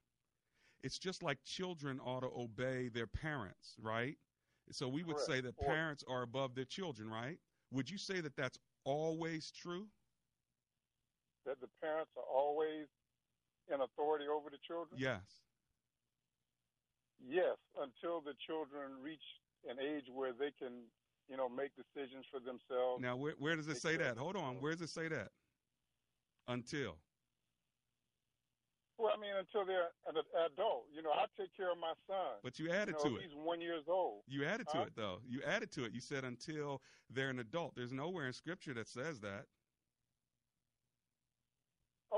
It's 0.83 0.99
just 0.99 1.23
like 1.23 1.39
children 1.45 2.01
ought 2.01 2.21
to 2.23 2.31
obey 2.37 2.89
their 2.89 3.07
parents, 3.07 3.77
right? 3.81 4.17
So 4.73 4.89
we 4.89 5.05
would 5.05 5.17
Correct. 5.17 5.31
say 5.31 5.41
that 5.41 5.59
parents 5.61 6.05
are 6.09 6.23
above 6.23 6.55
their 6.57 6.65
children, 6.65 7.09
right? 7.09 7.39
Would 7.71 7.89
you 7.89 7.99
say 7.99 8.21
that 8.21 8.37
that's 8.37 8.59
always 8.85 9.53
true? 9.53 9.87
That 11.47 11.61
the 11.61 11.69
parents 11.81 12.11
are 12.17 12.25
always 12.25 12.87
in 13.73 13.81
authority 13.81 14.27
over 14.27 14.51
the 14.51 14.59
children. 14.67 14.99
Yes. 14.99 15.23
Yes, 17.21 17.57
until 17.81 18.21
the 18.21 18.35
children 18.47 18.93
reach 19.03 19.23
an 19.69 19.77
age 19.81 20.05
where 20.13 20.33
they 20.33 20.51
can, 20.59 20.85
you 21.29 21.37
know, 21.37 21.49
make 21.49 21.71
decisions 21.77 22.25
for 22.31 22.41
themselves. 22.41 23.01
Now, 23.01 23.17
where, 23.17 23.35
where 23.39 23.57
does 23.57 23.69
it 23.69 23.81
say 23.81 23.97
that? 23.97 24.17
Hold 24.17 24.37
on. 24.37 24.57
Where 24.61 24.73
does 24.73 24.83
it 24.83 24.91
say 24.91 25.09
that? 25.09 25.29
Until. 26.49 26.99
Well, 28.99 29.11
I 29.17 29.21
mean, 29.21 29.33
until 29.37 29.67
they're 29.67 29.91
an 30.07 30.23
adult. 30.47 30.87
You 30.95 31.03
know, 31.03 31.11
I 31.11 31.27
take 31.39 31.51
care 31.57 31.73
of 31.73 31.79
my 31.79 31.95
son. 32.07 32.39
But 32.45 32.59
you 32.59 32.71
added 32.71 32.95
you 33.03 33.11
know, 33.11 33.17
to 33.17 33.21
it. 33.21 33.27
He's 33.27 33.37
one 33.37 33.61
years 33.61 33.85
old. 33.89 34.23
You 34.29 34.45
added 34.45 34.69
to 34.69 34.79
Huh? 34.79 34.85
it 34.85 34.93
though. 34.95 35.19
You 35.27 35.43
added 35.43 35.73
to 35.73 35.85
it. 35.85 35.93
You 35.93 36.01
said 36.01 36.25
until 36.25 36.81
they're 37.11 37.31
an 37.31 37.41
adult. 37.41 37.75
There's 37.75 37.93
nowhere 37.93 38.27
in 38.27 38.33
scripture 38.33 38.75
that 38.75 38.87
says 38.89 39.21
that. 39.21 39.47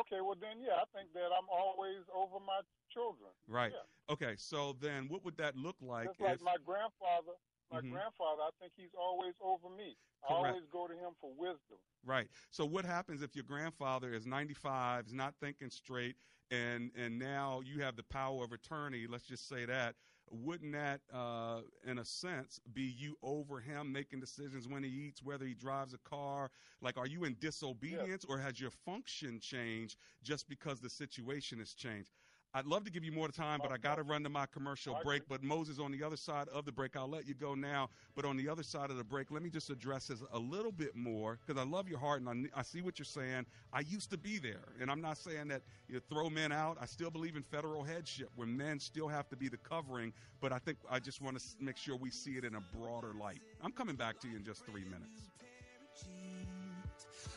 Okay, 0.01 0.21
well 0.21 0.37
then, 0.39 0.61
yeah, 0.61 0.77
I 0.77 0.85
think 0.93 1.13
that 1.15 1.33
I'm 1.33 1.49
always 1.49 2.05
over 2.15 2.39
my 2.39 2.61
children. 2.93 3.31
Right. 3.49 3.73
Yeah. 3.73 4.13
Okay. 4.13 4.37
So 4.37 4.77
then, 4.81 5.09
what 5.09 5.25
would 5.25 5.37
that 5.39 5.57
look 5.57 5.77
like? 5.81 6.09
Just 6.09 6.21
like 6.21 6.35
if, 6.37 6.43
my 6.43 6.57
grandfather. 6.65 7.33
My 7.73 7.81
Mhm. 7.81 7.91
grandfather, 7.91 8.43
I 8.43 8.51
think 8.61 8.75
he's 8.77 8.95
always 8.95 9.35
over 9.41 9.69
me. 9.69 9.97
I 10.23 10.35
always 10.35 10.63
go 10.71 10.87
to 10.87 10.95
him 10.95 11.15
for 11.21 11.35
wisdom. 11.35 11.79
Right. 12.05 12.29
So 12.51 12.65
what 12.65 12.85
happens 12.85 13.23
if 13.23 13.35
your 13.35 13.45
grandfather 13.45 14.13
is 14.13 14.25
95, 14.27 15.07
is 15.07 15.13
not 15.13 15.35
thinking 15.41 15.71
straight, 15.71 16.17
and 16.51 16.93
and 16.95 17.19
now 17.19 17.61
you 17.61 17.83
have 17.83 17.97
the 17.97 18.05
power 18.05 18.45
of 18.45 18.53
attorney? 18.53 19.07
Let's 19.09 19.27
just 19.27 19.49
say 19.49 19.65
that. 19.65 19.97
Wouldn't 20.31 20.73
that, 20.73 21.01
uh, 21.13 21.61
in 21.87 21.99
a 21.99 22.05
sense, 22.05 22.61
be 22.73 22.83
you 22.83 23.17
over 23.23 23.61
him 23.61 23.93
making 23.93 24.21
decisions 24.21 24.67
when 24.67 24.83
he 24.83 24.91
eats, 24.91 25.23
whether 25.23 25.45
he 25.47 25.55
drives 25.55 25.95
a 25.95 25.99
car? 25.99 26.51
Like, 26.81 26.97
are 26.99 27.07
you 27.07 27.25
in 27.25 27.37
disobedience, 27.41 28.25
or 28.25 28.39
has 28.39 28.61
your 28.61 28.71
function 28.71 29.41
changed 29.41 29.97
just 30.23 30.49
because 30.49 30.81
the 30.81 30.91
situation 30.91 31.59
has 31.61 31.73
changed? 31.75 32.11
I'd 32.55 32.65
love 32.67 32.85
to 32.85 32.91
give 32.91 33.05
you 33.05 33.13
more 33.13 33.29
time, 33.29 33.61
but 33.63 33.71
I 33.71 33.77
got 33.77 33.97
to 33.97 34.03
run 34.03 34.23
to 34.23 34.31
my 34.31 34.47
commercial 34.47 34.99
break. 35.05 35.29
But 35.29 35.43
Moses, 35.43 35.79
on 35.79 35.93
the 35.93 36.03
other 36.03 36.17
side 36.17 36.49
of 36.49 36.65
the 36.65 36.73
break, 36.73 36.97
I'll 36.97 37.09
let 37.09 37.27
you 37.29 37.35
go 37.35 37.55
now. 37.55 37.91
But 38.15 38.25
on 38.25 38.39
the 38.39 38.49
other 38.49 38.63
side 38.63 38.91
of 38.91 38.97
the 38.97 39.05
break, 39.05 39.31
let 39.31 39.43
me 39.43 39.51
just 39.51 39.69
address 39.69 40.07
this 40.07 40.23
a 40.33 40.39
little 40.39 40.73
bit 40.73 40.97
more 40.97 41.39
because 41.45 41.61
I 41.61 41.67
love 41.69 41.87
your 41.87 41.99
heart 41.99 42.23
and 42.23 42.49
I, 42.55 42.61
I 42.61 42.63
see 42.63 42.81
what 42.81 42.99
you're 42.99 43.05
saying. 43.05 43.45
I 43.75 43.81
used 43.81 44.11
to 44.11 44.17
be 44.17 44.39
there, 44.39 44.73
and 44.81 44.91
I'm 44.91 45.03
not 45.03 45.19
saying 45.19 45.49
that 45.49 45.63
you 45.87 46.01
throw 46.09 46.31
men 46.31 46.51
out. 46.51 46.79
I 46.81 46.87
still 46.87 47.11
believe 47.11 47.37
in 47.37 47.43
federal 47.43 47.85
headship, 47.85 48.31
where 48.37 48.47
men 48.47 48.81
still 48.81 49.09
have 49.09 49.29
to 49.29 49.37
be 49.37 49.49
the 49.49 49.59
covering. 49.59 50.15
But 50.41 50.53
I 50.53 50.59
think 50.59 50.79
I 50.91 50.99
just 50.99 51.21
want 51.21 51.39
to 51.39 51.45
make 51.61 51.77
sure 51.77 51.97
we 51.97 52.11
see 52.11 52.39
it 52.39 52.45
in 52.45 52.55
a 52.55 52.63
broader 52.79 53.13
light. 53.21 53.41
I'm 53.63 53.73
coming 53.73 53.97
back 53.97 54.19
to 54.21 54.29
you 54.29 54.37
in 54.37 54.45
just 54.45 54.65
three 54.65 54.85
minutes. 54.85 55.31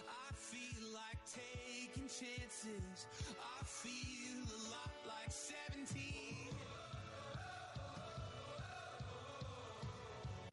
I 0.08 0.34
feel 0.34 0.94
like 0.94 1.20
taking 1.26 2.04
chances. 2.04 3.06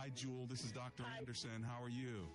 Hi, 0.00 0.08
Jewel. 0.14 0.46
This 0.48 0.64
is 0.64 0.72
Dr. 0.72 1.02
Anderson. 1.18 1.62
How 1.62 1.84
are 1.84 1.90
you? 1.90 2.26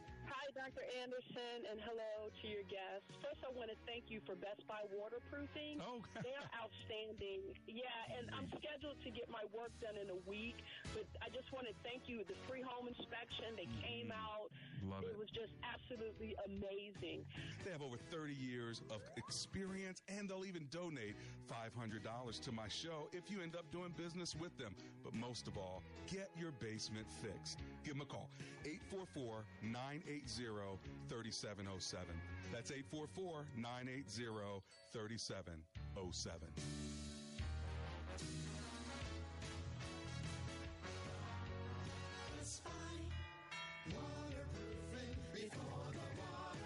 Dr. 0.55 0.87
Anderson, 1.03 1.67
and 1.67 1.83
hello 1.83 2.31
to 2.31 2.45
your 2.47 2.63
guests. 2.71 3.11
First, 3.19 3.43
I 3.43 3.51
want 3.51 3.67
to 3.75 3.77
thank 3.83 4.07
you 4.07 4.23
for 4.23 4.39
Best 4.39 4.63
Buy 4.71 4.87
waterproofing. 4.87 5.83
Oh, 5.83 5.99
they 6.23 6.31
are 6.31 6.47
outstanding. 6.55 7.51
Yeah, 7.67 8.15
and 8.15 8.31
I'm 8.31 8.47
scheduled 8.55 8.95
to 9.03 9.11
get 9.11 9.27
my 9.27 9.43
work 9.51 9.75
done 9.83 9.99
in 9.99 10.07
a 10.07 10.19
week, 10.23 10.63
but 10.95 11.03
I 11.19 11.27
just 11.35 11.51
want 11.51 11.67
to 11.67 11.75
thank 11.83 12.07
you. 12.07 12.23
The 12.23 12.39
free 12.47 12.63
home 12.63 12.87
inspection, 12.87 13.51
they 13.59 13.67
came 13.83 14.15
mm-hmm. 14.15 14.31
out. 14.31 14.47
Love 14.87 15.03
it. 15.03 15.11
it. 15.11 15.19
was 15.19 15.27
just 15.35 15.51
absolutely 15.59 16.39
amazing. 16.47 17.27
They 17.67 17.71
have 17.75 17.83
over 17.83 17.99
30 18.07 18.31
years 18.31 18.79
of 18.87 19.01
experience 19.17 20.03
and 20.07 20.29
they'll 20.29 20.45
even 20.45 20.67
donate 20.71 21.19
$500 21.51 21.99
to 21.99 22.51
my 22.51 22.67
show 22.71 23.09
if 23.11 23.27
you 23.27 23.41
end 23.41 23.55
up 23.55 23.67
doing 23.71 23.91
business 23.97 24.35
with 24.39 24.55
them. 24.57 24.75
But 25.03 25.13
most 25.15 25.47
of 25.47 25.57
all, 25.57 25.83
get 26.07 26.29
your 26.39 26.51
basement 26.63 27.07
fixed. 27.09 27.59
Give 27.83 27.93
them 27.93 28.01
a 28.01 28.05
call 28.05 28.29
844 28.63 29.43
980 29.63 30.44
3707. 31.09 32.05
That's 32.53 32.71
844 32.71 33.45
980 33.57 34.61
3707. 34.93 36.47
Just 42.37 42.63
fine. 42.63 42.71
Waterproofing 43.91 45.15
before 45.33 45.91
the 45.91 45.99
water 46.21 46.59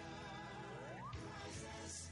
rises. 1.16 2.10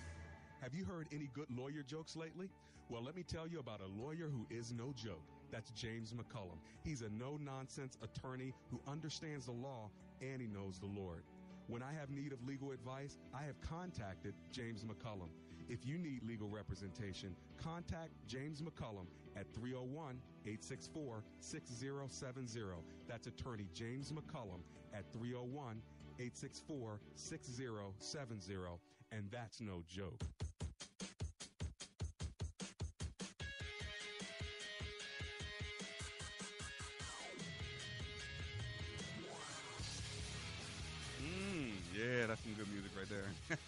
Have 0.62 0.74
you 0.74 0.84
heard 0.84 1.06
any 1.12 1.28
good 1.34 1.48
lawyer 1.54 1.82
jokes 1.86 2.16
lately? 2.16 2.48
Well, 2.88 3.02
let 3.02 3.14
me 3.14 3.22
tell 3.22 3.46
you 3.46 3.58
about 3.58 3.80
a 3.82 4.02
lawyer 4.02 4.30
who 4.30 4.46
is 4.48 4.72
no 4.72 4.94
joke. 4.96 5.20
That's 5.50 5.70
James 5.72 6.14
McCullum. 6.14 6.58
He's 6.82 7.02
a 7.02 7.10
no 7.10 7.36
nonsense 7.36 7.98
attorney 8.02 8.54
who 8.70 8.80
understands 8.90 9.44
the 9.46 9.52
law 9.52 9.90
and 10.22 10.40
he 10.40 10.46
knows 10.46 10.78
the 10.78 10.86
Lord. 10.86 11.22
When 11.68 11.82
I 11.82 11.92
have 11.92 12.08
need 12.08 12.32
of 12.32 12.42
legal 12.46 12.72
advice, 12.72 13.18
I 13.34 13.42
have 13.42 13.60
contacted 13.60 14.32
James 14.50 14.84
McCullum. 14.84 15.28
If 15.68 15.84
you 15.84 15.98
need 15.98 16.22
legal 16.24 16.48
representation, 16.48 17.36
contact 17.62 18.12
James 18.26 18.62
McCullum 18.62 19.04
at 19.36 19.52
301 19.52 20.18
864 20.46 21.24
6070. 21.40 22.60
That's 23.06 23.26
attorney 23.26 23.68
James 23.74 24.10
McCullum 24.12 24.62
at 24.94 25.12
301 25.12 25.82
864 26.18 27.00
6070. 27.16 28.54
And 29.12 29.30
that's 29.30 29.60
no 29.60 29.82
joke. 29.86 30.24
Right 43.10 43.22
there. 43.48 43.58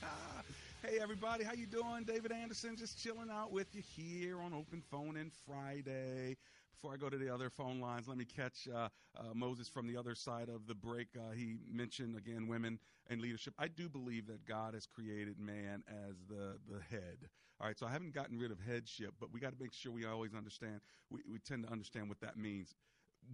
hey 0.91 0.99
everybody, 1.01 1.45
how 1.45 1.53
you 1.53 1.67
doing? 1.67 2.05
David 2.07 2.33
Anderson 2.33 2.77
just 2.77 3.03
chilling 3.03 3.31
out 3.31 3.53
with 3.53 3.75
you 3.75 3.83
here 3.97 4.41
on 4.41 4.53
Open 4.53 4.83
Phone 4.91 5.17
and 5.17 5.31
Friday. 5.47 6.37
Before 6.73 6.95
I 6.95 6.97
go 6.97 7.09
to 7.09 7.19
the 7.19 7.33
other 7.33 7.51
phone 7.51 7.81
lines, 7.81 8.09
let 8.09 8.17
me 8.17 8.25
catch 8.25 8.69
uh, 8.75 8.89
uh, 9.19 9.23
Moses 9.35 9.69
from 9.69 9.87
the 9.87 9.97
other 9.97 10.15
side 10.15 10.49
of 10.49 10.67
the 10.67 10.75
break. 10.75 11.09
Uh, 11.17 11.33
he 11.35 11.57
mentioned 11.71 12.17
again 12.17 12.49
women 12.49 12.79
and 13.09 13.21
leadership. 13.21 13.55
I 13.59 13.69
do 13.69 13.89
believe 13.89 14.27
that 14.29 14.47
God 14.47 14.75
has 14.75 14.87
created 14.87 15.39
man 15.39 15.83
as 15.89 16.17
the 16.29 16.57
the 16.69 16.81
head. 16.91 17.29
All 17.61 17.67
right, 17.67 17.79
so 17.79 17.87
I 17.87 17.91
haven't 17.91 18.15
gotten 18.15 18.39
rid 18.39 18.51
of 18.51 18.59
headship, 18.67 19.15
but 19.21 19.33
we 19.33 19.39
got 19.39 19.53
to 19.53 19.63
make 19.63 19.75
sure 19.75 19.93
we 19.93 20.07
always 20.07 20.35
understand. 20.35 20.81
We, 21.11 21.21
we 21.31 21.39
tend 21.39 21.65
to 21.67 21.71
understand 21.71 22.09
what 22.09 22.21
that 22.21 22.37
means 22.37 22.75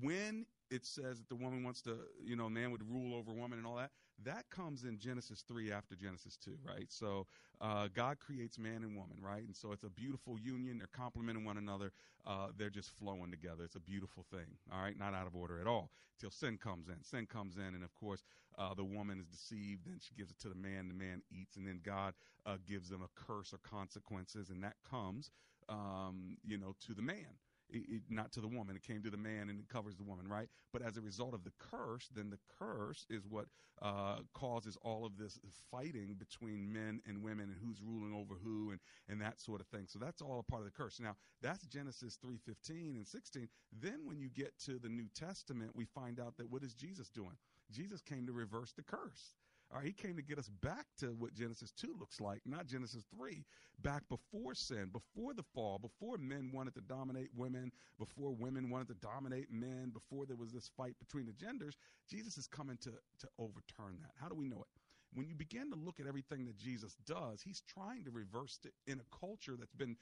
when 0.03 0.47
it 0.71 0.85
says 0.85 1.19
that 1.19 1.29
the 1.29 1.35
woman 1.37 1.62
wants 1.62 1.81
to, 1.83 1.97
you 2.25 2.37
know, 2.37 2.49
man 2.49 2.71
would 2.71 2.89
rule 2.91 3.14
over 3.14 3.33
woman 3.33 3.59
and 3.59 3.67
all 3.67 3.77
that, 3.77 3.91
that 4.25 4.49
comes 4.51 4.85
in 4.85 4.99
Genesis 4.99 5.45
3 5.47 5.73
after 5.73 5.95
Genesis 5.95 6.37
2, 6.45 6.59
right? 6.67 6.87
So 6.89 7.27
uh, 7.61 7.89
God 7.95 8.19
creates 8.19 8.59
man 8.59 8.83
and 8.83 8.97
woman, 8.97 9.19
right? 9.21 9.45
And 9.45 9.55
so 9.55 9.73
it's 9.73 9.85
a 9.85 9.91
beautiful 9.91 10.39
union. 10.39 10.79
They're 10.79 10.89
complementing 10.93 11.45
one 11.45 11.59
another. 11.59 11.93
Uh, 12.27 12.49
they're 12.57 12.71
just 12.71 12.91
flowing 12.99 13.31
together. 13.31 13.64
It's 13.64 13.77
a 13.77 13.81
beautiful 13.81 14.25
thing, 14.31 14.47
all 14.73 14.83
right? 14.83 14.99
Not 14.99 15.14
out 15.14 15.27
of 15.27 15.37
order 15.37 15.61
at 15.61 15.67
all 15.67 15.91
till 16.19 16.31
sin 16.31 16.59
comes 16.59 16.89
in. 16.89 17.03
Sin 17.03 17.27
comes 17.27 17.57
in, 17.57 17.75
and 17.75 17.85
of 17.85 17.95
course, 17.95 18.25
uh, 18.59 18.75
the 18.75 18.85
woman 18.85 19.21
is 19.21 19.27
deceived. 19.27 19.83
Then 19.87 19.99
she 20.01 20.14
gives 20.14 20.31
it 20.31 20.39
to 20.41 20.49
the 20.49 20.55
man. 20.55 20.89
The 20.89 20.95
man 20.95 21.23
eats, 21.31 21.57
and 21.57 21.67
then 21.67 21.81
God 21.85 22.14
uh, 22.47 22.57
gives 22.67 22.89
them 22.89 23.03
a 23.03 23.21
curse 23.27 23.53
or 23.53 23.59
consequences, 23.59 24.51
and 24.51 24.62
that 24.64 24.77
comes, 24.89 25.31
um, 25.69 26.39
you 26.45 26.57
know, 26.57 26.75
to 26.87 26.95
the 26.95 27.03
man 27.03 27.37
it, 27.71 27.83
it, 27.89 28.03
not 28.09 28.33
to 28.33 28.41
the 28.41 28.49
woman. 28.49 28.77
It 28.77 28.83
came 28.83 29.03
to 29.03 29.11
the 29.11 29.17
man 29.17 29.49
and 29.49 29.59
it 29.59 29.69
covers 29.69 29.97
the 29.97 30.05
woman, 30.05 30.29
right? 30.29 30.49
But 30.73 30.83
as 30.83 30.97
a 30.97 31.01
result 31.01 31.35
of 31.35 31.45
the 31.45 31.53
curse, 31.59 32.09
then 32.14 32.31
the 32.31 32.39
curse 32.59 33.07
is 33.11 33.27
what 33.29 33.47
uh, 33.83 34.19
causes 34.33 34.77
all 34.83 35.05
of 35.05 35.17
this 35.19 35.39
fighting 35.71 36.17
between 36.19 36.73
men 36.73 37.01
and 37.07 37.23
women 37.23 37.49
and 37.51 37.57
who's 37.62 37.83
ruling 37.83 38.14
over 38.14 38.35
who 38.43 38.71
and, 38.71 38.81
and 39.09 39.21
that 39.21 39.41
sort 39.41 39.61
of 39.61 39.67
thing. 39.67 39.87
So 39.87 39.99
that's 39.99 40.23
all 40.23 40.39
a 40.39 40.51
part 40.51 40.62
of 40.62 40.67
the 40.67 40.77
curse. 40.77 40.99
Now, 41.01 41.17
that's 41.43 41.67
Genesis 41.67 42.19
3.15 42.25 42.97
and 42.97 43.07
16. 43.07 43.49
Then 43.81 44.01
when 44.05 44.19
you 44.19 44.29
get 44.29 44.53
to 44.67 44.79
the 44.79 44.89
New 44.89 45.09
Testament, 45.14 45.73
we 45.75 45.85
find 45.85 46.21
out 46.21 46.37
that 46.39 46.51
what 46.51 46.62
is 46.62 46.75
Jesus 46.75 47.09
doing? 47.09 47.37
Jesus 47.71 48.01
came 48.01 48.27
to 48.27 48.33
reverse 48.33 48.73
the 48.73 48.83
curse. 48.83 49.35
All 49.77 49.83
right, 49.83 49.89
he 49.89 49.93
came 49.93 50.16
to 50.16 50.22
get 50.22 50.39
us 50.39 50.49
back 50.62 50.87
to 51.01 51.09
what 51.09 51.35
Genesis 51.35 51.70
2 51.72 51.97
looks 52.01 52.18
like, 52.18 52.41
not 52.47 52.66
Genesis 52.66 53.05
3. 53.14 53.45
Back 53.83 54.05
before 54.09 54.55
sin, 54.55 54.89
before 54.91 55.35
the 55.35 55.43
fall, 55.55 55.79
before 55.79 56.16
men 56.16 56.51
wanted 56.55 56.74
to 56.77 56.81
dominate 56.81 57.29
women, 57.37 57.70
before 57.99 58.33
women 58.33 58.70
wanted 58.70 58.89
to 58.89 58.95
dominate 59.07 59.53
men, 59.53 59.93
before 59.93 60.24
there 60.24 60.39
was 60.39 60.51
this 60.51 60.70
fight 60.79 60.95
between 60.99 61.27
the 61.27 61.35
genders, 61.35 61.77
Jesus 62.09 62.39
is 62.39 62.47
coming 62.47 62.79
to, 62.85 62.93
to 63.18 63.29
overturn 63.39 63.99
that. 64.01 64.12
How 64.18 64.31
do 64.31 64.35
we 64.35 64.49
know 64.49 64.62
it? 64.62 64.81
When 65.12 65.29
you 65.29 65.35
begin 65.35 65.70
to 65.70 65.77
look 65.77 66.01
at 66.01 66.07
everything 66.07 66.47
that 66.47 66.57
Jesus 66.57 66.97
does, 67.07 67.43
he's 67.43 67.61
trying 67.68 68.03
to 68.05 68.11
reverse 68.11 68.59
it 68.64 68.72
in 68.91 68.99
a 68.99 69.16
culture 69.20 69.57
that's 69.59 69.74
been 69.74 69.97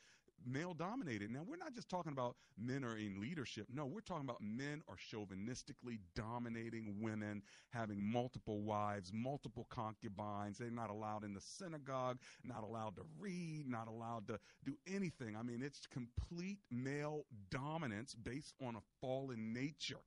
male 0.47 0.75
dominated. 0.75 1.31
Now, 1.31 1.43
we're 1.47 1.57
not 1.57 1.75
just 1.75 1.89
talking 1.89 2.13
about 2.13 2.37
men 2.59 2.85
are 2.85 2.97
in 2.97 3.21
leadership. 3.21 3.67
No, 3.73 3.87
we're 3.87 4.01
talking 4.01 4.25
about 4.25 4.41
men 4.41 4.83
are 4.89 4.97
chauvinistically 4.97 5.99
dominating 6.15 6.97
women, 7.01 7.43
having 7.71 8.03
multiple 8.03 8.63
wives, 8.63 9.13
multiple 9.13 9.67
concubines. 9.71 10.59
They're 10.59 10.71
not 10.71 10.91
allowed 10.91 11.25
in 11.25 11.35
the 11.35 11.41
synagogue, 11.41 12.19
not 12.43 12.63
allowed 12.63 12.97
to 12.97 13.03
read, 13.19 13.65
not 13.69 13.89
allowed 13.89 14.29
to 14.29 14.39
do 14.65 14.77
anything. 14.87 15.37
I 15.37 15.43
mean, 15.43 15.63
it's 15.63 15.87
complete 15.87 16.59
male 16.71 17.25
dominance 17.51 18.15
based 18.15 18.55
on 18.65 18.77
a 18.77 18.83
fallen 19.01 19.53
nature. 19.53 20.01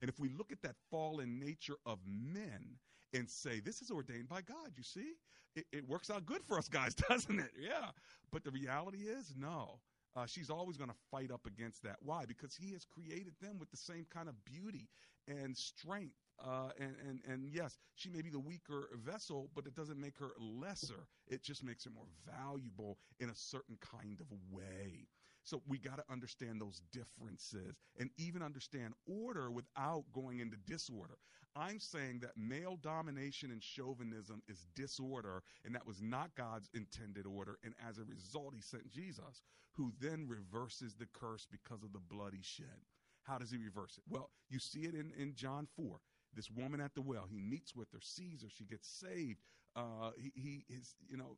And 0.00 0.08
if 0.08 0.18
we 0.18 0.28
look 0.30 0.52
at 0.52 0.62
that 0.62 0.76
fallen 0.90 1.38
nature 1.38 1.76
of 1.84 1.98
men 2.06 2.78
and 3.14 3.28
say, 3.28 3.60
this 3.60 3.82
is 3.82 3.90
ordained 3.90 4.28
by 4.28 4.42
God, 4.42 4.70
you 4.76 4.82
see? 4.82 5.14
It, 5.56 5.66
it 5.72 5.88
works 5.88 6.10
out 6.10 6.26
good 6.26 6.44
for 6.46 6.58
us 6.58 6.68
guys, 6.68 6.94
doesn't 7.08 7.38
it? 7.38 7.50
Yeah. 7.58 7.90
But 8.30 8.44
the 8.44 8.50
reality 8.50 8.98
is, 8.98 9.34
no. 9.36 9.80
Uh, 10.16 10.26
she's 10.26 10.50
always 10.50 10.76
going 10.76 10.90
to 10.90 10.96
fight 11.10 11.30
up 11.30 11.46
against 11.46 11.82
that. 11.84 11.96
Why? 12.00 12.24
Because 12.26 12.54
he 12.54 12.72
has 12.72 12.84
created 12.84 13.32
them 13.40 13.58
with 13.58 13.70
the 13.70 13.76
same 13.76 14.06
kind 14.12 14.28
of 14.28 14.34
beauty 14.44 14.88
and 15.28 15.56
strength. 15.56 16.14
Uh, 16.44 16.70
and, 16.80 16.94
and, 17.06 17.20
and 17.28 17.48
yes, 17.52 17.78
she 17.94 18.08
may 18.08 18.22
be 18.22 18.30
the 18.30 18.40
weaker 18.40 18.88
vessel, 19.04 19.50
but 19.54 19.66
it 19.66 19.74
doesn't 19.74 20.00
make 20.00 20.18
her 20.18 20.30
lesser. 20.40 21.06
It 21.28 21.42
just 21.42 21.62
makes 21.62 21.84
her 21.84 21.90
more 21.90 22.06
valuable 22.26 22.98
in 23.20 23.28
a 23.28 23.34
certain 23.36 23.78
kind 23.80 24.20
of 24.20 24.26
way. 24.50 25.06
So 25.44 25.62
we 25.68 25.78
got 25.78 25.96
to 25.96 26.04
understand 26.10 26.60
those 26.60 26.82
differences 26.92 27.80
and 27.98 28.10
even 28.18 28.42
understand 28.42 28.94
order 29.06 29.50
without 29.50 30.04
going 30.12 30.40
into 30.40 30.56
disorder. 30.66 31.16
I'm 31.56 31.80
saying 31.80 32.20
that 32.20 32.36
male 32.36 32.76
domination 32.80 33.50
and 33.50 33.62
chauvinism 33.62 34.42
is 34.48 34.66
disorder, 34.74 35.42
and 35.64 35.74
that 35.74 35.86
was 35.86 36.00
not 36.00 36.34
God's 36.36 36.68
intended 36.74 37.26
order. 37.26 37.58
And 37.64 37.74
as 37.88 37.98
a 37.98 38.04
result, 38.04 38.54
he 38.54 38.60
sent 38.60 38.90
Jesus, 38.90 39.42
who 39.72 39.92
then 40.00 40.26
reverses 40.28 40.94
the 40.94 41.06
curse 41.12 41.46
because 41.50 41.82
of 41.82 41.92
the 41.92 41.98
blood 41.98 42.34
he 42.36 42.42
shed. 42.42 42.84
How 43.22 43.38
does 43.38 43.50
he 43.50 43.58
reverse 43.58 43.98
it? 43.98 44.04
Well, 44.08 44.30
you 44.48 44.58
see 44.58 44.80
it 44.80 44.94
in, 44.94 45.12
in 45.18 45.34
John 45.34 45.66
4 45.76 45.98
this 46.32 46.48
woman 46.48 46.80
at 46.80 46.94
the 46.94 47.02
well. 47.02 47.26
He 47.28 47.40
meets 47.40 47.74
with 47.74 47.90
her, 47.92 47.98
sees 48.00 48.42
her, 48.42 48.48
she 48.48 48.64
gets 48.64 48.88
saved. 48.88 49.40
Uh, 49.74 50.12
he, 50.16 50.32
he 50.36 50.64
is, 50.68 50.94
you 51.08 51.16
know, 51.16 51.36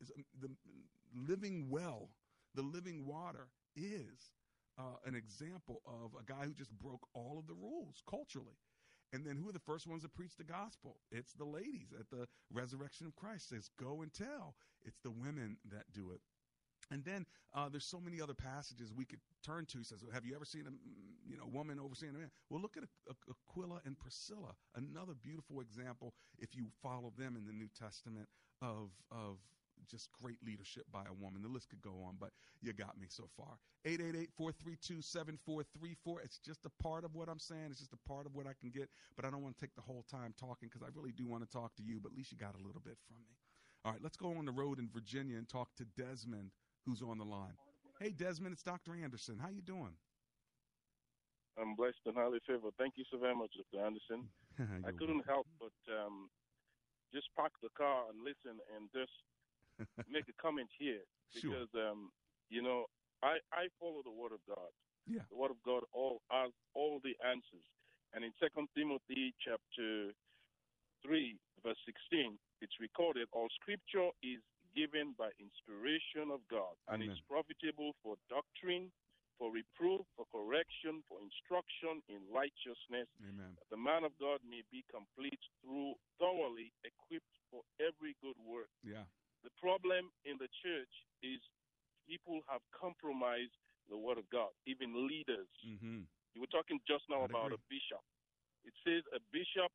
is 0.00 0.10
the 0.40 0.48
living 1.14 1.68
well 1.68 2.08
the 2.54 2.62
living 2.62 3.06
water 3.06 3.48
is 3.76 4.32
uh, 4.78 4.96
an 5.04 5.14
example 5.14 5.82
of 5.86 6.12
a 6.18 6.24
guy 6.24 6.44
who 6.44 6.54
just 6.54 6.70
broke 6.78 7.06
all 7.12 7.36
of 7.38 7.46
the 7.46 7.54
rules 7.54 8.02
culturally. 8.08 8.56
And 9.14 9.24
then 9.24 9.36
who 9.36 9.48
are 9.48 9.52
the 9.52 9.60
first 9.60 9.86
ones 9.86 10.02
to 10.02 10.08
preach 10.08 10.36
the 10.36 10.42
gospel? 10.44 10.96
It's 11.12 11.32
the 11.34 11.44
ladies 11.44 11.94
at 11.98 12.10
the 12.10 12.26
resurrection 12.52 13.06
of 13.06 13.14
Christ. 13.14 13.48
Says, 13.48 13.70
go 13.80 14.02
and 14.02 14.12
tell. 14.12 14.56
It's 14.84 14.98
the 15.04 15.12
women 15.12 15.56
that 15.70 15.84
do 15.94 16.10
it. 16.10 16.20
And 16.90 17.04
then 17.04 17.24
uh, 17.54 17.68
there's 17.68 17.86
so 17.86 18.00
many 18.00 18.20
other 18.20 18.34
passages 18.34 18.92
we 18.92 19.04
could 19.04 19.20
turn 19.46 19.66
to. 19.66 19.78
He 19.78 19.84
says, 19.84 20.04
"Have 20.12 20.26
you 20.26 20.34
ever 20.34 20.44
seen 20.44 20.64
a 20.66 20.72
you 21.26 21.38
know 21.38 21.44
woman 21.50 21.80
overseeing 21.80 22.14
a 22.14 22.18
man?" 22.18 22.30
Well, 22.50 22.60
look 22.60 22.76
at 22.76 22.84
Aquila 23.08 23.80
and 23.86 23.98
Priscilla, 23.98 24.52
another 24.74 25.14
beautiful 25.22 25.60
example. 25.60 26.12
If 26.38 26.54
you 26.54 26.66
follow 26.82 27.12
them 27.16 27.36
in 27.36 27.46
the 27.46 27.54
New 27.54 27.68
Testament 27.78 28.28
of 28.60 28.90
of 29.10 29.38
just 29.90 30.10
great 30.12 30.38
leadership 30.44 30.84
by 30.92 31.02
a 31.08 31.12
woman. 31.12 31.42
The 31.42 31.48
list 31.48 31.70
could 31.70 31.82
go 31.82 32.02
on, 32.06 32.16
but 32.18 32.30
you 32.62 32.72
got 32.72 32.98
me 32.98 33.06
so 33.08 33.28
far. 33.36 33.58
888-432-7434. 33.86 36.24
It's 36.24 36.38
just 36.38 36.64
a 36.64 36.70
part 36.82 37.04
of 37.04 37.14
what 37.14 37.28
I'm 37.28 37.38
saying. 37.38 37.68
It's 37.70 37.80
just 37.80 37.92
a 37.92 38.08
part 38.08 38.26
of 38.26 38.34
what 38.34 38.46
I 38.46 38.52
can 38.58 38.70
get, 38.70 38.88
but 39.16 39.24
I 39.24 39.30
don't 39.30 39.42
want 39.42 39.56
to 39.56 39.60
take 39.60 39.74
the 39.74 39.82
whole 39.82 40.04
time 40.10 40.34
talking 40.38 40.68
because 40.68 40.82
I 40.82 40.88
really 40.94 41.12
do 41.12 41.26
want 41.26 41.42
to 41.42 41.50
talk 41.50 41.74
to 41.76 41.82
you, 41.82 42.00
but 42.02 42.12
at 42.12 42.18
least 42.18 42.32
you 42.32 42.38
got 42.38 42.54
a 42.54 42.66
little 42.66 42.82
bit 42.84 42.98
from 43.06 43.16
me. 43.22 43.36
All 43.84 43.92
right, 43.92 44.00
let's 44.02 44.16
go 44.16 44.36
on 44.36 44.46
the 44.46 44.52
road 44.52 44.78
in 44.78 44.88
Virginia 44.88 45.36
and 45.36 45.48
talk 45.48 45.74
to 45.76 45.84
Desmond, 45.84 46.50
who's 46.86 47.02
on 47.02 47.18
the 47.18 47.24
line. 47.24 47.52
Hey, 48.00 48.10
Desmond, 48.10 48.54
it's 48.54 48.62
Dr. 48.62 48.96
Anderson. 48.96 49.38
How 49.38 49.50
you 49.50 49.60
doing? 49.60 49.92
I'm 51.60 51.76
blessed 51.76 52.00
and 52.06 52.16
highly 52.16 52.40
favored. 52.46 52.72
Thank 52.78 52.94
you 52.96 53.04
so 53.10 53.18
very 53.18 53.36
much, 53.36 53.52
Dr. 53.54 53.84
Anderson. 53.84 54.26
I 54.88 54.90
couldn't 54.90 55.24
help 55.26 55.46
but 55.60 55.76
um, 55.92 56.30
just 57.14 57.30
park 57.38 57.54
the 57.62 57.70
car 57.78 58.10
and 58.10 58.26
listen 58.26 58.58
and 58.74 58.90
just 58.90 59.14
make 60.10 60.28
a 60.28 60.36
comment 60.40 60.68
here 60.78 61.02
because 61.34 61.68
sure. 61.72 61.90
um, 61.90 62.10
you 62.50 62.62
know 62.62 62.86
I 63.22 63.40
I 63.52 63.68
follow 63.80 64.02
the 64.04 64.12
Word 64.12 64.32
of 64.32 64.42
God. 64.46 64.70
Yeah. 65.06 65.24
The 65.28 65.36
Word 65.36 65.50
of 65.52 65.60
God 65.64 65.84
all 65.92 66.20
has 66.30 66.50
all 66.74 67.00
the 67.04 67.16
answers. 67.24 67.66
And 68.14 68.24
in 68.24 68.30
Second 68.38 68.68
Timothy 68.76 69.34
chapter 69.42 70.14
three, 71.02 71.36
verse 71.64 71.80
sixteen, 71.84 72.38
it's 72.60 72.76
recorded 72.80 73.28
all 73.32 73.48
Scripture 73.60 74.12
is 74.22 74.40
given 74.74 75.14
by 75.14 75.30
inspiration 75.38 76.34
of 76.34 76.42
God 76.50 76.74
and 76.90 77.02
Amen. 77.02 77.14
is 77.14 77.20
profitable 77.30 77.94
for 78.02 78.18
doctrine, 78.26 78.90
for 79.38 79.50
reproof, 79.54 80.02
for 80.18 80.26
correction, 80.34 81.02
for 81.06 81.22
instruction 81.22 82.02
in 82.10 82.18
righteousness, 82.26 83.06
Amen. 83.22 83.54
that 83.54 83.70
the 83.70 83.78
man 83.78 84.02
of 84.02 84.10
God 84.18 84.42
may 84.42 84.66
be 84.74 84.82
complete 84.90 85.38
through 85.62 85.94
thoroughly 86.18 86.74
equipped 86.82 87.34
for 87.50 87.62
every 87.78 88.18
good 88.18 88.38
work. 88.42 88.70
Yeah. 88.82 89.06
The 89.44 89.52
problem 89.60 90.08
in 90.24 90.40
the 90.40 90.48
church 90.64 90.90
is 91.22 91.38
people 92.08 92.40
have 92.48 92.64
compromised 92.72 93.52
the 93.92 93.96
word 94.00 94.16
of 94.16 94.24
God, 94.32 94.48
even 94.64 95.06
leaders. 95.06 95.48
Mm-hmm. 95.60 96.08
You 96.32 96.38
were 96.40 96.50
talking 96.50 96.80
just 96.88 97.04
now 97.12 97.22
I'd 97.22 97.30
about 97.30 97.52
agree. 97.52 97.60
a 97.60 97.68
bishop. 97.68 98.02
It 98.64 98.72
says 98.80 99.04
a 99.12 99.20
bishop 99.30 99.68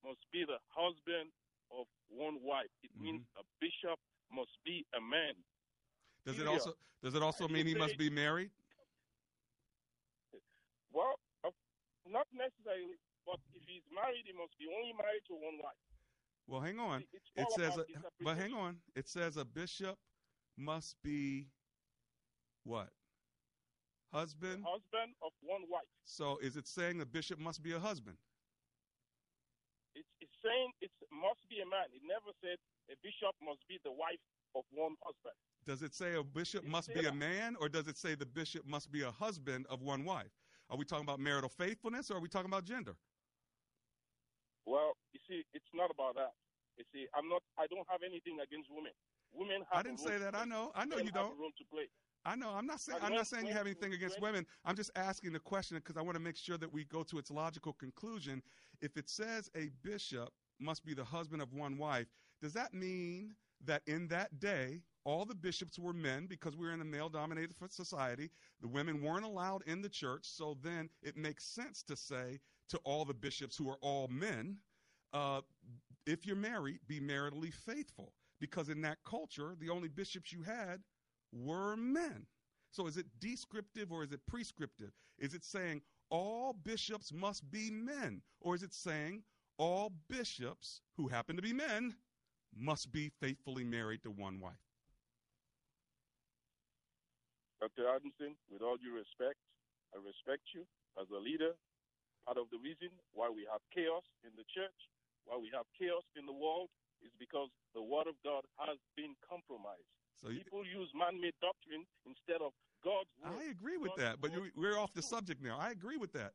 must 0.00 0.24
be 0.32 0.42
the 0.48 0.56
husband 0.72 1.28
of 1.70 1.84
one 2.08 2.40
wife. 2.40 2.72
It 2.82 2.88
Mm-hmm. 2.96 3.04
means 3.04 3.22
a 3.36 3.44
bishop 3.60 4.00
must 4.32 4.52
be 4.64 4.84
a 4.96 5.00
man. 5.00 5.36
Does 6.24 6.40
it 6.40 6.48
also 6.48 6.72
does 7.04 7.14
it 7.14 7.22
also 7.22 7.48
mean 7.48 7.66
he 7.66 7.74
must 7.74 7.98
be 7.98 8.08
married? 8.08 8.50
Well, 10.92 11.16
uh, 11.44 11.50
not 12.08 12.28
necessarily, 12.32 12.96
but 13.24 13.40
if 13.56 13.62
he's 13.64 13.84
married, 13.92 14.24
he 14.28 14.32
must 14.36 14.52
be 14.60 14.68
only 14.68 14.92
married 14.96 15.24
to 15.28 15.34
one 15.36 15.56
wife. 15.60 15.80
Well, 16.46 16.60
hang 16.60 16.78
on. 16.78 17.04
It's 17.12 17.30
It 17.36 17.60
says, 17.60 17.76
a, 17.76 17.84
but 18.22 18.36
hang 18.36 18.52
on. 18.52 18.76
It 18.94 19.08
says 19.08 19.36
a 19.36 19.44
bishop 19.44 19.96
must 20.58 20.96
be 21.02 21.46
what? 22.64 22.88
Husband. 24.12 24.62
Husband 24.66 25.14
of 25.24 25.32
one 25.40 25.62
wife. 25.70 25.88
So 26.04 26.38
is 26.42 26.56
it 26.56 26.66
saying 26.66 27.00
a 27.00 27.06
bishop 27.06 27.38
must 27.38 27.62
be 27.62 27.72
a 27.72 27.80
husband? 27.80 28.16
It's, 29.94 30.08
it's 30.20 30.32
saying 30.44 30.70
it 30.80 30.90
must 31.10 31.40
be 31.48 31.60
a 31.60 31.66
man. 31.66 31.84
It 31.94 32.02
never 32.04 32.32
said 32.42 32.58
a 32.90 32.96
bishop 33.02 33.34
must 33.42 33.60
be 33.68 33.78
the 33.84 33.92
wife 33.92 34.20
of 34.54 34.64
one 34.72 34.96
husband. 35.02 35.34
Does 35.64 35.82
it 35.82 35.94
say 35.94 36.14
a 36.14 36.22
bishop 36.22 36.64
must 36.64 36.88
say 36.88 37.00
be 37.00 37.06
a 37.06 37.12
man, 37.12 37.56
or 37.60 37.68
does 37.68 37.88
it 37.88 37.96
say 37.96 38.14
the 38.14 38.26
bishop 38.26 38.66
must 38.66 38.90
be 38.90 39.02
a 39.02 39.10
husband 39.10 39.66
of 39.70 39.80
one 39.80 40.04
wife? 40.04 40.32
Are 40.68 40.76
we 40.76 40.84
talking 40.84 41.04
about 41.04 41.20
marital 41.20 41.48
faithfulness, 41.48 42.10
or 42.10 42.16
are 42.16 42.20
we 42.20 42.28
talking 42.28 42.50
about 42.50 42.64
gender? 42.64 42.96
Well, 44.66 44.94
you 45.12 45.20
see, 45.28 45.42
it's 45.52 45.72
not 45.74 45.90
about 45.90 46.14
that. 46.16 46.32
You 46.78 46.84
see, 46.92 47.06
I'm 47.14 47.28
not. 47.28 47.42
I 47.58 47.66
don't 47.66 47.86
have 47.90 48.00
anything 48.04 48.38
against 48.42 48.70
women. 48.70 48.92
Women 49.34 49.62
have. 49.70 49.80
I 49.80 49.82
didn't 49.82 50.00
say 50.00 50.18
that. 50.18 50.34
I 50.34 50.44
know. 50.44 50.72
I 50.74 50.84
know 50.84 50.98
you 50.98 51.10
don't. 51.10 51.38
Role 51.38 51.50
to 51.58 51.64
play. 51.70 51.88
I 52.24 52.36
know. 52.36 52.50
I'm 52.50 52.66
not 52.66 52.80
saying. 52.80 52.98
I'm 53.02 53.14
not 53.14 53.26
saying 53.26 53.46
you 53.46 53.52
have 53.52 53.66
anything 53.66 53.92
against 53.92 54.20
women. 54.20 54.46
I'm 54.64 54.76
just 54.76 54.90
asking 54.96 55.32
the 55.32 55.40
question 55.40 55.76
because 55.78 55.96
I 55.96 56.02
want 56.02 56.16
to 56.16 56.22
make 56.22 56.36
sure 56.36 56.56
that 56.58 56.72
we 56.72 56.84
go 56.84 57.02
to 57.04 57.18
its 57.18 57.30
logical 57.30 57.72
conclusion. 57.72 58.42
If 58.80 58.96
it 58.96 59.08
says 59.08 59.50
a 59.56 59.70
bishop 59.82 60.30
must 60.60 60.84
be 60.84 60.94
the 60.94 61.04
husband 61.04 61.42
of 61.42 61.52
one 61.52 61.76
wife, 61.78 62.06
does 62.40 62.52
that 62.52 62.72
mean 62.72 63.34
that 63.64 63.82
in 63.86 64.08
that 64.08 64.38
day 64.38 64.82
all 65.04 65.24
the 65.24 65.34
bishops 65.34 65.78
were 65.78 65.92
men 65.92 66.26
because 66.26 66.56
we 66.56 66.66
were 66.66 66.72
in 66.72 66.80
a 66.80 66.84
male-dominated 66.84 67.54
society? 67.70 68.30
The 68.60 68.68
women 68.68 69.02
weren't 69.02 69.24
allowed 69.24 69.62
in 69.66 69.82
the 69.82 69.88
church, 69.88 70.24
so 70.24 70.56
then 70.62 70.88
it 71.02 71.16
makes 71.16 71.44
sense 71.44 71.82
to 71.84 71.96
say 71.96 72.40
to 72.68 72.78
all 72.84 73.04
the 73.04 73.14
bishops 73.14 73.56
who 73.56 73.68
are 73.68 73.78
all 73.80 74.08
men, 74.08 74.56
uh, 75.12 75.40
if 76.06 76.26
you're 76.26 76.36
married, 76.36 76.80
be 76.86 77.00
maritally 77.00 77.52
faithful. 77.52 78.12
Because 78.40 78.68
in 78.68 78.80
that 78.82 78.98
culture, 79.04 79.54
the 79.60 79.70
only 79.70 79.88
bishops 79.88 80.32
you 80.32 80.42
had 80.42 80.80
were 81.32 81.76
men. 81.76 82.26
So 82.72 82.86
is 82.86 82.96
it 82.96 83.06
descriptive 83.20 83.92
or 83.92 84.02
is 84.02 84.12
it 84.12 84.20
prescriptive? 84.26 84.90
Is 85.18 85.34
it 85.34 85.44
saying 85.44 85.82
all 86.10 86.52
bishops 86.64 87.12
must 87.12 87.48
be 87.50 87.70
men? 87.70 88.22
Or 88.40 88.54
is 88.54 88.62
it 88.62 88.74
saying 88.74 89.22
all 89.58 89.92
bishops 90.08 90.80
who 90.96 91.08
happen 91.08 91.36
to 91.36 91.42
be 91.42 91.52
men 91.52 91.94
must 92.56 92.90
be 92.90 93.10
faithfully 93.20 93.64
married 93.64 94.02
to 94.02 94.10
one 94.10 94.40
wife? 94.40 94.71
Dr. 97.62 97.86
Anderson, 97.86 98.34
with 98.50 98.58
all 98.58 98.74
due 98.74 98.90
respect, 98.90 99.38
I 99.94 100.02
respect 100.02 100.42
you 100.50 100.66
as 100.98 101.06
a 101.14 101.20
leader. 101.22 101.54
Part 102.26 102.34
of 102.38 102.50
the 102.50 102.58
reason 102.58 102.90
why 103.14 103.30
we 103.30 103.46
have 103.46 103.62
chaos 103.70 104.02
in 104.26 104.34
the 104.34 104.42
church, 104.50 104.74
why 105.30 105.38
we 105.38 105.46
have 105.54 105.66
chaos 105.78 106.02
in 106.18 106.26
the 106.26 106.34
world, 106.34 106.66
is 107.06 107.14
because 107.22 107.50
the 107.74 107.82
Word 107.82 108.10
of 108.10 108.18
God 108.26 108.42
has 108.58 108.78
been 108.98 109.14
compromised. 109.22 109.86
So 110.18 110.30
you, 110.30 110.42
People 110.42 110.66
use 110.66 110.90
man-made 110.94 111.34
doctrine 111.40 111.86
instead 112.06 112.42
of 112.42 112.50
God's 112.82 113.10
word. 113.22 113.38
I 113.38 113.50
agree 113.50 113.76
with 113.78 113.90
God's 113.90 114.02
that, 114.02 114.20
but 114.20 114.32
you- 114.32 114.50
we're 114.54 114.78
off 114.78 114.92
the 114.92 115.02
subject 115.02 115.40
now. 115.40 115.58
I 115.58 115.70
agree 115.70 115.96
with 115.96 116.12
that. 116.12 116.34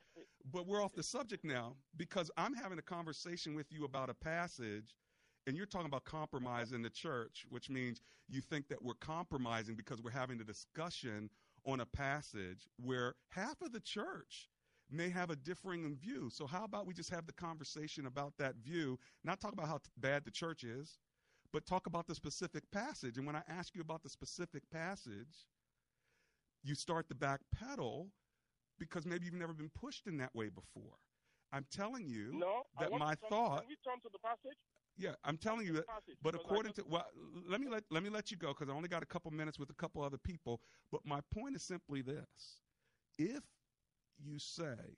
But 0.52 0.66
we're 0.66 0.82
off 0.82 0.94
the 0.94 1.04
subject 1.04 1.44
now 1.44 1.76
because 1.96 2.32
I'm 2.38 2.54
having 2.54 2.80
a 2.80 2.82
conversation 2.82 3.54
with 3.54 3.72
you 3.72 3.84
about 3.84 4.10
a 4.10 4.14
passage 4.14 4.96
and 5.48 5.56
you're 5.56 5.66
talking 5.66 5.88
about 5.88 6.04
compromise 6.04 6.74
in 6.74 6.82
the 6.82 6.90
church, 6.90 7.46
which 7.50 7.70
means 7.70 8.02
you 8.28 8.42
think 8.42 8.68
that 8.68 8.84
we're 8.84 8.94
compromising 8.96 9.76
because 9.76 10.02
we're 10.02 10.12
having 10.12 10.40
a 10.42 10.44
discussion 10.44 11.30
on 11.66 11.80
a 11.80 11.86
passage 11.86 12.68
where 12.84 13.16
half 13.30 13.62
of 13.62 13.72
the 13.72 13.80
church 13.80 14.50
may 14.92 15.10
have 15.10 15.30
a 15.30 15.36
differing 15.38 15.96
view. 15.96 16.30
So 16.32 16.46
how 16.48 16.66
about 16.66 16.86
we 16.86 16.94
just 16.94 17.10
have 17.12 17.26
the 17.26 17.34
conversation 17.34 18.06
about 18.06 18.34
that 18.38 18.56
view, 18.58 19.00
not 19.24 19.40
talk 19.40 19.54
about 19.54 19.68
how 19.68 19.78
t- 19.78 19.90
bad 19.98 20.26
the 20.26 20.32
church 20.32 20.64
is, 20.64 21.00
but 21.54 21.66
talk 21.66 21.88
about 21.88 22.08
the 22.08 22.16
specific 22.16 22.70
passage. 22.72 23.18
And 23.18 23.26
when 23.26 23.36
I 23.36 23.42
ask 23.48 23.74
you 23.74 23.82
about 23.82 24.04
the 24.04 24.10
specific 24.10 24.64
passage, 24.70 25.48
you 26.64 26.76
start 26.76 27.08
to 27.10 27.16
backpedal 27.16 28.08
because 28.80 29.06
maybe 29.06 29.26
you've 29.26 29.34
never 29.34 29.54
been 29.54 29.72
pushed 29.74 30.08
in 30.08 30.18
that 30.18 30.36
way 30.36 30.50
before. 30.50 30.98
I'm 31.54 31.66
telling 31.72 32.08
you 32.10 32.32
No, 32.34 32.64
that 32.80 32.92
my 32.92 33.16
to 33.16 33.22
thought 33.30 33.62
Can 33.62 33.70
we 33.70 33.78
turn 33.84 34.00
to 34.02 34.10
the 34.12 34.20
passage? 34.20 34.58
Yeah, 34.98 35.14
I'm 35.24 35.38
telling 35.38 35.66
you 35.66 35.74
that. 35.74 35.86
But 36.22 36.36
according 36.36 36.74
to 36.74 36.84
well, 36.88 37.06
let 37.48 37.62
me 37.62 37.68
let 37.70 37.84
let 37.92 38.04
me 38.04 38.10
let 38.10 38.32
you 38.32 38.38
go 38.38 38.50
because 38.50 38.70
I 38.70 38.74
only 38.76 38.90
got 38.90 39.04
a 39.04 39.08
couple 39.08 39.32
minutes 39.32 39.60
with 39.60 39.70
a 39.70 39.76
couple 39.76 40.04
other 40.04 40.18
people. 40.18 40.62
But 40.92 41.02
my 41.06 41.22
point 41.34 41.56
is 41.56 41.64
simply 41.64 42.02
this: 42.02 42.62
if 43.18 43.44
you 44.20 44.40
say 44.40 44.98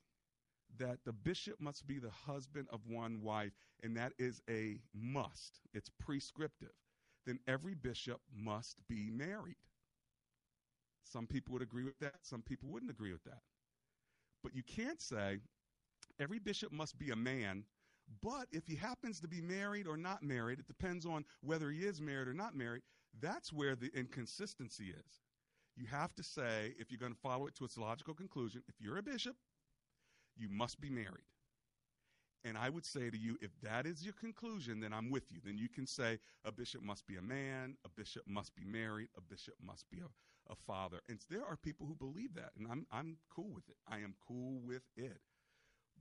that 0.77 0.99
the 1.05 1.13
bishop 1.13 1.59
must 1.59 1.87
be 1.87 1.99
the 1.99 2.11
husband 2.11 2.67
of 2.71 2.81
one 2.87 3.21
wife, 3.21 3.53
and 3.83 3.97
that 3.97 4.13
is 4.19 4.41
a 4.49 4.79
must, 4.93 5.61
it's 5.73 5.89
prescriptive, 5.99 6.73
then 7.25 7.39
every 7.47 7.73
bishop 7.75 8.21
must 8.35 8.81
be 8.87 9.09
married. 9.11 9.57
Some 11.03 11.27
people 11.27 11.53
would 11.53 11.61
agree 11.63 11.83
with 11.83 11.99
that. 11.99 12.15
Some 12.21 12.41
people 12.41 12.69
wouldn't 12.69 12.91
agree 12.91 13.11
with 13.11 13.23
that. 13.25 13.41
But 14.43 14.55
you 14.55 14.63
can't 14.63 15.01
say 15.01 15.39
every 16.19 16.39
bishop 16.39 16.71
must 16.71 16.97
be 16.97 17.11
a 17.11 17.15
man. 17.15 17.63
But 18.21 18.47
if 18.51 18.65
he 18.65 18.75
happens 18.75 19.19
to 19.21 19.27
be 19.27 19.41
married 19.41 19.87
or 19.87 19.97
not 19.97 20.23
married, 20.23 20.59
it 20.59 20.67
depends 20.67 21.05
on 21.05 21.25
whether 21.41 21.69
he 21.69 21.85
is 21.85 22.01
married 22.01 22.27
or 22.27 22.33
not 22.33 22.55
married. 22.55 22.81
That's 23.21 23.53
where 23.53 23.75
the 23.75 23.91
inconsistency 23.93 24.85
is. 24.85 25.21
You 25.75 25.85
have 25.87 26.13
to 26.15 26.23
say, 26.23 26.73
if 26.77 26.91
you're 26.91 26.99
going 26.99 27.13
to 27.13 27.19
follow 27.19 27.47
it 27.47 27.55
to 27.55 27.65
its 27.65 27.77
logical 27.77 28.13
conclusion, 28.13 28.63
if 28.67 28.75
you're 28.79 28.97
a 28.97 29.03
bishop, 29.03 29.35
you 30.35 30.49
must 30.49 30.81
be 30.81 30.89
married. 30.89 31.25
And 32.43 32.57
I 32.57 32.69
would 32.69 32.85
say 32.85 33.09
to 33.09 33.17
you, 33.17 33.37
if 33.41 33.51
that 33.61 33.85
is 33.85 34.03
your 34.03 34.13
conclusion, 34.13 34.79
then 34.79 34.93
I'm 34.93 35.09
with 35.09 35.31
you. 35.31 35.39
Then 35.43 35.57
you 35.57 35.67
can 35.67 35.85
say 35.85 36.19
a 36.45 36.51
bishop 36.51 36.81
must 36.81 37.05
be 37.05 37.17
a 37.17 37.21
man, 37.21 37.75
a 37.85 37.89
bishop 37.89 38.23
must 38.27 38.55
be 38.55 38.63
married, 38.63 39.09
a 39.17 39.21
bishop 39.21 39.55
must 39.61 39.89
be 39.89 39.99
a, 39.99 40.51
a 40.51 40.55
father. 40.55 41.01
And 41.09 41.19
there 41.29 41.45
are 41.45 41.57
people 41.57 41.85
who 41.85 41.95
believe 41.95 42.33
that, 42.35 42.51
and 42.57 42.65
I'm, 42.69 42.85
I'm 42.91 43.17
cool 43.33 43.51
with 43.53 43.67
it. 43.67 43.75
I 43.87 43.97
am 43.97 44.15
cool 44.25 44.61
with 44.63 44.83
it. 44.95 45.19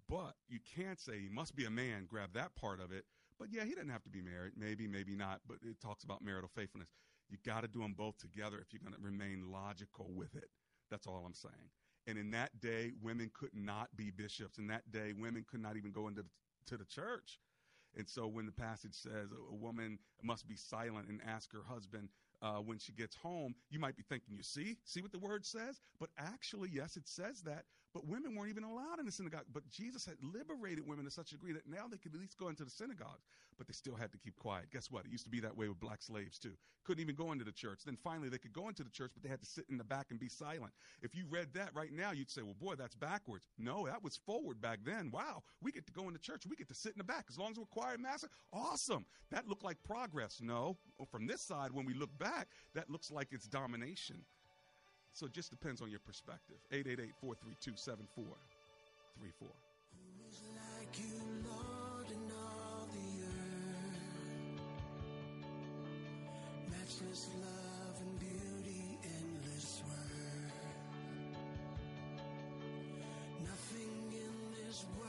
But 0.09 0.34
you 0.48 0.59
can't 0.76 0.98
say 0.98 1.18
he 1.20 1.28
must 1.28 1.54
be 1.54 1.66
a 1.66 1.70
man, 1.70 2.06
grab 2.09 2.30
that 2.34 2.54
part 2.56 2.80
of 2.80 2.92
it. 2.92 3.04
But 3.38 3.48
yeah, 3.52 3.64
he 3.64 3.74
doesn't 3.74 3.90
have 3.90 4.02
to 4.04 4.11
be 4.11 4.22
married. 4.22 4.52
Maybe, 4.56 4.88
maybe 4.88 5.14
not. 5.14 5.40
But 5.46 5.59
it 5.62 5.80
talks 5.80 6.02
about 6.02 6.24
marital 6.24 6.50
faithfulness. 6.54 6.88
You 7.28 7.36
got 7.44 7.62
to 7.62 7.68
do 7.68 7.80
them 7.80 7.94
both 7.96 8.16
together 8.18 8.59
if 8.59 8.72
you're 8.72 8.80
going 8.82 8.94
to 8.94 9.04
remain 9.04 9.52
logical 9.52 10.11
with 10.14 10.34
it. 10.34 10.48
That's 10.90 11.06
all 11.06 11.24
I'm 11.26 11.34
saying. 11.34 11.70
And 12.06 12.16
in 12.16 12.30
that 12.30 12.59
day, 12.61 12.92
women 13.02 13.30
could 13.34 13.54
not 13.54 13.94
be 13.94 14.11
bishops. 14.11 14.59
In 14.59 14.66
that 14.68 14.90
day, 14.90 15.12
women 15.12 15.44
could 15.48 15.61
not 15.61 15.76
even 15.76 15.92
go 15.92 16.09
into 16.09 16.22
the, 16.22 16.28
to 16.68 16.78
the 16.78 16.86
church. 16.86 17.38
And 17.96 18.09
so 18.09 18.26
when 18.26 18.46
the 18.46 18.52
passage 18.52 18.94
says 18.94 19.28
a, 19.32 19.54
woman 19.54 19.98
must 20.22 20.48
be 20.48 20.56
silent 20.56 21.09
and 21.09 21.20
ask 21.26 21.52
her 21.52 21.62
husband 21.68 22.09
uh, 22.40 22.56
when 22.56 22.78
she 22.78 22.92
gets 22.92 23.14
home, 23.16 23.54
you 23.70 23.78
might 23.78 23.96
be 23.96 24.04
thinking, 24.09 24.36
you 24.36 24.42
see, 24.42 24.76
see 24.84 25.02
what 25.02 25.12
the 25.12 25.18
word 25.18 25.44
says? 25.44 25.80
But 26.00 26.11
actually, 26.16 26.70
yes, 26.72 26.96
it 26.96 27.06
says 27.09 27.42
that. 27.42 27.64
But 27.99 28.07
women 28.07 28.36
weren't 28.36 28.51
even 28.51 28.62
allowed 28.62 29.01
in 29.01 29.07
the 29.07 29.11
synagogue. 29.11 29.46
But 29.53 29.68
Jesus 29.70 30.07
had 30.07 30.14
liberated 30.22 30.86
women 30.86 31.05
to 31.07 31.11
such 31.11 31.32
a 31.32 31.34
degree 31.34 31.53
that 31.53 31.66
now 31.66 31.88
they 31.90 31.96
could 31.96 32.14
at 32.14 32.20
least 32.20 32.38
go 32.38 32.46
into 32.46 32.64
the 32.64 32.70
synagogues, 32.70 33.26
but 33.57 33.66
they 33.66 33.72
still 33.72 33.96
had 33.96 34.12
to 34.12 34.18
keep 34.18 34.36
quiet. 34.36 34.66
Guess 34.72 34.88
what? 34.88 35.05
It 35.05 35.11
used 35.11 35.24
to 35.24 35.30
be 35.30 35.40
that 35.40 35.57
way 35.57 35.68
with 35.68 35.80
black 35.80 36.01
slaves 36.01 36.38
too. 36.38 36.53
Couldn't 36.84 37.03
even 37.03 37.16
go 37.16 37.32
into 37.32 37.44
the 37.44 37.51
church. 37.51 37.80
Then 37.84 37.96
finally 37.96 38.28
they 38.28 38.38
could 38.38 38.53
go 38.53 38.68
into 38.68 38.84
the 38.84 38.90
church, 38.90 39.11
but 39.14 39.24
they 39.24 39.28
had 39.28 39.40
to 39.40 39.46
sit 39.46 39.64
in 39.68 39.78
the 39.78 39.84
back 39.84 40.07
and 40.11 40.20
be 40.20 40.28
silent. 40.28 40.72
If 41.03 41.16
you 41.16 41.24
read 41.28 41.49
that 41.55 41.74
right 41.74 41.92
now, 41.92 42.12
you'd 42.12 42.30
say, 42.30 42.42
well, 42.42 42.55
boy, 42.55 42.76
that's 42.76 42.94
backwards. 42.94 43.46
No, 43.59 43.86
that 43.86 44.05
was 44.05 44.16
forward 44.16 44.61
back 44.61 44.78
then. 44.84 45.11
Wow, 45.11 45.42
we 45.61 45.72
get 45.72 45.84
to 45.86 45.92
go 45.92 46.07
into 46.07 46.20
church. 46.20 46.44
We 46.49 46.55
get 46.55 46.68
to 46.68 46.74
sit 46.76 46.92
in 46.92 46.99
the 46.99 47.05
back. 47.05 47.26
As 47.28 47.36
long 47.36 47.51
as 47.51 47.59
we're 47.59 47.64
quiet, 47.64 47.99
master, 47.99 48.28
awesome. 48.53 49.07
That 49.32 49.49
looked 49.49 49.64
like 49.64 49.82
progress. 49.82 50.38
No, 50.40 50.76
from 51.11 51.26
this 51.26 51.42
side, 51.42 51.72
when 51.72 51.84
we 51.84 51.94
look 51.94 52.16
back, 52.16 52.46
that 52.74 52.88
looks 52.88 53.11
like 53.11 53.32
it's 53.32 53.49
domination. 53.49 54.24
So 55.19 55.27
it 55.27 55.33
just 55.33 55.51
depends 55.51 55.83
on 55.83 55.91
your 55.91 55.99
perspective. 55.99 56.55
888 56.71 57.12
432 57.21 57.73
7434. 57.75 59.49
like 60.55 60.95
you, 60.95 61.19
Lord, 61.43 62.07
in 62.07 62.31
all 62.31 62.87
the 62.95 63.27
earth. 63.27 63.99
Matchless 66.71 67.27
love 67.43 67.68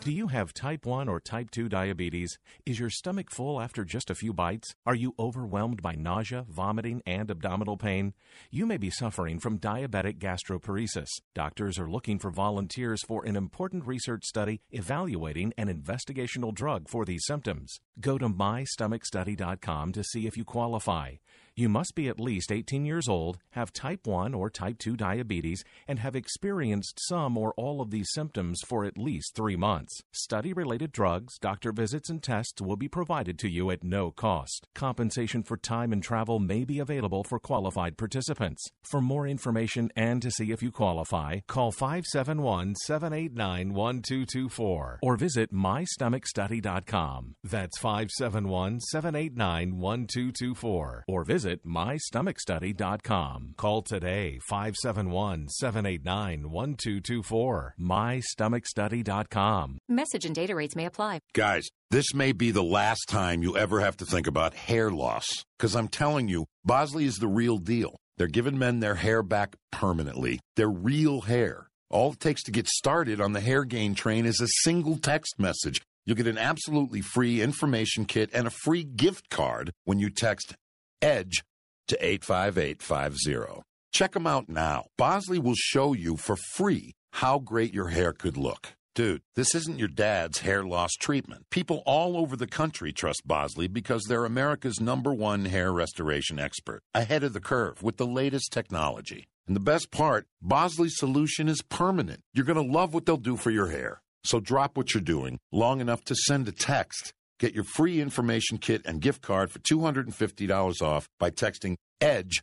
Do 0.02 0.14
you 0.14 0.28
have 0.28 0.54
type 0.54 0.86
1 0.86 1.10
or 1.10 1.20
type 1.20 1.52
2 1.52 1.68
diabetes? 1.68 2.40
Is 2.66 2.80
your 2.80 2.90
stomach 2.90 3.30
full 3.30 3.60
after 3.60 3.84
just 3.84 4.10
a 4.10 4.16
few 4.16 4.32
bites? 4.32 4.74
Are 4.86 4.96
you 4.96 5.14
overwhelmed 5.20 5.82
by 5.82 5.96
nausea, 5.96 6.46
vomiting, 6.48 7.02
and 7.06 7.30
abdominal 7.30 7.76
pain? 7.76 8.14
You 8.50 8.66
may 8.66 8.78
be 8.78 8.90
suffering 8.90 9.40
from 9.40 9.60
diabetic 9.60 10.18
gastroparesis. 10.18 11.10
Doctors 11.36 11.78
are 11.78 11.92
looking 11.92 12.18
for 12.18 12.32
volunteers 12.32 13.04
for 13.04 13.26
an 13.26 13.36
important 13.36 13.86
research 13.86 14.24
study 14.24 14.62
evaluating 14.72 15.52
an 15.58 15.68
investigational 15.68 16.54
drug 16.54 16.88
for 16.88 17.04
these 17.04 17.26
symptoms. 17.26 17.82
Go 18.00 18.18
to 18.18 18.30
mystomachstudy.com 18.30 19.92
to 19.92 20.04
see 20.06 20.26
if 20.26 20.38
you 20.38 20.46
qualify. 20.46 21.16
You 21.60 21.68
must 21.68 21.94
be 21.94 22.08
at 22.08 22.22
least 22.22 22.54
18 22.54 22.86
years 22.86 23.10
old, 23.10 23.38
have 23.50 23.74
type 23.74 24.08
1 24.08 24.34
or 24.34 24.50
type 24.50 24.78
2 24.78 24.96
diabetes, 24.96 25.66
and 25.90 26.00
have 26.00 26.16
experienced 26.16 27.02
some 27.06 27.38
or 27.38 27.54
all 27.58 27.82
of 27.82 27.92
these 27.92 28.14
symptoms 28.14 28.62
for 28.66 28.86
at 28.86 28.98
least 28.98 29.36
three 29.36 29.58
months. 29.58 30.02
Study 30.14 30.54
related 30.54 30.94
drugs, 30.94 31.38
doctor 31.38 31.74
visits, 31.74 32.10
and 32.10 32.24
tests 32.24 32.62
will 32.62 32.78
be 32.78 32.88
provided 32.88 33.38
to 33.40 33.50
you 33.50 33.72
at 33.72 33.84
no 33.84 34.10
cost. 34.10 34.70
Compensation 34.74 35.44
for 35.44 35.58
time 35.58 35.92
and 35.92 36.02
travel 36.02 36.40
may 36.40 36.64
be 36.64 36.80
available 36.80 37.26
for 37.26 37.40
qualified 37.40 37.98
participants. 37.98 38.66
For 38.82 39.02
more 39.02 39.28
information 39.28 39.92
and 39.98 40.22
to 40.22 40.32
see 40.32 40.54
if 40.54 40.64
you 40.64 40.72
qualify, 40.72 41.42
call 41.46 41.74
571 41.74 42.76
789 42.76 43.74
1224 43.74 45.00
or 45.04 45.18
visit 45.18 45.54
mystomachstudy.com. 45.54 47.36
That's 47.44 47.78
571 47.78 48.80
789 48.80 49.76
1224 49.76 51.04
or 51.06 51.26
visit 51.26 51.49
mystomachstudy.com. 51.66 53.54
Call 53.58 53.82
today 53.82 54.40
571 54.48 55.50
789 55.50 56.52
1224. 56.52 57.76
mystomachstudy.com. 57.80 59.78
Message 59.88 60.26
and 60.26 60.36
data 60.36 60.56
rates 60.56 60.76
may 60.76 60.86
apply. 60.86 61.20
Guys, 61.34 61.68
this 61.92 62.14
may 62.14 62.32
be 62.32 62.52
the 62.52 62.64
last 62.64 63.06
time 63.08 63.44
you 63.44 63.58
ever 63.58 63.80
have 63.80 63.98
to 63.98 64.06
think 64.06 64.28
about 64.28 64.54
hair 64.54 64.92
loss. 64.92 65.26
Because 65.58 65.76
I'm 65.76 65.88
telling 65.88 66.28
you, 66.28 66.46
Bosley 66.64 67.06
is 67.06 67.18
the 67.18 67.28
real 67.28 67.58
deal. 67.58 67.98
They're 68.18 68.28
giving 68.28 68.60
men 68.60 68.80
their 68.80 68.96
hair 68.96 69.24
back 69.24 69.56
permanently. 69.72 70.40
Their 70.56 70.70
real 70.70 71.22
hair. 71.22 71.70
All 71.90 72.12
it 72.12 72.20
takes 72.20 72.44
to 72.44 72.52
get 72.52 72.68
started 72.68 73.20
on 73.20 73.34
the 73.34 73.40
hair 73.40 73.64
gain 73.64 73.96
train 73.96 74.26
is 74.26 74.40
a 74.42 74.48
single 74.64 74.98
text 74.98 75.40
message. 75.40 75.82
You'll 76.06 76.18
get 76.18 76.28
an 76.28 76.38
absolutely 76.38 77.02
free 77.02 77.42
information 77.42 78.06
kit 78.06 78.30
and 78.34 78.46
a 78.48 78.52
free 78.52 78.84
gift 78.84 79.30
card 79.30 79.72
when 79.86 80.00
you 80.00 80.10
text 80.10 80.56
EDGE 81.02 81.44
to 81.88 82.06
85850. 82.06 83.62
Check 83.92 84.14
them 84.14 84.28
out 84.28 84.50
now. 84.50 84.86
Bosley 84.98 85.40
will 85.40 85.56
show 85.56 85.94
you 85.94 86.18
for 86.18 86.36
free 86.54 86.94
how 87.14 87.40
great 87.40 87.74
your 87.74 87.88
hair 87.88 88.14
could 88.14 88.38
look. 88.38 88.74
Dude, 88.96 89.22
this 89.36 89.56
isn't 89.56 89.80
your 89.80 89.88
dad's 89.88 90.40
hair 90.40 90.64
loss 90.64 90.92
treatment. 91.00 91.46
People 91.50 91.84
all 91.86 92.18
over 92.18 92.36
the 92.36 92.48
country 92.48 92.92
trust 92.92 93.22
Bosley 93.26 93.68
because 93.68 94.04
they're 94.04 94.26
America's 94.26 94.82
number 94.82 95.14
one 95.14 95.46
hair 95.46 95.72
restoration 95.72 96.38
expert, 96.38 96.82
ahead 96.94 97.24
of 97.24 97.34
the 97.34 97.40
curve 97.40 97.82
with 97.82 97.98
the 97.98 98.06
latest 98.06 98.52
technology. 98.52 99.28
And 99.48 99.56
the 99.56 99.62
best 99.62 99.90
part, 99.90 100.28
Bosley's 100.42 100.98
solution 100.98 101.48
is 101.48 101.62
permanent. 101.62 102.22
You're 102.34 102.46
going 102.46 102.64
to 102.64 102.74
love 102.74 102.94
what 102.94 103.06
they'll 103.06 103.18
do 103.18 103.38
for 103.38 103.52
your 103.52 103.68
hair. 103.68 104.02
So 104.24 104.40
drop 104.40 104.76
what 104.76 104.94
you're 104.94 105.02
doing 105.02 105.40
long 105.52 105.82
enough 105.82 106.04
to 106.06 106.16
send 106.16 106.48
a 106.48 106.52
text. 106.52 107.14
Get 107.40 107.56
your 107.56 107.64
free 107.64 108.02
information 108.02 108.58
kit 108.58 108.82
and 108.86 109.00
gift 109.00 109.22
card 109.22 109.50
for 109.50 109.60
$250 109.60 110.82
off 110.82 111.08
by 111.20 111.32
texting 111.32 111.78
EDGE 112.02 112.42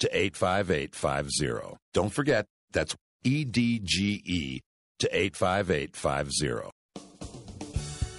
to 0.00 0.08
85850. 0.16 1.76
Don't 1.92 2.08
forget, 2.08 2.46
that's 2.72 2.96
E 3.24 3.44
D 3.44 3.78
G 3.82 4.22
E 4.24 4.60
to 5.00 5.08
85850. 5.14 6.70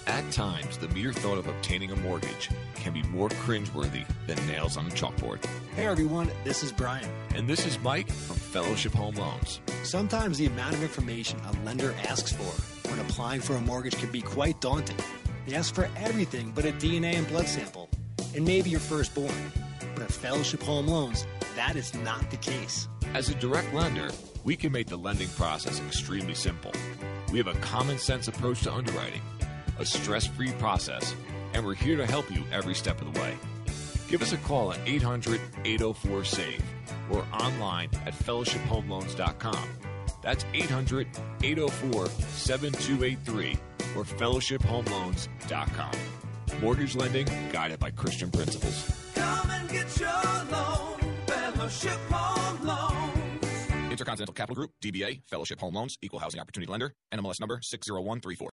At 0.06 0.32
times, 0.32 0.78
the 0.78 0.88
mere 0.90 1.14
thought 1.14 1.38
of 1.38 1.48
obtaining 1.48 1.92
a 1.92 1.96
mortgage 1.96 2.50
can 2.76 2.94
be 2.94 3.02
more 3.04 3.30
cringeworthy 3.30 4.06
than 4.28 4.38
nails 4.48 4.78
on 4.78 4.86
a 4.86 4.90
chalkboard. 4.90 5.44
Hey 5.76 5.88
everyone, 5.88 6.30
this 6.44 6.64
is 6.64 6.72
Brian. 6.72 7.10
And 7.36 7.48
this 7.48 7.66
is 7.66 7.80
Mike 7.80 8.12
from 8.12 8.36
Fellowship 8.36 8.94
Home 8.94 9.16
Loans. 9.16 9.62
Sometimes 9.84 10.38
the 10.38 10.46
amount 10.46 10.76
of 10.76 10.84
information 10.84 11.40
a 11.40 11.66
lender 11.66 11.96
asks 12.08 12.32
for 12.32 12.90
when 12.90 13.00
applying 13.00 13.42
for 13.42 13.56
a 13.56 13.62
mortgage 13.62 13.96
can 13.96 14.12
be 14.12 14.22
quite 14.22 14.60
daunting. 14.62 14.98
They 15.50 15.56
ask 15.56 15.74
for 15.74 15.90
everything 15.98 16.52
but 16.54 16.66
a 16.66 16.72
DNA 16.72 17.16
and 17.16 17.28
blood 17.28 17.48
sample, 17.48 17.90
and 18.36 18.46
maybe 18.46 18.70
your 18.70 18.80
firstborn. 18.80 19.34
But 19.96 20.04
at 20.04 20.12
Fellowship 20.12 20.62
Home 20.62 20.88
Loans, 20.88 21.26
that 21.56 21.76
is 21.76 21.92
not 21.96 22.30
the 22.30 22.38
case. 22.38 22.88
As 23.16 23.30
a 23.30 23.36
direct 23.36 23.74
lender, 23.74 24.12
we 24.44 24.56
can 24.56 24.72
make 24.72 24.86
the 24.86 24.98
lending 24.98 25.30
process 25.30 25.80
extremely 25.80 26.36
simple. 26.36 26.72
We 27.32 27.40
have 27.40 27.48
a 27.48 27.56
common 27.62 27.98
sense 27.98 28.28
approach 28.28 28.62
to 28.62 28.72
underwriting, 28.72 29.22
a 29.80 29.86
stress 29.86 30.28
free 30.28 30.52
process, 30.60 31.16
and 31.54 31.66
we're 31.66 31.74
here 31.74 31.98
to 31.98 32.06
help 32.06 32.30
you 32.30 32.44
every 32.52 32.76
step 32.76 33.02
of 33.02 33.12
the 33.12 33.20
way. 33.20 33.36
Give 34.08 34.22
us 34.22 34.34
a 34.34 34.38
call 34.38 34.72
at 34.72 34.80
800 34.86 35.42
804 35.66 36.26
SAVE 36.26 36.64
or 37.10 37.26
online 37.34 37.90
at 38.06 38.14
fellowshiphomeloans.com. 38.14 39.70
That's 40.22 40.46
800 40.54 41.08
804 41.44 42.08
7283 42.08 43.58
or 43.96 44.04
fellowshiphomeloans.com. 44.04 45.92
Mortgage 46.62 46.96
lending 46.96 47.28
guided 47.52 47.80
by 47.80 47.92
Christian 47.92 48.30
principles. 48.32 49.12
Come 49.16 49.50
and 49.50 49.70
get 49.70 50.00
your 50.00 50.10
loan, 50.52 51.00
Fellowship 51.26 52.00
Home 52.12 52.68
Loans. 52.68 53.92
Intercontinental 53.92 54.34
Capital 54.34 54.56
Group, 54.56 54.72
DBA, 54.84 55.22
Fellowship 55.28 55.60
Home 55.62 55.74
Loans, 55.74 55.98
Equal 56.02 56.20
Housing 56.20 56.40
Opportunity 56.40 56.70
Lender, 56.72 56.94
NMLS 57.14 57.40
number 57.40 57.60
60134. 57.62 58.50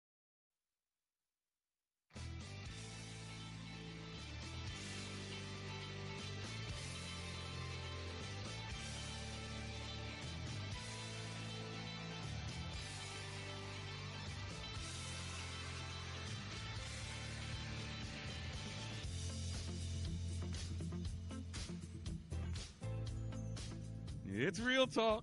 It's 24.36 24.58
Real 24.58 24.88
Talk 24.88 25.22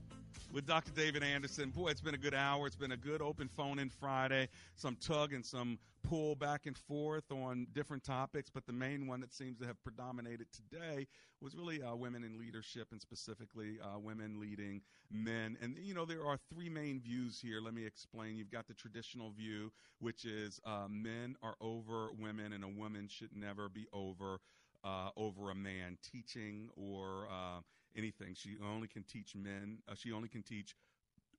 with 0.53 0.65
Dr. 0.65 0.93
David 0.93 1.21
Anderson. 1.21 1.69
Boy, 1.71 1.89
it's 1.89 1.99
been 1.99 2.15
a 2.15 2.17
good 2.17 2.33
hour. 2.33 2.65
It's 2.65 2.77
been 2.77 2.93
a 2.93 2.97
good 2.97 3.21
open 3.21 3.49
phone 3.49 3.77
in 3.77 3.89
Friday. 3.89 4.47
Some 4.75 4.95
tug 4.95 5.33
and 5.33 5.45
some 5.45 5.79
pull 6.01 6.33
back 6.35 6.65
and 6.65 6.77
forth 6.77 7.29
on 7.29 7.67
different 7.73 8.05
topics, 8.05 8.49
but 8.49 8.65
the 8.65 8.71
main 8.71 9.07
one 9.07 9.19
that 9.19 9.33
seems 9.33 9.59
to 9.59 9.67
have 9.67 9.75
predominated 9.83 10.47
today 10.53 11.07
was 11.41 11.55
really 11.55 11.83
uh, 11.83 11.93
women 11.93 12.23
in 12.23 12.39
leadership 12.39 12.87
and 12.91 13.01
specifically 13.01 13.79
uh, 13.83 13.99
women 13.99 14.39
leading 14.39 14.81
men. 15.11 15.57
And, 15.61 15.77
you 15.77 15.93
know, 15.93 16.05
there 16.05 16.25
are 16.25 16.39
three 16.49 16.69
main 16.69 17.01
views 17.01 17.37
here. 17.37 17.59
Let 17.59 17.73
me 17.73 17.85
explain. 17.85 18.37
You've 18.37 18.49
got 18.49 18.69
the 18.69 18.73
traditional 18.75 19.31
view, 19.31 19.73
which 19.99 20.23
is 20.23 20.61
uh, 20.65 20.87
men 20.89 21.35
are 21.43 21.55
over 21.59 22.11
women 22.17 22.53
and 22.53 22.63
a 22.63 22.69
woman 22.69 23.09
should 23.09 23.35
never 23.35 23.67
be 23.67 23.87
over. 23.91 24.39
Uh, 24.83 25.09
over 25.15 25.51
a 25.51 25.55
man 25.55 25.95
teaching 26.11 26.67
or 26.75 27.27
uh, 27.29 27.59
anything. 27.95 28.33
She 28.35 28.57
only 28.63 28.87
can 28.87 29.03
teach 29.03 29.35
men. 29.35 29.79
Uh, 29.89 29.95
she 29.95 30.11
only 30.11 30.29
can 30.29 30.43
teach 30.43 30.75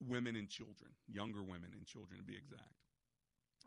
women 0.06 0.36
and 0.36 0.48
children, 0.48 0.90
younger 1.08 1.42
women 1.42 1.70
and 1.76 1.86
children 1.86 2.18
to 2.18 2.24
be 2.24 2.36
exact. 2.36 2.74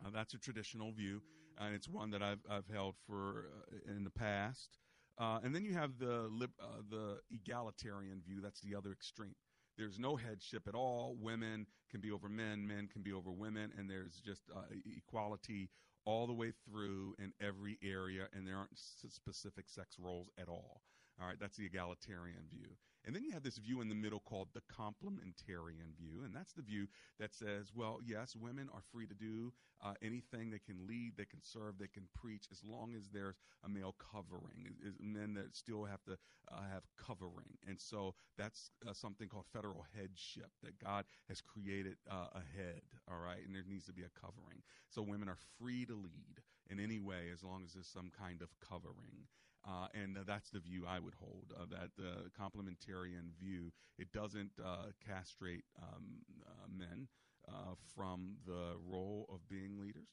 Uh, 0.06 0.10
that's 0.14 0.34
a 0.34 0.38
traditional 0.38 0.92
view, 0.92 1.22
and 1.58 1.74
it's 1.74 1.88
one 1.88 2.12
that 2.12 2.22
I've 2.22 2.44
I've 2.50 2.68
held 2.68 2.96
for 3.08 3.46
uh, 3.72 3.92
in 3.92 4.04
the 4.04 4.10
past. 4.10 4.78
Uh, 5.18 5.40
and 5.44 5.56
then 5.56 5.64
you 5.64 5.74
have 5.74 5.98
the 5.98 6.28
lib- 6.30 6.60
uh, 6.62 6.82
the 6.90 7.20
egalitarian 7.32 8.22
view. 8.26 8.42
That's 8.42 8.60
the 8.60 8.76
other 8.76 8.92
extreme. 8.92 9.36
There's 9.78 10.00
no 10.00 10.16
headship 10.16 10.68
at 10.68 10.76
all. 10.76 11.16
Women 11.20 11.68
can 11.90 12.02
be 12.02 12.12
over 12.12 12.30
men. 12.30 12.68
Men 12.68 12.88
can 12.92 13.02
be 13.02 13.14
over 13.14 13.32
women, 13.32 13.72
and 13.78 13.90
there's 13.90 14.20
just 14.20 14.44
uh, 14.56 14.62
equality 14.98 15.70
all 16.06 16.28
the 16.28 16.34
way 16.34 16.52
through 16.66 17.16
in 17.20 17.34
every 17.42 17.78
area, 17.84 18.28
and 18.34 18.48
there 18.48 18.58
aren't 18.58 18.78
specific 18.78 19.68
sex 19.68 19.98
roles 20.00 20.30
at 20.38 20.48
all. 20.48 20.82
All 21.20 21.28
right, 21.28 21.38
that's 21.40 21.56
the 21.56 21.66
egalitarian 21.66 22.44
view. 22.52 22.76
And 23.06 23.16
then 23.16 23.24
you 23.24 23.32
have 23.32 23.44
this 23.44 23.58
view 23.58 23.82
in 23.82 23.90
the 23.90 23.96
middle 23.96 24.20
called 24.20 24.50
the 24.54 24.62
complementarian 24.62 25.96
view. 25.96 26.24
And 26.26 26.36
that's 26.36 26.54
the 26.54 26.64
view 26.64 26.88
that 27.20 27.36
says, 27.36 27.72
well, 27.74 28.00
yes, 28.04 28.36
women 28.36 28.68
are 28.74 28.82
free 28.92 29.06
to 29.06 29.14
do 29.14 29.54
uh, 29.84 29.94
anything. 30.02 30.50
They 30.50 30.60
can 30.60 30.88
lead, 30.88 31.14
they 31.16 31.26
can 31.26 31.42
serve, 31.44 31.78
they 31.78 31.88
can 31.88 32.08
preach 32.16 32.48
as 32.52 32.62
long 32.66 32.96
as 32.96 33.10
there's 33.14 33.36
a 33.64 33.70
male 33.70 33.96
covering. 34.00 34.66
It, 34.66 34.88
it, 34.88 34.94
men 35.00 35.36
that 35.36 35.56
still 35.56 35.86
have 35.86 36.04
to 36.06 36.18
uh, 36.52 36.62
have 36.74 36.84
covering. 36.98 37.58
And 37.68 37.80
so 37.80 38.16
that's 38.38 38.72
uh, 38.88 38.94
something 38.94 39.30
called 39.30 39.46
federal 39.54 39.86
headship 39.96 40.50
that 40.64 40.80
God 40.84 41.06
has 41.30 41.42
created 41.42 41.98
uh, 42.10 42.28
a 42.34 42.44
head. 42.58 42.82
All 43.10 43.20
right. 43.20 43.46
And 43.46 43.54
there 43.54 43.64
needs 43.70 43.86
to 43.86 43.94
be 43.94 44.04
a 44.04 44.20
covering. 44.20 44.64
So 44.90 45.04
women 45.04 45.30
are 45.30 45.38
free 45.60 45.86
to 45.86 45.94
lead 45.94 46.42
in 46.72 46.80
any 46.80 46.98
way 47.00 47.30
as 47.32 47.44
long 47.44 47.64
as 47.64 47.74
there's 47.74 47.88
some 47.88 48.12
kind 48.20 48.42
of 48.42 48.50
covering. 48.60 49.28
Uh, 49.68 49.88
and 50.00 50.18
uh, 50.18 50.22
that's 50.26 50.50
the 50.52 50.60
view 50.60 50.86
I 50.88 51.00
would 51.00 51.16
hold. 51.16 51.52
Uh, 51.60 51.66
that 51.72 51.90
the 51.98 52.30
complementarian 52.40 53.34
view 53.40 53.72
it 53.98 54.12
doesn't 54.12 54.52
uh, 54.64 54.92
castrate 55.06 55.64
um, 55.82 56.22
uh, 56.46 56.68
men 56.70 57.08
uh, 57.48 57.74
from 57.96 58.36
the 58.46 58.78
role 58.86 59.26
of 59.34 59.48
being 59.50 59.80
leaders, 59.80 60.10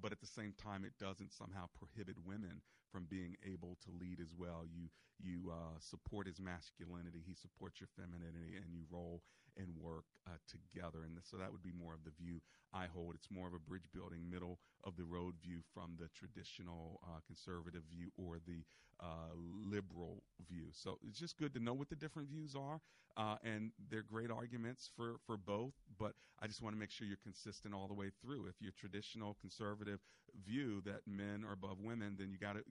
but 0.00 0.12
at 0.12 0.20
the 0.20 0.26
same 0.26 0.54
time, 0.56 0.84
it 0.84 0.92
doesn't 0.98 1.32
somehow 1.32 1.66
prohibit 1.76 2.16
women 2.24 2.62
from 2.90 3.06
being 3.10 3.36
able 3.44 3.76
to 3.84 3.90
lead 3.90 4.20
as 4.20 4.34
well. 4.36 4.62
You 4.64 4.88
you 5.20 5.52
support 5.80 6.26
his 6.26 6.40
masculinity, 6.40 7.22
he 7.26 7.34
supports 7.34 7.80
your 7.80 7.88
femininity, 7.96 8.56
and 8.56 8.72
you 8.72 8.82
roll 8.90 9.22
and 9.56 9.68
work 9.80 10.04
together. 10.48 11.04
And 11.04 11.18
so 11.22 11.36
that 11.36 11.52
would 11.52 11.62
be 11.62 11.72
more 11.72 11.94
of 11.94 12.04
the 12.04 12.10
view 12.10 12.40
I 12.72 12.86
hold. 12.86 13.14
It's 13.14 13.30
more 13.30 13.46
of 13.46 13.54
a 13.54 13.58
bridge 13.58 13.88
building, 13.94 14.28
middle 14.28 14.58
of 14.82 14.96
the 14.96 15.04
road 15.04 15.34
view 15.42 15.60
from 15.72 15.96
the 15.98 16.08
traditional 16.14 17.00
conservative 17.26 17.82
view 17.90 18.10
or 18.16 18.38
the 18.46 18.64
uh, 19.00 19.34
liberal 19.36 20.22
view. 20.48 20.66
So 20.72 20.98
it's 21.06 21.18
just 21.18 21.38
good 21.38 21.54
to 21.54 21.60
know 21.60 21.74
what 21.74 21.88
the 21.88 21.96
different 21.96 22.28
views 22.28 22.54
are, 22.54 22.80
uh, 23.16 23.36
and 23.44 23.70
they're 23.90 24.02
great 24.02 24.30
arguments 24.30 24.90
for, 24.96 25.16
for 25.26 25.36
both. 25.36 25.74
But 25.98 26.12
I 26.40 26.46
just 26.46 26.62
want 26.62 26.74
to 26.74 26.80
make 26.80 26.90
sure 26.90 27.06
you're 27.06 27.16
consistent 27.22 27.74
all 27.74 27.88
the 27.88 27.94
way 27.94 28.10
through. 28.22 28.46
If 28.46 28.54
you're 28.60 28.72
traditional 28.78 29.36
conservative 29.40 30.00
view 30.46 30.82
that 30.84 31.00
men 31.06 31.44
are 31.48 31.52
above 31.52 31.78
women, 31.80 32.16
then 32.18 32.30
you 32.30 32.38
got 32.38 32.54
to, 32.54 32.64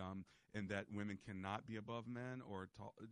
um, 0.00 0.24
and 0.54 0.68
that 0.68 0.86
women 0.94 1.18
cannot 1.24 1.66
be 1.66 1.76
above 1.76 2.06
men 2.06 2.42
or 2.50 2.68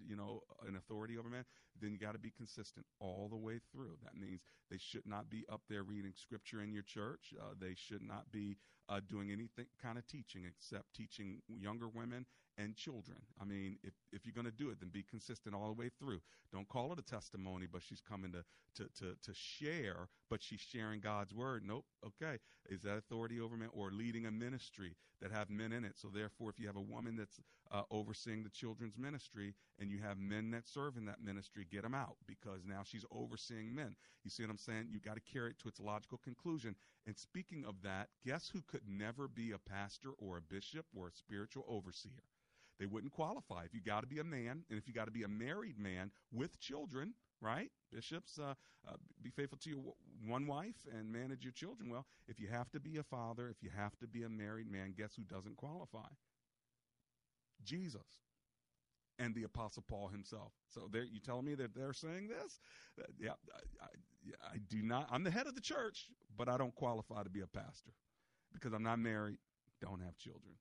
you 0.07 0.17
know 0.17 0.41
an 0.67 0.77
authority 0.77 1.19
over 1.19 1.29
men, 1.29 1.45
then 1.81 1.93
you 1.93 1.99
got 1.99 2.13
to 2.13 2.19
be 2.19 2.31
consistent 2.31 2.87
all 3.01 3.29
the 3.31 3.37
way 3.37 3.61
through. 3.73 3.97
That 4.05 4.17
means 4.17 4.41
they 4.71 4.79
should 4.79 5.07
not 5.07 5.31
be 5.31 5.45
up 5.51 5.63
there 5.69 5.83
reading 5.83 6.13
scripture 6.17 6.63
in 6.63 6.73
your 6.73 6.83
church. 6.83 7.35
Uh, 7.41 7.55
they 7.61 7.75
should 7.75 8.03
not 8.03 8.31
be 8.33 8.57
uh, 8.89 9.01
doing 9.09 9.31
anything 9.31 9.67
kind 9.83 9.99
of 9.99 10.07
teaching 10.07 10.45
except 10.47 10.95
teaching 10.95 11.43
younger 11.49 11.89
women 11.89 12.27
and 12.59 12.75
children. 12.77 13.19
I 13.41 13.45
mean, 13.45 13.79
if, 13.83 13.93
if 14.13 14.25
you're 14.25 14.35
going 14.35 14.47
to 14.47 14.51
do 14.51 14.71
it, 14.71 14.81
then 14.81 14.89
be 14.89 15.03
consistent 15.03 15.55
all 15.55 15.67
the 15.67 15.81
way 15.81 15.91
through. 15.99 16.21
Don't 16.53 16.69
call 16.69 16.93
it 16.93 16.99
a 16.99 17.03
testimony, 17.03 17.67
but 17.71 17.83
she's 17.83 18.01
coming 18.01 18.33
to, 18.33 18.45
to, 18.77 18.89
to, 19.01 19.17
to 19.23 19.33
share, 19.35 20.09
but 20.31 20.43
she's 20.43 20.61
sharing 20.61 21.01
God's 21.01 21.35
word. 21.35 21.63
Nope. 21.67 21.85
Okay. 22.05 22.39
Is 22.69 22.83
that 22.83 22.97
authority 22.97 23.41
over 23.41 23.57
men 23.57 23.69
or 23.73 23.91
leading 23.91 24.27
a 24.27 24.31
ministry 24.31 24.97
that 25.21 25.33
have 25.33 25.51
men 25.51 25.73
in 25.73 25.85
it? 25.85 25.95
So 25.97 26.09
therefore, 26.09 26.51
if 26.51 26.59
you 26.59 26.67
have 26.67 26.77
a 26.77 26.81
woman 26.81 27.17
that's 27.17 27.41
uh, 27.71 27.83
overseeing 27.91 28.43
the 28.43 28.51
children's 28.51 28.97
ministry 28.97 29.55
and 29.79 29.91
you 29.91 29.99
have 29.99 30.19
men 30.19 30.51
that 30.53 30.67
serve 30.67 30.97
in 30.97 31.05
that 31.07 31.23
ministry, 31.23 31.67
get 31.71 31.83
them 31.83 31.95
out 31.95 32.17
because 32.27 32.65
now 32.65 32.83
she's 32.85 33.05
overseeing 33.11 33.75
men. 33.75 33.95
You 34.25 34.31
see 34.31 34.43
what 34.43 34.51
I'm 34.51 34.59
saying? 34.59 34.89
You 34.91 35.01
got 35.01 35.15
to 35.15 35.33
carry 35.33 35.51
it 35.51 35.59
to 35.61 35.69
its 35.69 35.81
logical 35.81 36.19
conclusion. 36.19 36.75
And 37.07 37.17
speaking 37.17 37.65
of 37.67 37.75
that, 37.83 38.09
guess 38.25 38.51
who 38.53 38.63
could 38.67 38.83
never 38.89 39.29
be 39.29 39.53
a 39.53 39.59
pastor 39.59 40.11
or 40.19 40.39
a 40.39 40.43
bishop 40.43 40.87
or 40.95 41.09
a 41.09 41.13
spiritual 41.13 41.65
overseer? 41.69 42.23
They 42.79 42.87
wouldn't 42.87 43.13
qualify. 43.13 43.65
If 43.65 43.75
you 43.75 43.81
got 43.81 44.03
to 44.03 44.07
be 44.07 44.19
a 44.19 44.25
man, 44.25 44.65
and 44.69 44.79
if 44.79 44.87
you 44.87 44.95
got 44.95 45.07
to 45.07 45.11
be 45.11 45.23
a 45.23 45.29
married 45.29 45.79
man 45.79 46.11
with 46.33 46.61
children, 46.61 47.15
right? 47.41 47.71
Bishops, 47.93 48.39
uh, 48.39 48.55
uh, 48.87 48.97
be 49.23 49.31
faithful 49.31 49.59
to 49.59 49.71
your 49.71 49.81
one 50.27 50.47
wife 50.47 50.87
and 50.93 51.11
manage 51.11 51.43
your 51.43 51.53
children 51.53 51.89
well. 51.89 52.07
If 52.29 52.39
you 52.39 52.49
have 52.49 52.71
to 52.73 52.81
be 52.81 52.99
a 52.99 53.03
father, 53.03 53.49
if 53.49 53.63
you 53.63 53.71
have 53.75 53.97
to 53.99 54.07
be 54.07 54.25
a 54.25 54.29
married 54.29 54.71
man, 54.71 54.95
guess 54.97 55.15
who 55.17 55.23
doesn't 55.23 55.57
qualify? 55.57 56.09
Jesus 57.65 58.21
and 59.19 59.35
the 59.35 59.45
Apostle 59.45 59.85
Paul 59.89 60.09
himself. 60.09 60.53
So 60.69 60.89
there, 60.93 61.05
you 61.05 61.21
telling 61.21 61.47
me 61.47 61.55
that 61.55 61.75
they're 61.75 61.93
saying 61.93 62.29
this? 62.29 62.61
Uh, 63.01 63.05
yeah, 63.19 63.33
I, 63.81 63.85
I, 63.85 64.53
I 64.55 64.57
do 64.69 64.83
not. 64.83 65.09
I'm 65.11 65.25
the 65.25 65.31
head 65.31 65.47
of 65.47 65.55
the 65.55 65.61
church, 65.61 66.07
but 66.37 66.49
I 66.49 66.59
don't 66.59 66.75
qualify 66.75 67.23
to 67.23 67.31
be 67.31 67.41
a 67.41 67.47
pastor 67.47 67.93
because 68.53 68.73
I'm 68.73 68.83
not 68.83 68.99
married, 68.99 69.39
don't 69.81 70.01
have 70.03 70.17
children. 70.19 70.55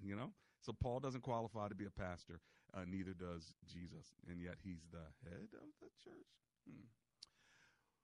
You 0.00 0.16
know, 0.16 0.30
so 0.60 0.72
Paul 0.72 1.00
doesn't 1.00 1.22
qualify 1.22 1.68
to 1.68 1.74
be 1.74 1.86
a 1.86 1.90
pastor. 1.90 2.40
Uh, 2.74 2.80
neither 2.86 3.14
does 3.14 3.54
Jesus, 3.66 4.14
and 4.28 4.40
yet 4.40 4.56
he's 4.62 4.82
the 4.92 5.06
head 5.28 5.48
of 5.54 5.68
the 5.80 5.88
church. 6.04 6.26
Hmm. 6.68 6.84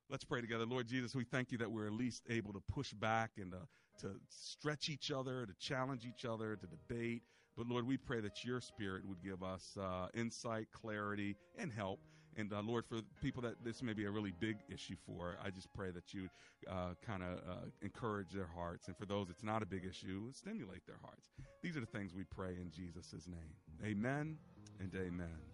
Let's 0.08 0.24
pray 0.24 0.40
together. 0.40 0.64
Lord 0.64 0.86
Jesus, 0.86 1.14
we 1.14 1.24
thank 1.24 1.52
you 1.52 1.58
that 1.58 1.70
we're 1.70 1.86
at 1.86 1.92
least 1.92 2.22
able 2.28 2.52
to 2.52 2.60
push 2.60 2.92
back 2.92 3.32
and 3.36 3.52
to, 3.52 4.06
to 4.06 4.14
stretch 4.28 4.88
each 4.88 5.10
other, 5.10 5.46
to 5.46 5.54
challenge 5.58 6.06
each 6.06 6.24
other, 6.24 6.56
to 6.56 6.66
debate. 6.66 7.22
But 7.56 7.68
Lord, 7.68 7.86
we 7.86 7.96
pray 7.96 8.20
that 8.20 8.44
your 8.44 8.60
spirit 8.60 9.06
would 9.06 9.22
give 9.22 9.42
us 9.42 9.76
uh, 9.80 10.08
insight, 10.14 10.68
clarity, 10.72 11.36
and 11.58 11.72
help. 11.72 12.00
And 12.36 12.52
uh, 12.52 12.62
Lord, 12.62 12.84
for 12.86 13.00
people 13.22 13.42
that 13.42 13.64
this 13.64 13.82
may 13.82 13.92
be 13.92 14.04
a 14.04 14.10
really 14.10 14.32
big 14.40 14.56
issue 14.72 14.96
for, 15.06 15.36
I 15.44 15.50
just 15.50 15.72
pray 15.72 15.90
that 15.90 16.12
you 16.12 16.28
uh, 16.68 16.94
kind 17.06 17.22
of 17.22 17.38
uh, 17.38 17.66
encourage 17.82 18.30
their 18.32 18.48
hearts. 18.54 18.88
And 18.88 18.96
for 18.96 19.06
those 19.06 19.30
it's 19.30 19.44
not 19.44 19.62
a 19.62 19.66
big 19.66 19.84
issue, 19.84 20.32
stimulate 20.32 20.86
their 20.86 20.98
hearts. 21.02 21.28
These 21.62 21.76
are 21.76 21.80
the 21.80 21.86
things 21.86 22.12
we 22.14 22.24
pray 22.24 22.56
in 22.60 22.70
Jesus' 22.70 23.26
name. 23.26 23.88
Amen 23.88 24.36
and 24.80 24.94
amen. 24.94 25.53